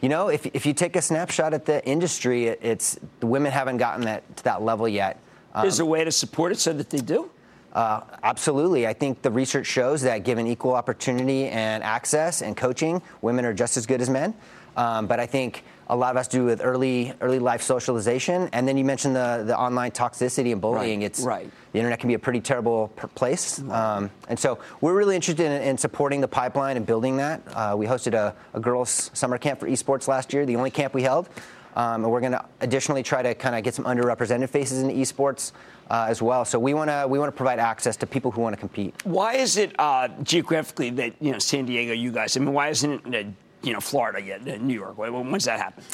You 0.00 0.08
know, 0.08 0.28
if, 0.28 0.46
if 0.46 0.64
you 0.64 0.72
take 0.72 0.96
a 0.96 1.02
snapshot 1.02 1.52
at 1.52 1.66
the 1.66 1.84
industry, 1.84 2.46
it, 2.46 2.60
it's 2.62 2.98
the 3.20 3.26
women 3.26 3.52
haven't 3.52 3.78
gotten 3.78 4.04
that 4.04 4.36
to 4.38 4.44
that 4.44 4.62
level 4.62 4.88
yet. 4.88 5.20
Um, 5.54 5.66
Is 5.66 5.76
there 5.76 5.84
a 5.84 5.88
way 5.88 6.04
to 6.04 6.12
support 6.12 6.52
it 6.52 6.58
so 6.58 6.72
that 6.72 6.88
they 6.88 7.00
do? 7.00 7.30
uh, 7.72 8.00
absolutely. 8.22 8.86
I 8.86 8.92
think 8.92 9.22
the 9.22 9.30
research 9.30 9.66
shows 9.66 10.02
that 10.02 10.24
given 10.24 10.46
equal 10.46 10.74
opportunity 10.74 11.46
and 11.46 11.82
access 11.82 12.42
and 12.42 12.56
coaching, 12.56 13.02
women 13.20 13.44
are 13.44 13.52
just 13.52 13.76
as 13.76 13.86
good 13.86 14.00
as 14.00 14.08
men. 14.08 14.34
Um, 14.76 15.06
but 15.06 15.20
I 15.20 15.26
think 15.26 15.64
a 15.90 15.96
lot 15.96 16.10
of 16.10 16.16
us 16.16 16.28
do 16.28 16.44
with 16.44 16.60
early 16.62 17.12
early 17.20 17.38
life 17.38 17.62
socialization. 17.62 18.48
And 18.52 18.66
then 18.68 18.76
you 18.76 18.84
mentioned 18.84 19.16
the, 19.16 19.44
the 19.46 19.58
online 19.58 19.90
toxicity 19.90 20.52
and 20.52 20.60
bullying. 20.60 21.00
Right, 21.00 21.06
It's 21.06 21.20
right. 21.20 21.50
the 21.72 21.78
internet 21.78 21.98
can 22.00 22.08
be 22.08 22.14
a 22.14 22.18
pretty 22.18 22.40
terrible 22.40 22.88
place. 23.14 23.60
Um, 23.70 24.10
and 24.28 24.38
so 24.38 24.58
we're 24.80 24.94
really 24.94 25.14
interested 25.16 25.46
in, 25.46 25.62
in 25.62 25.78
supporting 25.78 26.20
the 26.20 26.28
pipeline 26.28 26.76
and 26.76 26.84
building 26.84 27.16
that. 27.18 27.42
Uh, 27.54 27.74
we 27.76 27.86
hosted 27.86 28.14
a, 28.14 28.34
a 28.54 28.60
girls' 28.60 29.10
summer 29.14 29.38
camp 29.38 29.60
for 29.60 29.66
esports 29.68 30.08
last 30.08 30.32
year, 30.32 30.44
the 30.44 30.56
only 30.56 30.70
camp 30.70 30.94
we 30.94 31.02
held. 31.02 31.28
Um, 31.76 32.02
and 32.02 32.12
we're 32.12 32.20
going 32.20 32.32
to 32.32 32.44
additionally 32.60 33.04
try 33.04 33.22
to 33.22 33.34
kind 33.34 33.54
of 33.54 33.62
get 33.62 33.74
some 33.74 33.84
underrepresented 33.84 34.48
faces 34.50 34.82
in 34.82 34.90
esports 34.90 35.52
uh, 35.90 36.06
as 36.08 36.20
well. 36.20 36.44
So 36.44 36.58
we 36.58 36.74
want 36.74 36.90
to 36.90 37.06
we 37.08 37.18
want 37.18 37.32
to 37.32 37.36
provide 37.36 37.60
access 37.60 37.96
to 37.98 38.06
people 38.06 38.30
who 38.30 38.40
want 38.40 38.54
to 38.54 38.58
compete. 38.60 38.94
Why 39.04 39.34
is 39.34 39.56
it 39.56 39.78
uh, 39.78 40.08
geographically 40.22 40.90
that 40.90 41.14
you 41.20 41.30
know 41.30 41.38
San 41.38 41.66
Diego, 41.66 41.92
you 41.92 42.10
guys? 42.10 42.36
I 42.36 42.40
mean, 42.40 42.52
why 42.52 42.68
isn't 42.68 43.14
it 43.14 43.26
uh, 43.26 43.30
you 43.62 43.72
know 43.72 43.80
Florida 43.80 44.20
yet, 44.20 44.46
uh, 44.48 44.56
New 44.56 44.74
York? 44.74 44.98
When, 44.98 45.30
when's 45.30 45.44
that 45.44 45.58
happen? 45.58 45.84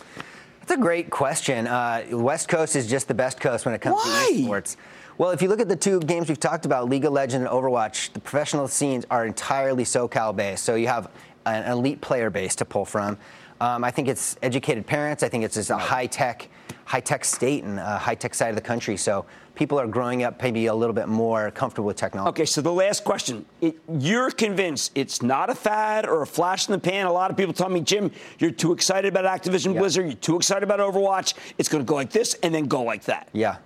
That's 0.61 0.73
a 0.73 0.83
great 0.83 1.11
question. 1.11 1.67
Uh, 1.67 2.05
West 2.13 2.49
Coast 2.49 2.75
is 2.75 2.89
just 2.89 3.07
the 3.09 3.15
best 3.15 3.39
coast 3.39 3.67
when 3.67 3.75
it 3.75 3.81
comes 3.81 3.97
Why? 3.97 4.31
to 4.33 4.45
sports. 4.45 4.77
Well, 5.19 5.31
if 5.31 5.43
you 5.43 5.49
look 5.49 5.61
at 5.61 5.69
the 5.69 5.77
two 5.77 6.01
games 6.01 6.29
we've 6.29 6.41
talked 6.41 6.65
about, 6.65 6.89
League 6.89 7.05
of 7.05 7.13
Legends 7.13 7.47
and 7.47 7.47
Overwatch, 7.47 8.13
the 8.15 8.21
professional 8.21 8.67
scenes 8.67 9.05
are 9.11 9.27
entirely 9.27 9.85
SoCal 9.85 10.35
based. 10.35 10.65
So 10.65 10.75
you 10.75 10.89
have 10.89 11.11
an 11.47 11.71
elite 11.71 12.01
player 12.01 12.31
base 12.31 12.57
to 12.57 12.65
pull 12.65 12.85
from. 12.85 13.19
Um, 13.61 13.85
I 13.85 13.91
think 13.91 14.09
it's 14.09 14.37
educated 14.43 14.87
parents. 14.87 15.23
I 15.23 15.29
think 15.29 15.45
it's 15.45 15.55
just 15.55 15.71
a 15.71 15.77
high 15.77 16.07
tech, 16.07 16.49
high 16.85 17.01
tech 17.01 17.25
state 17.25 17.65
and 17.65 17.79
a 17.79 17.99
high 17.99 18.15
tech 18.15 18.35
side 18.35 18.51
of 18.51 18.57
the 18.57 18.63
country. 18.63 18.97
So 18.97 19.25
people 19.55 19.79
are 19.81 19.87
growing 19.87 20.23
up 20.23 20.43
maybe 20.43 20.67
a 20.67 20.75
little 20.75 20.95
bit 20.95 21.09
more 21.09 21.51
comfortable 21.51 21.87
with 21.87 21.97
technology. 21.97 22.31
Okay, 22.31 22.45
so 22.45 22.61
the 22.61 22.73
last 22.73 23.05
question. 23.05 23.45
It, 23.61 23.77
you're 23.99 24.31
convinced 24.31 24.93
it's 24.95 25.23
not 25.23 25.51
a 25.51 25.55
fad 25.55 26.07
or 26.07 26.23
a 26.23 26.27
flash 26.27 26.69
in 26.69 26.73
the 26.73 26.79
pan. 26.79 27.07
A 27.07 27.13
lot 27.13 27.31
of 27.31 27.37
people 27.37 27.55
tell 27.55 27.69
me, 27.69 27.81
Jim, 27.81 28.11
you're 28.39 28.51
too 28.51 28.73
excited 28.73 29.15
about 29.15 29.25
Activision 29.25 29.75
Yeah. 29.75 29.81
Blizzard. 29.81 30.07
You're 30.07 30.15
too 30.15 30.37
excited 30.37 30.63
about 30.63 30.81
Overwatch. 30.81 31.35
It's 31.59 31.69
going 31.69 31.85
to 31.85 31.89
go 31.89 31.95
like 31.95 32.11
this 32.11 32.35
and 32.43 32.55
then 32.55 32.67
go 32.67 32.83
like 32.83 33.05
that. 33.05 33.29
Yeah. 33.33 33.57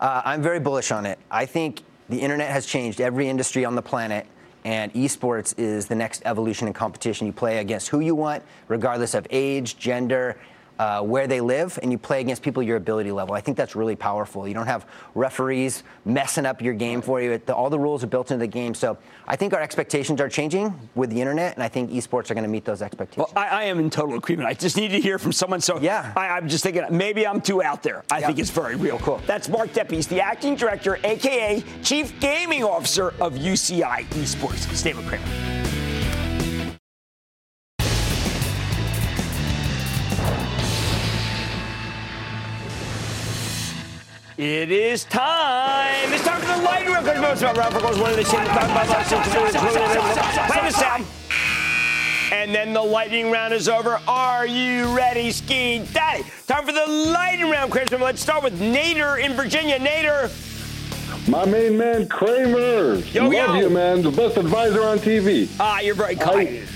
Uh, 0.00 0.22
I'm 0.24 0.42
very 0.42 0.60
bullish 0.60 0.90
on 0.90 1.06
it. 1.06 1.18
I 1.30 1.46
think 1.46 1.82
the 2.08 2.18
internet 2.18 2.50
has 2.50 2.66
changed 2.66 3.00
every 3.00 3.28
industry 3.28 3.64
on 3.64 3.74
the 3.74 3.82
planet, 3.82 4.26
and 4.64 4.92
esports 4.94 5.54
is 5.58 5.86
the 5.86 5.94
next 5.94 6.22
evolution 6.24 6.66
in 6.66 6.74
competition. 6.74 7.26
You 7.26 7.32
play 7.32 7.58
against 7.58 7.88
who 7.88 8.00
you 8.00 8.14
want, 8.14 8.42
regardless 8.68 9.14
of 9.14 9.26
age, 9.30 9.78
gender, 9.78 10.38
uh, 10.78 11.00
where 11.02 11.26
they 11.26 11.40
live, 11.40 11.78
and 11.82 11.92
you 11.92 11.98
play 11.98 12.20
against 12.20 12.42
people 12.42 12.62
your 12.62 12.76
ability 12.76 13.12
level. 13.12 13.34
I 13.34 13.40
think 13.40 13.56
that's 13.56 13.76
really 13.76 13.94
powerful. 13.96 14.46
You 14.48 14.54
don't 14.54 14.66
have 14.66 14.86
referees 15.14 15.82
messing 16.04 16.46
up 16.46 16.60
your 16.60 16.74
game 16.74 17.00
for 17.02 17.20
you. 17.20 17.32
It- 17.32 17.48
all 17.50 17.70
the 17.70 17.78
rules 17.78 18.02
are 18.02 18.08
built 18.08 18.30
into 18.30 18.40
the 18.42 18.46
game. 18.48 18.74
So 18.74 18.98
I 19.28 19.36
think 19.36 19.54
our 19.54 19.60
expectations 19.60 20.20
are 20.20 20.28
changing 20.28 20.74
with 20.94 21.10
the 21.10 21.20
internet, 21.20 21.54
and 21.54 21.62
I 21.62 21.68
think 21.68 21.90
esports 21.90 22.30
are 22.30 22.34
going 22.34 22.44
to 22.44 22.50
meet 22.50 22.64
those 22.64 22.82
expectations. 22.82 23.32
Well, 23.34 23.44
I, 23.44 23.48
I 23.60 23.62
am 23.64 23.78
in 23.78 23.88
total 23.90 24.16
agreement. 24.16 24.48
I 24.48 24.54
just 24.54 24.76
need 24.76 24.88
to 24.88 25.00
hear 25.00 25.18
from 25.18 25.32
someone. 25.32 25.60
So 25.60 25.78
Yeah. 25.78 26.12
I, 26.16 26.28
I'm 26.30 26.48
just 26.48 26.64
thinking 26.64 26.84
maybe 26.90 27.26
I'm 27.26 27.40
too 27.40 27.62
out 27.62 27.82
there. 27.82 28.02
I 28.10 28.18
Yeah. 28.18 28.26
think 28.26 28.38
it's 28.40 28.50
very 28.50 28.76
real. 28.76 28.98
Cool. 28.98 29.20
That's 29.26 29.48
Mark 29.48 29.70
Deppe. 29.72 29.94
The 30.08 30.20
acting 30.20 30.56
director, 30.56 30.98
aka 31.04 31.62
Chief 31.82 32.18
Gaming 32.20 32.64
Officer 32.64 33.14
of 33.20 33.34
UCI 33.34 34.04
Esports. 34.10 34.74
Stay 34.74 34.92
with 34.92 35.06
Cramer. 35.06 35.63
It 44.36 44.72
is 44.72 45.04
time. 45.04 46.12
It's 46.12 46.24
time 46.24 46.40
for 46.40 46.58
the 46.58 46.62
lightning 46.64 46.92
round. 46.92 47.04
Because 47.06 47.20
most 47.20 47.42
of 47.42 47.48
our 47.50 47.54
round 47.54 47.74
goes 47.74 47.98
one 48.00 48.10
of 48.10 48.16
the 48.16 48.24
same. 48.24 48.44
Play 48.46 48.66
the 50.66 50.70
sound. 50.72 51.06
And 52.32 52.52
then 52.52 52.72
the 52.72 52.82
lightning 52.82 53.30
round 53.30 53.54
is 53.54 53.68
over. 53.68 54.00
Are 54.08 54.44
you 54.46 54.86
ready, 54.96 55.30
Ski 55.30 55.84
Daddy? 55.92 56.24
Time 56.48 56.66
for 56.66 56.72
the 56.72 56.84
lightning 56.86 57.48
round, 57.48 57.70
Chris. 57.70 57.92
Let's 57.92 58.20
start 58.20 58.42
with 58.42 58.58
Nader 58.60 59.22
in 59.22 59.34
Virginia. 59.34 59.78
Nader, 59.78 60.28
My 61.28 61.44
main 61.46 61.78
man, 61.78 62.08
Cramer. 62.08 62.96
Yo, 62.96 63.24
Love 63.28 63.32
yo. 63.32 63.54
you, 63.54 63.70
man. 63.70 64.02
The 64.02 64.10
best 64.10 64.36
advisor 64.36 64.82
on 64.82 64.98
TV. 64.98 65.48
ah, 65.60 65.78
you're 65.78 65.94
very 65.94 66.16
kind. 66.16 66.66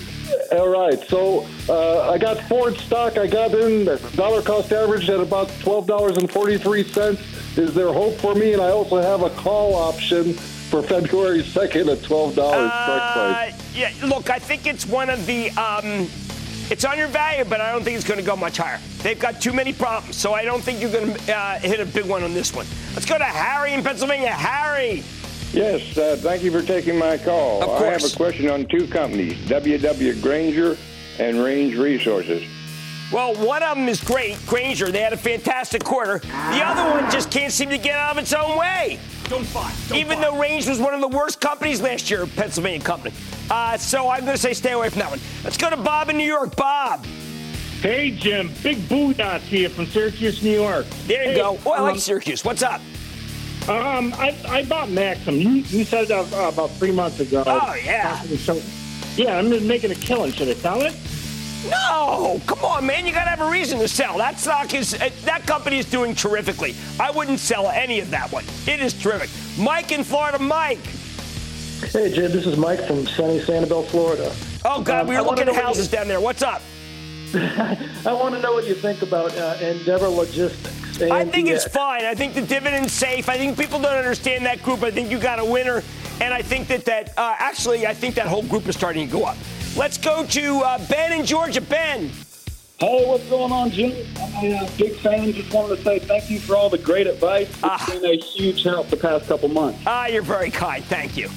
All 0.53 0.69
right. 0.69 0.99
So 1.09 1.47
uh, 1.69 2.11
I 2.11 2.19
got 2.19 2.41
Ford 2.49 2.77
stock. 2.79 3.19
I 3.19 3.27
got 3.27 3.53
in 3.53 3.85
the 3.85 3.97
dollar 4.17 4.43
cost 4.43 4.73
average 4.73 5.09
at 5.11 5.21
about 5.21 5.49
$12.43. 5.49 7.59
Is 7.59 7.75
there 7.75 7.93
hope 7.93 8.15
for 8.19 8.35
me? 8.35 8.53
And 8.53 8.63
I 8.63 8.71
also 8.71 9.01
have 9.01 9.23
a 9.23 9.31
call 9.31 9.75
option 9.75 10.35
for 10.35 10.83
February 10.83 11.43
2nd 11.43 11.93
at 11.93 11.99
$12 11.99 12.33
strike 12.33 13.53
Uh, 13.53 13.57
yeah, 13.75 13.93
look, 14.05 14.31
I 14.31 14.39
think 14.39 14.67
it's 14.67 14.87
one 14.87 15.11
of 15.11 15.25
the. 15.27 15.51
Um, 15.53 16.09
it's 16.71 16.85
on 16.85 16.99
your 16.99 17.09
value, 17.09 17.45
but 17.45 17.63
I 17.63 17.73
don't 17.73 17.83
think 17.83 17.97
it's 17.97 18.07
going 18.07 18.21
to 18.21 18.27
go 18.27 18.37
much 18.37 18.59
higher. 18.59 18.79
They've 18.99 19.19
got 19.19 19.41
too 19.41 19.55
many 19.55 19.73
problems, 19.73 20.17
so 20.17 20.35
I 20.35 20.45
don't 20.45 20.63
think 20.63 20.83
you're 20.83 20.93
going 20.93 21.15
to 21.15 21.35
uh, 21.35 21.59
hit 21.59 21.81
a 21.81 21.87
big 21.87 22.05
one 22.05 22.23
on 22.23 22.35
this 22.35 22.53
one. 22.55 22.67
Let's 22.93 23.07
go 23.07 23.17
to 23.17 23.25
Harry 23.25 23.73
in 23.73 23.83
Pennsylvania. 23.83 24.33
Harry. 24.33 25.03
Yes, 25.53 25.97
uh, 25.97 26.17
thank 26.21 26.43
you 26.43 26.51
for 26.51 26.63
taking 26.63 26.99
my 26.99 27.17
call. 27.17 27.63
Of 27.63 27.83
I 27.83 27.87
have 27.87 28.05
a 28.05 28.17
question 28.17 28.51
on 28.51 28.67
two 28.67 28.87
companies, 28.87 29.49
W.W. 29.49 30.21
Grainger 30.21 30.77
and 31.19 31.39
Range 31.43 31.75
Resources. 31.77 32.47
Well, 33.11 33.35
one 33.37 33.63
of 33.63 33.77
them 33.79 33.89
is 33.89 34.05
great, 34.05 34.37
Granger. 34.47 34.91
They 34.93 35.01
had 35.01 35.15
a 35.15 35.17
fantastic 35.17 35.83
quarter. 35.83 36.19
The 36.19 36.63
other 36.63 37.01
one 37.01 37.11
just 37.11 37.31
can't 37.31 37.51
seem 37.53 37.71
to 37.71 37.79
get 37.79 37.99
out 37.99 38.13
of 38.13 38.19
its 38.23 38.35
own 38.35 38.59
way. 38.59 38.99
Don't 39.25 39.51
buy. 39.55 39.73
Don't 39.89 39.97
Even 39.99 40.19
buy. 40.19 40.25
though 40.25 40.39
Range 40.39 40.69
was 40.69 40.79
one 40.79 40.93
of 40.93 41.01
the 41.01 41.09
worst 41.09 41.41
companies 41.41 41.81
last 41.81 42.11
year, 42.11 42.27
Pennsylvania 42.27 42.81
company. 42.85 43.15
Uh, 43.51 43.79
so 43.79 44.11
I'm 44.11 44.21
going 44.27 44.37
to 44.37 44.41
say 44.43 44.53
stay 44.53 44.73
away 44.73 44.91
from 44.91 44.99
that 45.01 45.11
one. 45.11 45.21
Let's 45.43 45.57
go 45.57 45.71
to 45.71 45.77
Bob 45.79 46.11
in 46.11 46.19
New 46.19 46.25
York. 46.25 46.55
Bob. 46.57 47.07
Hey, 47.81 48.11
Jim. 48.11 48.53
Big 48.63 48.77
booyah 48.89 49.41
to 49.49 49.57
you 49.59 49.69
from 49.71 49.87
Syracuse, 49.87 50.43
New 50.43 50.51
York. 50.61 50.85
There 51.07 51.23
you 51.25 51.31
Hey, 51.31 51.37
go. 51.37 51.59
Oh, 51.65 51.71
I 51.73 51.81
like 51.81 51.93
um, 51.95 51.99
Syracuse. 51.99 52.45
What's 52.45 52.63
up? 52.63 52.83
Um, 53.69 54.15
I, 54.15 54.35
I 54.49 54.65
bought 54.65 54.89
Maxim. 54.89 55.35
You, 55.37 55.51
you 55.51 55.85
said 55.85 56.09
that 56.09 56.33
uh, 56.33 56.49
about 56.49 56.71
three 56.73 56.91
months 56.93 57.21
ago. 57.21 57.43
Oh, 57.47 57.75
yeah. 57.85 58.23
So, 58.23 58.61
yeah, 59.17 59.37
I'm 59.39 59.51
just 59.51 59.65
making 59.67 59.91
a 59.91 59.95
killing. 59.95 60.33
Should 60.33 60.49
I 60.49 60.55
sell 60.55 60.81
it? 60.83 60.95
No, 61.71 62.41
come 62.47 62.65
on, 62.65 62.87
man. 62.87 63.05
You 63.05 63.13
got 63.13 63.25
to 63.25 63.31
have 63.31 63.41
a 63.43 63.51
reason 63.51 63.79
to 63.81 63.89
sell. 63.89 64.17
That 64.17 64.39
stock 64.39 64.73
is, 64.73 64.95
uh, 64.95 65.11
that 65.25 65.47
company 65.47 65.79
is 65.79 65.85
doing 65.85 66.15
terrifically. 66.15 66.75
I 66.99 67.11
wouldn't 67.11 67.41
sell 67.41 67.69
any 67.69 68.01
of 68.01 68.09
that 68.11 68.33
one. 68.33 68.45
It 68.67 68.81
is 68.81 68.95
terrific. 68.95 69.29
Mike 69.63 69.93
in 69.93 70.03
Florida. 70.03 70.39
Mike. 70.39 70.79
Hey, 71.93 72.11
Jim, 72.13 72.33
this 72.33 72.47
is 72.47 72.57
Mike 72.57 72.81
from 72.87 73.07
sunny 73.07 73.39
Sanibel, 73.41 73.87
Florida. 73.89 74.35
Oh, 74.65 74.81
God, 74.81 75.03
Um, 75.03 75.09
we 75.09 75.17
I 75.17 75.21
were 75.21 75.27
wanna 75.27 75.41
looking 75.43 75.55
at 75.57 75.63
houses 75.63 75.89
down 75.89 76.09
there. 76.09 76.21
What's 76.21 76.43
up? 76.43 76.63
I 77.35 77.77
want 78.07 78.35
to 78.35 78.41
know 78.41 78.53
what 78.55 78.67
you 78.67 78.75
think 78.75 79.03
about 79.03 79.37
uh, 79.37 79.57
Endeavor 79.61 80.09
Logistics. 80.09 80.75
And 81.01 81.13
I 81.13 81.25
think 81.25 81.49
it's 81.49 81.67
fine. 81.67 82.05
I 82.05 82.15
think 82.15 82.35
the 82.35 82.43
dividend's 82.43 82.93
safe. 82.93 83.29
I 83.29 83.37
think 83.37 83.59
people 83.59 83.81
don't 83.81 83.97
understand 83.97 84.45
that 84.47 84.63
group. 84.63 84.83
I 84.83 84.91
think 84.91 85.11
you 85.11 85.19
got 85.19 85.39
a 85.39 85.45
winner, 85.45 85.83
and 86.21 86.35
I 86.35 86.43
think 86.43 86.69
that 86.69 86.85
that 86.87 87.11
uh, 87.17 87.37
actually, 87.39 87.87
I 87.87 87.95
think 87.95 88.15
that 88.17 88.27
whole 88.27 88.43
group 88.43 88.67
is 88.69 88.77
starting 88.77 89.07
to 89.07 89.13
go 89.13 89.25
up. 89.25 89.37
Let's 89.77 89.99
go 89.99 90.27
to 90.27 90.59
uh, 90.59 90.89
Ben 90.89 91.19
in 91.19 91.25
Georgia. 91.25 91.61
Ben. 91.61 92.11
Hey, 92.79 93.05
what's 93.07 93.25
going 93.29 93.51
on, 93.51 93.71
Jim? 93.71 94.07
I'm 94.21 94.45
a 94.45 94.57
uh, 94.57 94.71
big 94.79 94.95
fan. 94.97 95.33
Just 95.33 95.53
wanted 95.53 95.77
to 95.77 95.83
say 95.83 95.99
thank 95.99 96.31
you 96.31 96.39
for 96.39 96.55
all 96.55 96.71
the 96.71 96.79
great 96.79 97.09
advice. 97.09 97.49
It's 97.63 97.91
been 97.91 98.05
a 98.05 98.17
huge 98.17 98.63
help 98.63 98.89
the 98.89 98.97
past 98.97 99.27
couple 99.27 99.49
months. 99.49 99.81
Ah, 99.85 100.07
you're 100.07 100.23
very 100.23 100.51
kind. 100.51 100.85
Thank 100.85 101.17
you. 101.17 101.29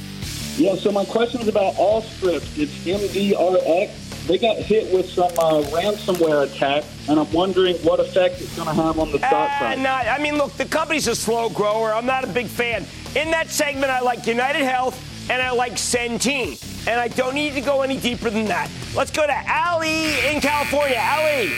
Yeah, 0.57 0.75
so 0.75 0.91
my 0.91 1.05
question 1.05 1.41
is 1.41 1.47
about 1.47 1.75
all 1.77 2.01
Allscripts. 2.03 2.59
It's 2.59 2.85
MDRX. 2.85 4.10
They 4.27 4.37
got 4.37 4.57
hit 4.57 4.93
with 4.93 5.09
some 5.09 5.31
uh, 5.31 5.61
ransomware 5.71 6.43
attack, 6.43 6.83
and 7.09 7.19
I'm 7.19 7.31
wondering 7.31 7.75
what 7.77 7.99
effect 7.99 8.39
it's 8.39 8.55
going 8.55 8.67
to 8.67 8.73
have 8.73 8.99
on 8.99 9.11
the 9.11 9.17
stock 9.17 9.33
Uh, 9.51 9.57
price. 9.57 9.79
not, 9.79 10.05
I 10.07 10.19
mean, 10.19 10.37
look, 10.37 10.53
the 10.53 10.65
company's 10.65 11.07
a 11.07 11.15
slow 11.15 11.49
grower. 11.49 11.93
I'm 11.93 12.05
not 12.05 12.23
a 12.23 12.27
big 12.27 12.45
fan. 12.47 12.85
In 13.15 13.31
that 13.31 13.49
segment, 13.49 13.91
I 13.91 13.99
like 13.99 14.25
United 14.27 14.63
Health 14.63 14.97
and 15.29 15.41
I 15.41 15.51
like 15.51 15.73
Centene. 15.73 16.57
And 16.87 16.99
I 16.99 17.09
don't 17.09 17.35
need 17.35 17.53
to 17.55 17.61
go 17.61 17.81
any 17.81 17.97
deeper 17.97 18.29
than 18.29 18.45
that. 18.45 18.69
Let's 18.95 19.11
go 19.11 19.25
to 19.27 19.51
Ali 19.51 20.17
in 20.33 20.39
California. 20.41 20.99
Ali. 20.99 21.51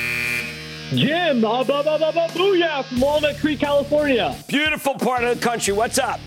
Jim, 0.97 1.43
uh, 1.43 1.64
blah, 1.64 1.82
blah, 1.84 1.97
blah, 1.97 2.11
blah, 2.11 2.28
booyah 2.30 2.86
from 2.86 2.99
Walnut 3.01 3.38
Creek, 3.38 3.59
California. 3.59 4.36
Beautiful 4.47 4.93
part 4.95 5.24
of 5.24 5.38
the 5.39 5.43
country. 5.45 5.74
What's 5.74 5.97
up? 5.97 6.20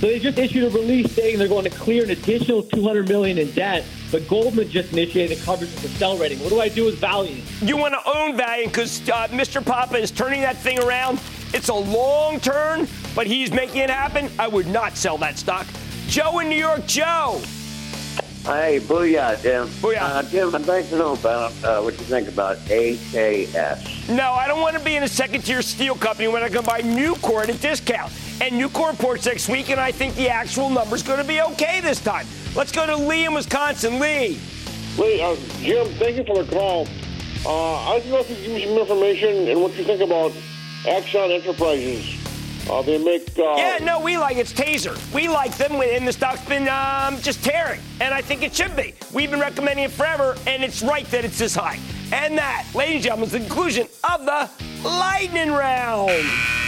So 0.00 0.06
they 0.06 0.18
just 0.18 0.38
issued 0.38 0.64
a 0.64 0.70
release 0.70 1.12
saying 1.12 1.38
they're 1.38 1.48
going 1.48 1.64
to 1.64 1.70
clear 1.70 2.04
an 2.04 2.10
additional 2.10 2.62
200 2.62 3.08
million 3.08 3.36
in 3.38 3.50
debt, 3.52 3.84
but 4.10 4.26
Goldman 4.28 4.68
just 4.68 4.92
initiated 4.92 5.40
coverage 5.42 5.72
of 5.74 5.82
the 5.82 5.88
sell 5.88 6.16
rating. 6.18 6.38
What 6.40 6.50
do 6.50 6.60
I 6.60 6.68
do 6.68 6.84
with 6.84 6.98
Valeant? 6.98 7.42
You 7.62 7.76
want 7.76 7.94
to 7.94 8.00
own 8.16 8.36
Valeant 8.36 8.72
because 8.72 9.08
uh, 9.08 9.28
Mr. 9.28 9.64
Papa 9.64 9.96
is 9.96 10.10
turning 10.10 10.40
that 10.42 10.56
thing 10.56 10.78
around. 10.80 11.20
It's 11.52 11.68
a 11.68 11.74
long 11.74 12.40
turn, 12.40 12.86
but 13.14 13.26
he's 13.26 13.52
making 13.52 13.78
it 13.78 13.90
happen. 13.90 14.30
I 14.38 14.48
would 14.48 14.66
not 14.66 14.96
sell 14.96 15.18
that 15.18 15.38
stock. 15.38 15.66
Joe 16.06 16.40
in 16.40 16.48
New 16.48 16.56
York. 16.56 16.86
Joe. 16.86 17.40
Hey, 18.44 18.80
booyah, 18.80 19.40
Jim. 19.42 19.66
Booyah. 19.66 20.00
Uh, 20.00 20.22
Jim, 20.24 20.54
I'd 20.54 20.66
like 20.66 20.88
to 20.88 20.96
know 20.96 21.12
about 21.12 21.52
uh, 21.62 21.82
what 21.82 21.92
you 21.98 22.04
think 22.04 22.26
about 22.26 22.56
AKS. 22.66 24.08
No, 24.08 24.32
I 24.32 24.48
don't 24.48 24.60
want 24.60 24.76
to 24.76 24.82
be 24.82 24.96
in 24.96 25.02
a 25.02 25.08
second 25.08 25.42
tier 25.42 25.60
steel 25.60 25.94
company 25.94 26.26
when 26.26 26.42
I 26.42 26.48
can 26.48 26.64
buy 26.64 26.80
Nucor 26.80 27.42
at 27.42 27.50
a 27.50 27.58
discount. 27.58 28.10
And 28.40 28.54
Nucor 28.54 28.90
reports 28.90 29.26
next 29.26 29.48
week, 29.50 29.68
and 29.68 29.78
I 29.78 29.92
think 29.92 30.14
the 30.14 30.30
actual 30.30 30.70
number's 30.70 31.02
going 31.02 31.18
to 31.18 31.24
be 31.24 31.42
okay 31.42 31.80
this 31.82 32.00
time. 32.00 32.26
Let's 32.56 32.72
go 32.72 32.86
to 32.86 32.96
Lee 32.96 33.26
in 33.26 33.34
Wisconsin. 33.34 34.00
Lee. 34.00 34.40
Lee, 34.98 35.20
uh, 35.20 35.36
Jim, 35.58 35.86
thank 35.98 36.16
you 36.16 36.24
for 36.24 36.42
the 36.42 36.50
call. 36.50 36.88
Uh, 37.44 37.92
I'd 37.92 38.04
love 38.06 38.26
to 38.28 38.34
give 38.34 38.46
you 38.46 38.66
some 38.66 38.78
information 38.78 39.48
and 39.48 39.60
what 39.60 39.74
you 39.76 39.84
think 39.84 40.00
about 40.00 40.32
Axon 40.88 41.30
Enterprises. 41.30 42.16
Uh, 42.68 42.82
they 42.82 42.96
make. 42.98 43.28
Uh, 43.38 43.56
Yeah, 43.56 43.78
no, 43.82 44.00
we 44.00 44.16
like 44.16 44.36
it's 44.36 44.52
Taser. 44.52 44.96
We 45.14 45.28
like 45.28 45.56
them, 45.56 45.72
and 45.72 46.08
the 46.08 46.12
stock's 46.12 46.44
been 46.44 46.68
um, 46.68 47.20
just 47.20 47.44
tearing, 47.44 47.80
and 48.00 48.14
I 48.14 48.22
think 48.22 48.42
it 48.42 48.54
should 48.54 48.74
be. 48.74 48.94
We've 49.12 49.30
been 49.30 49.40
recommending 49.40 49.84
it 49.84 49.90
forever, 49.90 50.36
and 50.46 50.62
it's 50.62 50.82
right 50.82 51.06
that 51.10 51.24
it's 51.24 51.38
this 51.38 51.54
high. 51.54 51.78
And 52.12 52.38
that, 52.38 52.66
ladies 52.74 52.96
and 52.96 53.04
gentlemen, 53.04 53.26
is 53.26 53.32
the 53.32 53.40
conclusion 53.40 53.86
of 54.08 54.24
the 54.24 54.48
lightning 54.88 55.50
round. 55.52 56.59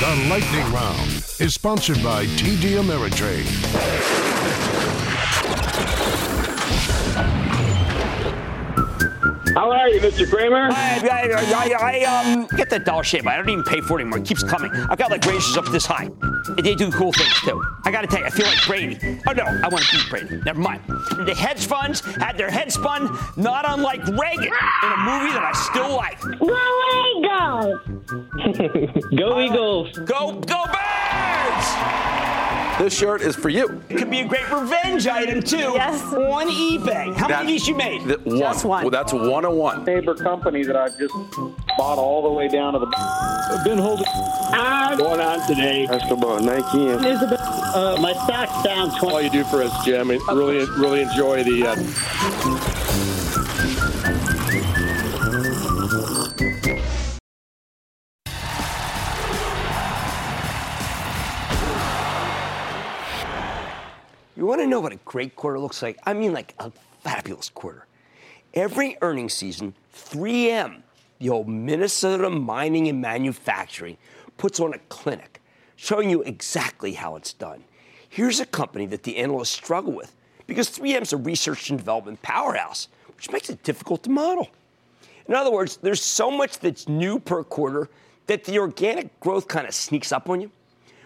The 0.00 0.28
Lightning 0.30 0.72
Round 0.72 1.10
is 1.40 1.52
sponsored 1.52 2.02
by 2.02 2.24
TD 2.24 2.78
Ameritrade. 2.80 4.39
How 9.60 9.70
are 9.72 9.90
you, 9.90 10.00
Mr. 10.00 10.26
Cramer? 10.26 10.70
I, 10.72 11.06
I, 11.06 11.74
I, 11.76 12.02
I 12.02 12.32
um, 12.32 12.46
get 12.56 12.70
that 12.70 12.86
dollar 12.86 13.04
shave. 13.04 13.26
I 13.26 13.36
don't 13.36 13.46
even 13.50 13.62
pay 13.62 13.82
for 13.82 13.98
it 13.98 14.00
anymore. 14.00 14.20
It 14.20 14.24
keeps 14.24 14.42
coming. 14.42 14.72
I've 14.72 14.96
got 14.96 15.10
like 15.10 15.22
razors 15.26 15.54
up 15.54 15.66
this 15.66 15.84
high. 15.84 16.08
They 16.62 16.74
do 16.74 16.90
cool 16.90 17.12
things 17.12 17.38
too. 17.40 17.62
I 17.84 17.90
gotta 17.90 18.06
tell 18.06 18.20
you, 18.20 18.24
I 18.24 18.30
feel 18.30 18.46
like 18.46 18.66
Brady. 18.66 19.20
Oh 19.26 19.32
no, 19.32 19.44
I 19.44 19.68
want 19.68 19.84
to 19.84 19.98
beat 19.98 20.08
Brady. 20.08 20.40
Never 20.46 20.60
mind. 20.60 20.82
The 20.86 21.34
hedge 21.34 21.66
funds 21.66 22.00
had 22.00 22.38
their 22.38 22.50
head 22.50 22.72
spun, 22.72 23.14
not 23.36 23.66
unlike 23.68 24.02
Reagan 24.06 24.44
in 24.44 24.92
a 24.92 24.96
movie 24.96 25.34
that 25.34 25.44
I 25.44 25.52
still 25.52 25.94
like. 25.94 26.18
Go 26.22 26.56
Eagles! 27.18 27.80
Go 29.18 29.40
Eagles! 29.40 29.98
Go, 30.06 30.40
go 30.40 30.64
Birds! 30.64 32.19
This 32.80 32.96
shirt 32.96 33.20
is 33.20 33.36
for 33.36 33.50
you. 33.50 33.82
It 33.90 33.98
could 33.98 34.08
be 34.10 34.20
a 34.20 34.24
great 34.26 34.50
revenge 34.50 35.06
item 35.06 35.42
too. 35.42 35.58
Yes. 35.58 36.00
On 36.14 36.48
eBay. 36.48 37.14
How 37.14 37.28
That- 37.28 37.40
many 37.44 37.56
of 37.56 37.60
these 37.60 37.68
you 37.68 37.74
made? 37.74 38.02
Th- 38.06 38.18
one. 38.24 38.38
Just 38.38 38.64
one. 38.64 38.84
Well, 38.84 38.90
that's 38.90 39.12
one 39.12 39.44
on 39.44 39.54
one. 39.56 39.84
Neighbor 39.84 40.14
company 40.14 40.62
that 40.64 40.76
I've 40.76 40.96
just 40.98 41.12
bought 41.76 41.98
all 41.98 42.22
the 42.22 42.30
way 42.30 42.48
down 42.48 42.72
to 42.72 42.78
the. 42.78 42.86
I've 43.52 43.62
been 43.64 43.76
holding. 43.76 44.06
Ah, 44.08 44.94
going 44.96 45.20
on 45.20 45.46
today. 45.46 45.86
That's 45.90 46.10
about 46.10 46.42
Nike. 46.42 46.88
And 46.88 47.04
Isabel, 47.04 47.36
uh, 47.38 47.98
my 48.00 48.14
stock's 48.14 48.62
down 48.62 48.98
20. 48.98 49.14
All 49.14 49.20
you 49.20 49.28
do 49.30 49.44
for 49.44 49.62
us, 49.62 49.84
Jim. 49.84 50.10
and 50.10 50.20
Really, 50.28 50.64
really 50.78 51.02
enjoy 51.02 51.44
the. 51.44 51.66
Uh, 51.66 51.76
want 64.50 64.60
to 64.62 64.66
know 64.66 64.80
what 64.80 64.92
a 64.92 64.98
great 65.04 65.36
quarter 65.36 65.60
looks 65.60 65.80
like? 65.80 65.96
I 66.04 66.12
mean, 66.12 66.32
like 66.32 66.54
a 66.58 66.72
fabulous 67.02 67.48
quarter. 67.48 67.86
Every 68.52 68.96
earnings 69.00 69.32
season, 69.32 69.74
3M, 69.94 70.82
the 71.20 71.30
old 71.30 71.48
Minnesota 71.48 72.28
Mining 72.28 72.88
and 72.88 73.00
Manufacturing, 73.00 73.96
puts 74.38 74.58
on 74.58 74.74
a 74.74 74.78
clinic 74.88 75.40
showing 75.76 76.10
you 76.10 76.22
exactly 76.22 76.94
how 76.94 77.14
it's 77.14 77.32
done. 77.32 77.62
Here's 78.08 78.40
a 78.40 78.46
company 78.46 78.86
that 78.86 79.04
the 79.04 79.18
analysts 79.18 79.50
struggle 79.50 79.92
with 79.92 80.16
because 80.48 80.68
3M's 80.68 81.12
a 81.12 81.16
research 81.16 81.70
and 81.70 81.78
development 81.78 82.20
powerhouse, 82.22 82.88
which 83.16 83.30
makes 83.30 83.50
it 83.50 83.62
difficult 83.62 84.02
to 84.02 84.10
model. 84.10 84.48
In 85.28 85.34
other 85.36 85.52
words, 85.52 85.76
there's 85.76 86.02
so 86.02 86.28
much 86.28 86.58
that's 86.58 86.88
new 86.88 87.20
per 87.20 87.44
quarter 87.44 87.88
that 88.26 88.44
the 88.44 88.58
organic 88.58 89.20
growth 89.20 89.46
kind 89.46 89.68
of 89.68 89.74
sneaks 89.74 90.10
up 90.10 90.28
on 90.28 90.40
you. 90.40 90.50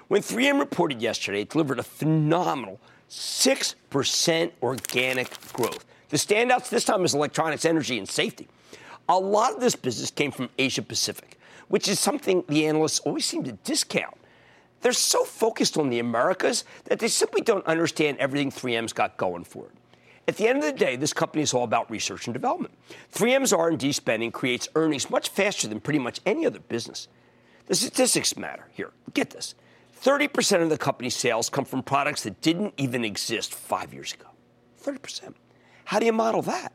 When 0.09 0.23
3M 0.23 0.59
reported 0.59 1.03
yesterday, 1.03 1.43
it 1.43 1.51
delivered 1.51 1.79
a 1.79 1.83
phenomenal 1.83 2.81
6% 3.15 4.53
organic 4.63 5.53
growth. 5.53 5.85
The 6.09 6.17
standouts 6.17 6.69
this 6.69 6.85
time 6.85 7.05
is 7.05 7.15
electronics, 7.15 7.65
energy, 7.65 7.99
and 7.99 8.09
safety. 8.09 8.49
A 9.09 9.19
lot 9.19 9.55
of 9.55 9.61
this 9.61 9.77
business 9.77 10.11
came 10.11 10.31
from 10.31 10.49
Asia 10.59 10.83
Pacific, 10.83 11.39
which 11.69 11.89
is 11.89 12.01
something 12.01 12.45
the 12.49 12.67
analysts 12.67 13.01
always 13.01 13.25
seem 13.25 13.45
to 13.45 13.53
discount. 13.53 14.17
They're 14.81 14.93
so 14.93 15.25
focused 15.25 15.79
on 15.79 15.91
the 15.91 15.99
Americas 15.99 16.65
that 16.85 16.99
they 16.99 17.09
simply 17.09 17.41
don't 17.41 17.65
understand 17.67 18.19
everything 18.19 18.51
3M's 18.51 18.93
got 18.93 19.17
going 19.17 19.45
for 19.45 19.67
it. 19.67 19.73
At 20.27 20.37
the 20.37 20.49
end 20.49 20.59
of 20.59 20.65
the 20.65 20.73
day, 20.73 20.97
this 20.97 21.13
company 21.13 21.43
is 21.43 21.55
all 21.55 21.65
about 21.65 21.91
research 21.91 22.27
and 22.27 22.35
development. 22.35 22.75
3M's 23.13 23.53
R&D 23.53 23.93
spending 23.93 24.33
creates 24.33 24.69
earnings 24.75 25.11
much 25.11 25.29
faster 25.29 25.69
than 25.69 25.81
pretty 25.81 25.99
much 25.99 26.21
any 26.27 26.47
other 26.47 26.61
business. 26.61 27.09
The 27.67 27.75
statistics 27.75 28.37
matter 28.37 28.67
here. 28.73 28.91
Get 29.13 29.31
this. 29.31 29.55
30% 30.05 30.63
of 30.63 30.69
the 30.69 30.77
company's 30.77 31.17
sales 31.17 31.49
come 31.49 31.65
from 31.65 31.83
products 31.83 32.25
that 32.25 32.41
didn't 32.43 32.75
even 32.77 33.05
exist 33.05 33.55
5 33.55 33.95
years 33.95 34.13
ago. 34.13 34.27
30%. 34.83 35.35
How 35.87 35.99
do 35.99 36.05
you 36.05 36.13
model 36.13 36.43
that? 36.43 36.73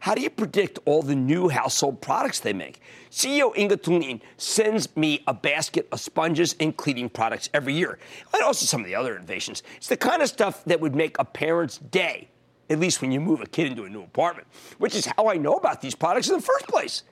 How 0.00 0.14
do 0.14 0.20
you 0.20 0.28
predict 0.28 0.78
all 0.84 1.00
the 1.00 1.14
new 1.14 1.48
household 1.48 2.02
products 2.02 2.40
they 2.40 2.52
make? 2.52 2.82
CEO 3.10 3.56
Inge 3.56 3.72
Thulin 3.72 4.20
sends 4.36 4.94
me 4.96 5.22
a 5.26 5.32
basket 5.32 5.88
of 5.92 6.00
sponges 6.00 6.54
and 6.60 6.76
cleaning 6.76 7.08
products 7.08 7.48
every 7.54 7.72
year, 7.72 7.98
and 8.34 8.42
also 8.42 8.66
some 8.66 8.80
of 8.80 8.86
the 8.86 8.96
other 8.96 9.16
innovations. 9.16 9.62
It's 9.76 9.86
the 9.86 9.96
kind 9.96 10.20
of 10.20 10.28
stuff 10.28 10.62
that 10.64 10.80
would 10.80 10.94
make 10.94 11.16
a 11.18 11.24
parent's 11.24 11.78
day, 11.78 12.28
at 12.68 12.78
least 12.78 13.00
when 13.00 13.12
you 13.12 13.20
move 13.20 13.40
a 13.40 13.46
kid 13.46 13.68
into 13.68 13.84
a 13.84 13.88
new 13.88 14.02
apartment, 14.02 14.46
which 14.78 14.94
is 14.94 15.06
how 15.06 15.28
I 15.28 15.36
know 15.36 15.54
about 15.54 15.80
these 15.80 15.94
products 15.94 16.28
in 16.28 16.34
the 16.34 16.42
first 16.42 16.66
place. 16.66 17.04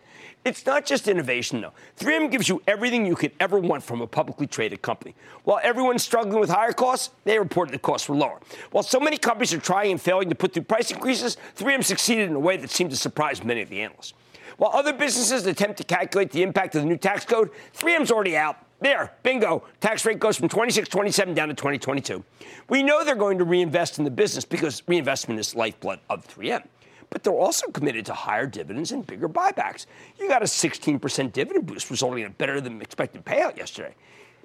It's 0.45 0.64
not 0.64 0.87
just 0.87 1.09
innovation, 1.09 1.61
though. 1.61 1.73
3M 1.99 2.31
gives 2.31 2.49
you 2.49 2.62
everything 2.66 3.05
you 3.05 3.14
could 3.14 3.33
ever 3.41 3.59
want 3.59 3.83
from 3.83 4.01
a 4.01 4.07
publicly 4.07 4.47
traded 4.47 4.81
company. 4.81 5.14
While 5.45 5.61
everyone's 5.62 6.03
struggling 6.03 6.41
with 6.41 6.49
higher 6.49 6.73
costs, 6.73 7.11
they 7.25 7.39
reported 7.39 7.73
the 7.73 7.79
costs 7.79 8.09
were 8.09 8.16
lower. 8.16 8.41
While 8.71 8.83
so 8.83 8.99
many 8.99 9.18
companies 9.18 9.53
are 9.53 9.59
trying 9.59 9.91
and 9.91 10.01
failing 10.01 10.29
to 10.31 10.35
put 10.35 10.55
through 10.55 10.62
price 10.62 10.91
increases, 10.91 11.37
3M 11.57 11.85
succeeded 11.85 12.29
in 12.31 12.35
a 12.35 12.41
way 12.41 12.57
that 12.57 12.71
seemed 12.71 12.91
to 12.91 12.97
surprise 12.97 13.45
many 13.45 13.61
of 13.61 13.68
the 13.68 13.83
analysts. 13.83 14.14
While 14.57 14.73
other 14.73 14.93
businesses 14.93 15.47
attempt 15.47 15.79
to 15.79 15.85
calculate 15.85 16.33
the 16.33 16.43
impact 16.43 16.75
of 16.75 16.83
the 16.83 16.89
new 16.89 16.97
tax 16.97 17.25
code, 17.25 17.51
3M's 17.77 18.11
already 18.11 18.37
out. 18.37 18.57
There, 18.81 19.12
bingo. 19.23 19.64
Tax 19.81 20.07
rate 20.07 20.18
goes 20.18 20.39
from 20.39 20.49
26, 20.49 20.89
27 20.89 21.35
down 21.35 21.49
to 21.49 21.55
2022. 21.55 22.25
We 22.68 22.83
know 22.83 23.05
they're 23.05 23.14
going 23.14 23.39
to 23.39 23.45
reinvest 23.45 23.99
in 23.99 24.05
the 24.05 24.11
business 24.11 24.45
because 24.45 24.83
reinvestment 24.87 25.39
is 25.39 25.55
lifeblood 25.55 26.01
of 26.09 26.27
3M 26.27 26.62
but 27.11 27.22
they're 27.22 27.32
also 27.32 27.70
committed 27.70 28.06
to 28.06 28.14
higher 28.14 28.46
dividends 28.46 28.92
and 28.92 29.06
bigger 29.06 29.28
buybacks. 29.28 29.86
You 30.18 30.28
got 30.28 30.42
a 30.42 30.46
16% 30.46 31.32
dividend 31.32 31.66
boost, 31.66 31.90
resulting 31.90 32.20
in 32.20 32.28
a 32.28 32.30
better 32.30 32.61
than 32.61 32.80
expected 32.80 33.24
payout 33.24 33.56
yesterday. 33.56 33.94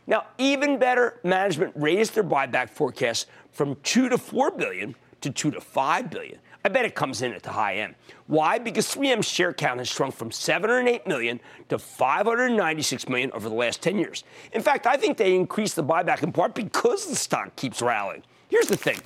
Now, 0.08 0.26
even 0.38 0.78
better, 0.78 1.20
management 1.24 1.74
raised 1.76 2.14
their 2.14 2.24
buyback 2.24 2.70
forecast 2.70 3.28
from 3.52 3.76
2 3.84 4.10
to 4.10 4.18
4 4.18 4.52
billion 4.52 4.96
to 5.22 5.32
2 5.32 5.52
to 5.52 5.62
5 5.62 6.10
billion. 6.10 6.40
I 6.64 6.70
bet 6.70 6.86
it 6.86 6.96
comes 6.96 7.22
in 7.22 7.32
at 7.34 7.44
the 7.44 7.52
high 7.52 7.76
end. 7.76 7.96
Why? 8.28 8.58
Because 8.58 8.88
3M's 8.88 9.28
share 9.28 9.54
count 9.54 9.80
has 9.80 9.88
shrunk 9.88 10.16
from 10.16 10.32
708 10.32 11.06
million 11.06 11.40
to 11.70 11.78
596 11.78 13.08
million 13.08 13.32
over 13.34 13.50
the 13.50 13.56
last 13.56 13.84
10 13.84 14.00
years. 14.00 14.24
In 14.52 14.62
fact, 14.62 14.88
I 14.88 14.98
think 14.98 15.18
they 15.18 15.36
increased 15.36 15.76
the 15.76 15.84
buyback 15.84 16.24
in 16.24 16.32
part 16.32 16.56
because 16.56 17.08
the 17.08 17.16
stock 17.16 17.56
keeps 17.56 17.82
rallying. 17.82 18.24
Here's 18.50 18.68
the 18.68 18.78
thing 18.78 19.00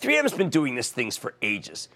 3M's 0.00 0.32
been 0.32 0.50
doing 0.50 0.74
these 0.74 0.90
things 0.90 1.16
for 1.16 1.34
ages. 1.42 1.88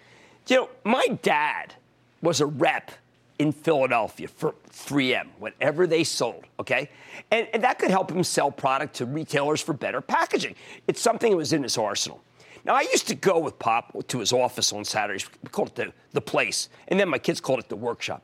You 0.46 0.56
know, 0.56 0.70
my 0.84 1.06
dad 1.22 1.74
was 2.20 2.40
a 2.40 2.46
rep 2.46 2.90
in 3.38 3.50
Philadelphia 3.52 4.28
for 4.28 4.54
3M, 4.70 5.28
whatever 5.38 5.86
they 5.86 6.04
sold, 6.04 6.44
okay? 6.60 6.90
And, 7.30 7.48
and, 7.52 7.64
that 7.64 7.78
could 7.78 7.90
help 7.90 8.10
him 8.10 8.22
sell 8.22 8.50
product 8.50 8.94
to 8.96 9.06
retailers 9.06 9.60
for 9.60 9.72
better 9.72 10.00
packaging. 10.00 10.54
It's 10.86 11.00
something 11.00 11.30
that 11.30 11.36
was 11.36 11.52
in 11.52 11.62
his 11.62 11.76
arsenal. 11.76 12.22
Now, 12.64 12.74
I 12.74 12.82
used 12.82 13.08
to 13.08 13.14
go 13.14 13.38
with 13.38 13.58
Pop 13.58 13.92
to 14.08 14.18
his 14.20 14.32
office 14.32 14.72
on 14.72 14.84
Saturdays. 14.84 15.28
We 15.42 15.48
called 15.48 15.68
it 15.68 15.74
the, 15.74 15.92
the 16.12 16.20
place, 16.20 16.68
and 16.88 16.98
then 16.98 17.08
my 17.08 17.18
kids 17.18 17.40
called 17.40 17.58
it 17.58 17.68
the 17.68 17.76
workshop. 17.76 18.22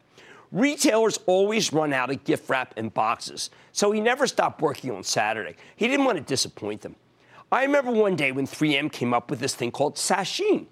Retailers 0.52 1.18
always 1.26 1.72
run 1.72 1.92
out 1.92 2.10
of 2.10 2.24
gift 2.24 2.48
wrap 2.48 2.74
and 2.76 2.92
boxes, 2.92 3.50
so 3.72 3.92
he 3.92 4.00
never 4.00 4.26
stopped 4.26 4.60
working 4.60 4.90
on 4.90 5.02
Saturday. 5.02 5.56
He 5.76 5.88
didn't 5.88 6.04
want 6.04 6.18
to 6.18 6.24
disappoint 6.24 6.80
them. 6.80 6.96
I 7.52 7.64
remember 7.64 7.90
one 7.90 8.16
day 8.16 8.32
when 8.32 8.46
3M 8.46 8.92
came 8.92 9.12
up 9.12 9.30
with 9.30 9.40
this 9.40 9.54
thing 9.54 9.70
called 9.70 9.96
Sasheen. 9.96 10.66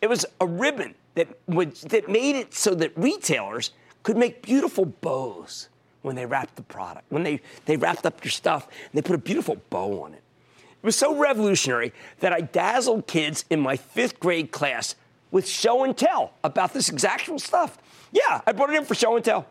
It 0.00 0.08
was 0.08 0.24
a 0.40 0.46
ribbon 0.46 0.94
that, 1.14 1.28
would, 1.46 1.74
that 1.76 2.08
made 2.08 2.36
it 2.36 2.54
so 2.54 2.74
that 2.76 2.96
retailers 2.96 3.72
could 4.02 4.16
make 4.16 4.42
beautiful 4.42 4.84
bows 4.86 5.68
when 6.02 6.16
they 6.16 6.26
wrapped 6.26 6.56
the 6.56 6.62
product. 6.62 7.06
When 7.10 7.24
they, 7.24 7.40
they 7.66 7.76
wrapped 7.76 8.06
up 8.06 8.24
your 8.24 8.30
stuff, 8.30 8.66
and 8.68 8.92
they 8.94 9.02
put 9.02 9.14
a 9.14 9.18
beautiful 9.18 9.56
bow 9.70 10.02
on 10.02 10.14
it. 10.14 10.22
It 10.56 10.86
was 10.86 10.96
so 10.96 11.16
revolutionary 11.16 11.92
that 12.20 12.32
I 12.32 12.40
dazzled 12.40 13.08
kids 13.08 13.44
in 13.50 13.60
my 13.60 13.76
fifth 13.76 14.20
grade 14.20 14.52
class 14.52 14.94
with 15.30 15.48
show 15.48 15.82
and 15.84 15.96
tell 15.96 16.32
about 16.44 16.72
this 16.72 16.88
exact 16.88 17.28
stuff. 17.40 17.78
Yeah, 18.12 18.40
I 18.46 18.52
brought 18.52 18.70
it 18.70 18.76
in 18.76 18.84
for 18.84 18.94
show 18.94 19.16
and 19.16 19.24
tell. 19.24 19.46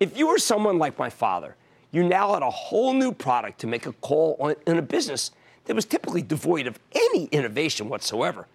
If 0.00 0.18
you 0.18 0.26
were 0.26 0.38
someone 0.38 0.78
like 0.78 0.98
my 0.98 1.10
father, 1.10 1.54
you 1.92 2.02
now 2.02 2.34
had 2.34 2.42
a 2.42 2.50
whole 2.50 2.92
new 2.92 3.12
product 3.12 3.60
to 3.60 3.66
make 3.66 3.86
a 3.86 3.92
call 3.92 4.36
on 4.40 4.56
in 4.66 4.78
a 4.78 4.82
business 4.82 5.30
that 5.66 5.76
was 5.76 5.84
typically 5.84 6.22
devoid 6.22 6.66
of 6.66 6.78
any 6.92 7.26
innovation 7.26 7.88
whatsoever. 7.88 8.48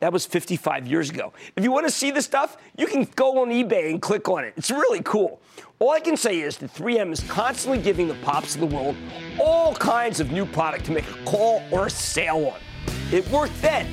That 0.00 0.12
was 0.12 0.26
55 0.26 0.86
years 0.86 1.10
ago. 1.10 1.32
If 1.56 1.62
you 1.62 1.70
want 1.70 1.86
to 1.86 1.92
see 1.92 2.10
the 2.10 2.22
stuff, 2.22 2.56
you 2.76 2.86
can 2.86 3.04
go 3.16 3.42
on 3.42 3.50
eBay 3.50 3.90
and 3.90 4.00
click 4.00 4.28
on 4.28 4.44
it. 4.44 4.54
It's 4.56 4.70
really 4.70 5.02
cool. 5.02 5.40
All 5.78 5.90
I 5.90 6.00
can 6.00 6.16
say 6.16 6.40
is 6.40 6.56
that 6.58 6.72
3M 6.74 7.12
is 7.12 7.20
constantly 7.20 7.80
giving 7.80 8.08
the 8.08 8.14
pops 8.16 8.54
of 8.54 8.60
the 8.60 8.66
world 8.66 8.96
all 9.38 9.74
kinds 9.74 10.20
of 10.20 10.32
new 10.32 10.46
product 10.46 10.86
to 10.86 10.92
make 10.92 11.08
a 11.08 11.24
call 11.24 11.62
or 11.70 11.86
a 11.86 11.90
sale 11.90 12.54
on. 12.54 12.60
It 13.12 13.28
worked 13.30 13.60
then. 13.62 13.86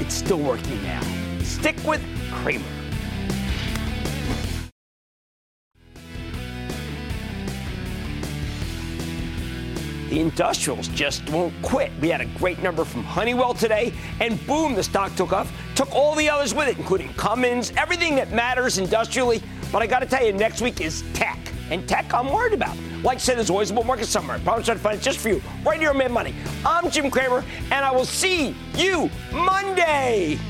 It's 0.00 0.14
still 0.14 0.38
working 0.38 0.82
now. 0.82 1.02
Stick 1.42 1.76
with 1.84 2.02
Cramer. 2.32 2.79
The 10.10 10.18
industrials 10.18 10.88
just 10.88 11.28
won't 11.30 11.54
quit. 11.62 11.92
We 12.00 12.08
had 12.08 12.20
a 12.20 12.24
great 12.24 12.60
number 12.60 12.84
from 12.84 13.04
Honeywell 13.04 13.54
today, 13.54 13.94
and 14.18 14.44
boom, 14.44 14.74
the 14.74 14.82
stock 14.82 15.14
took 15.14 15.32
off. 15.32 15.52
Took 15.76 15.94
all 15.94 16.16
the 16.16 16.28
others 16.28 16.52
with 16.52 16.66
it, 16.66 16.76
including 16.78 17.14
Cummins, 17.14 17.72
everything 17.76 18.16
that 18.16 18.32
matters 18.32 18.78
industrially. 18.78 19.40
But 19.70 19.82
I 19.82 19.86
got 19.86 20.00
to 20.00 20.06
tell 20.06 20.26
you, 20.26 20.32
next 20.32 20.62
week 20.62 20.80
is 20.80 21.04
tech, 21.14 21.38
and 21.70 21.88
tech 21.88 22.12
I'm 22.12 22.32
worried 22.32 22.54
about. 22.54 22.76
Like 23.04 23.18
I 23.18 23.20
said, 23.20 23.36
there's 23.36 23.50
always 23.50 23.70
a 23.70 23.74
bull 23.74 23.84
market 23.84 24.06
somewhere. 24.06 24.38
To 24.38 24.74
find 24.74 24.98
it 24.98 25.02
just 25.02 25.18
for 25.18 25.28
you, 25.28 25.40
right 25.64 25.78
here 25.78 25.90
on 25.90 25.98
Mad 25.98 26.10
Money. 26.10 26.34
I'm 26.66 26.90
Jim 26.90 27.08
Cramer, 27.08 27.44
and 27.70 27.84
I 27.84 27.92
will 27.92 28.04
see 28.04 28.56
you 28.74 29.08
Monday. 29.32 30.40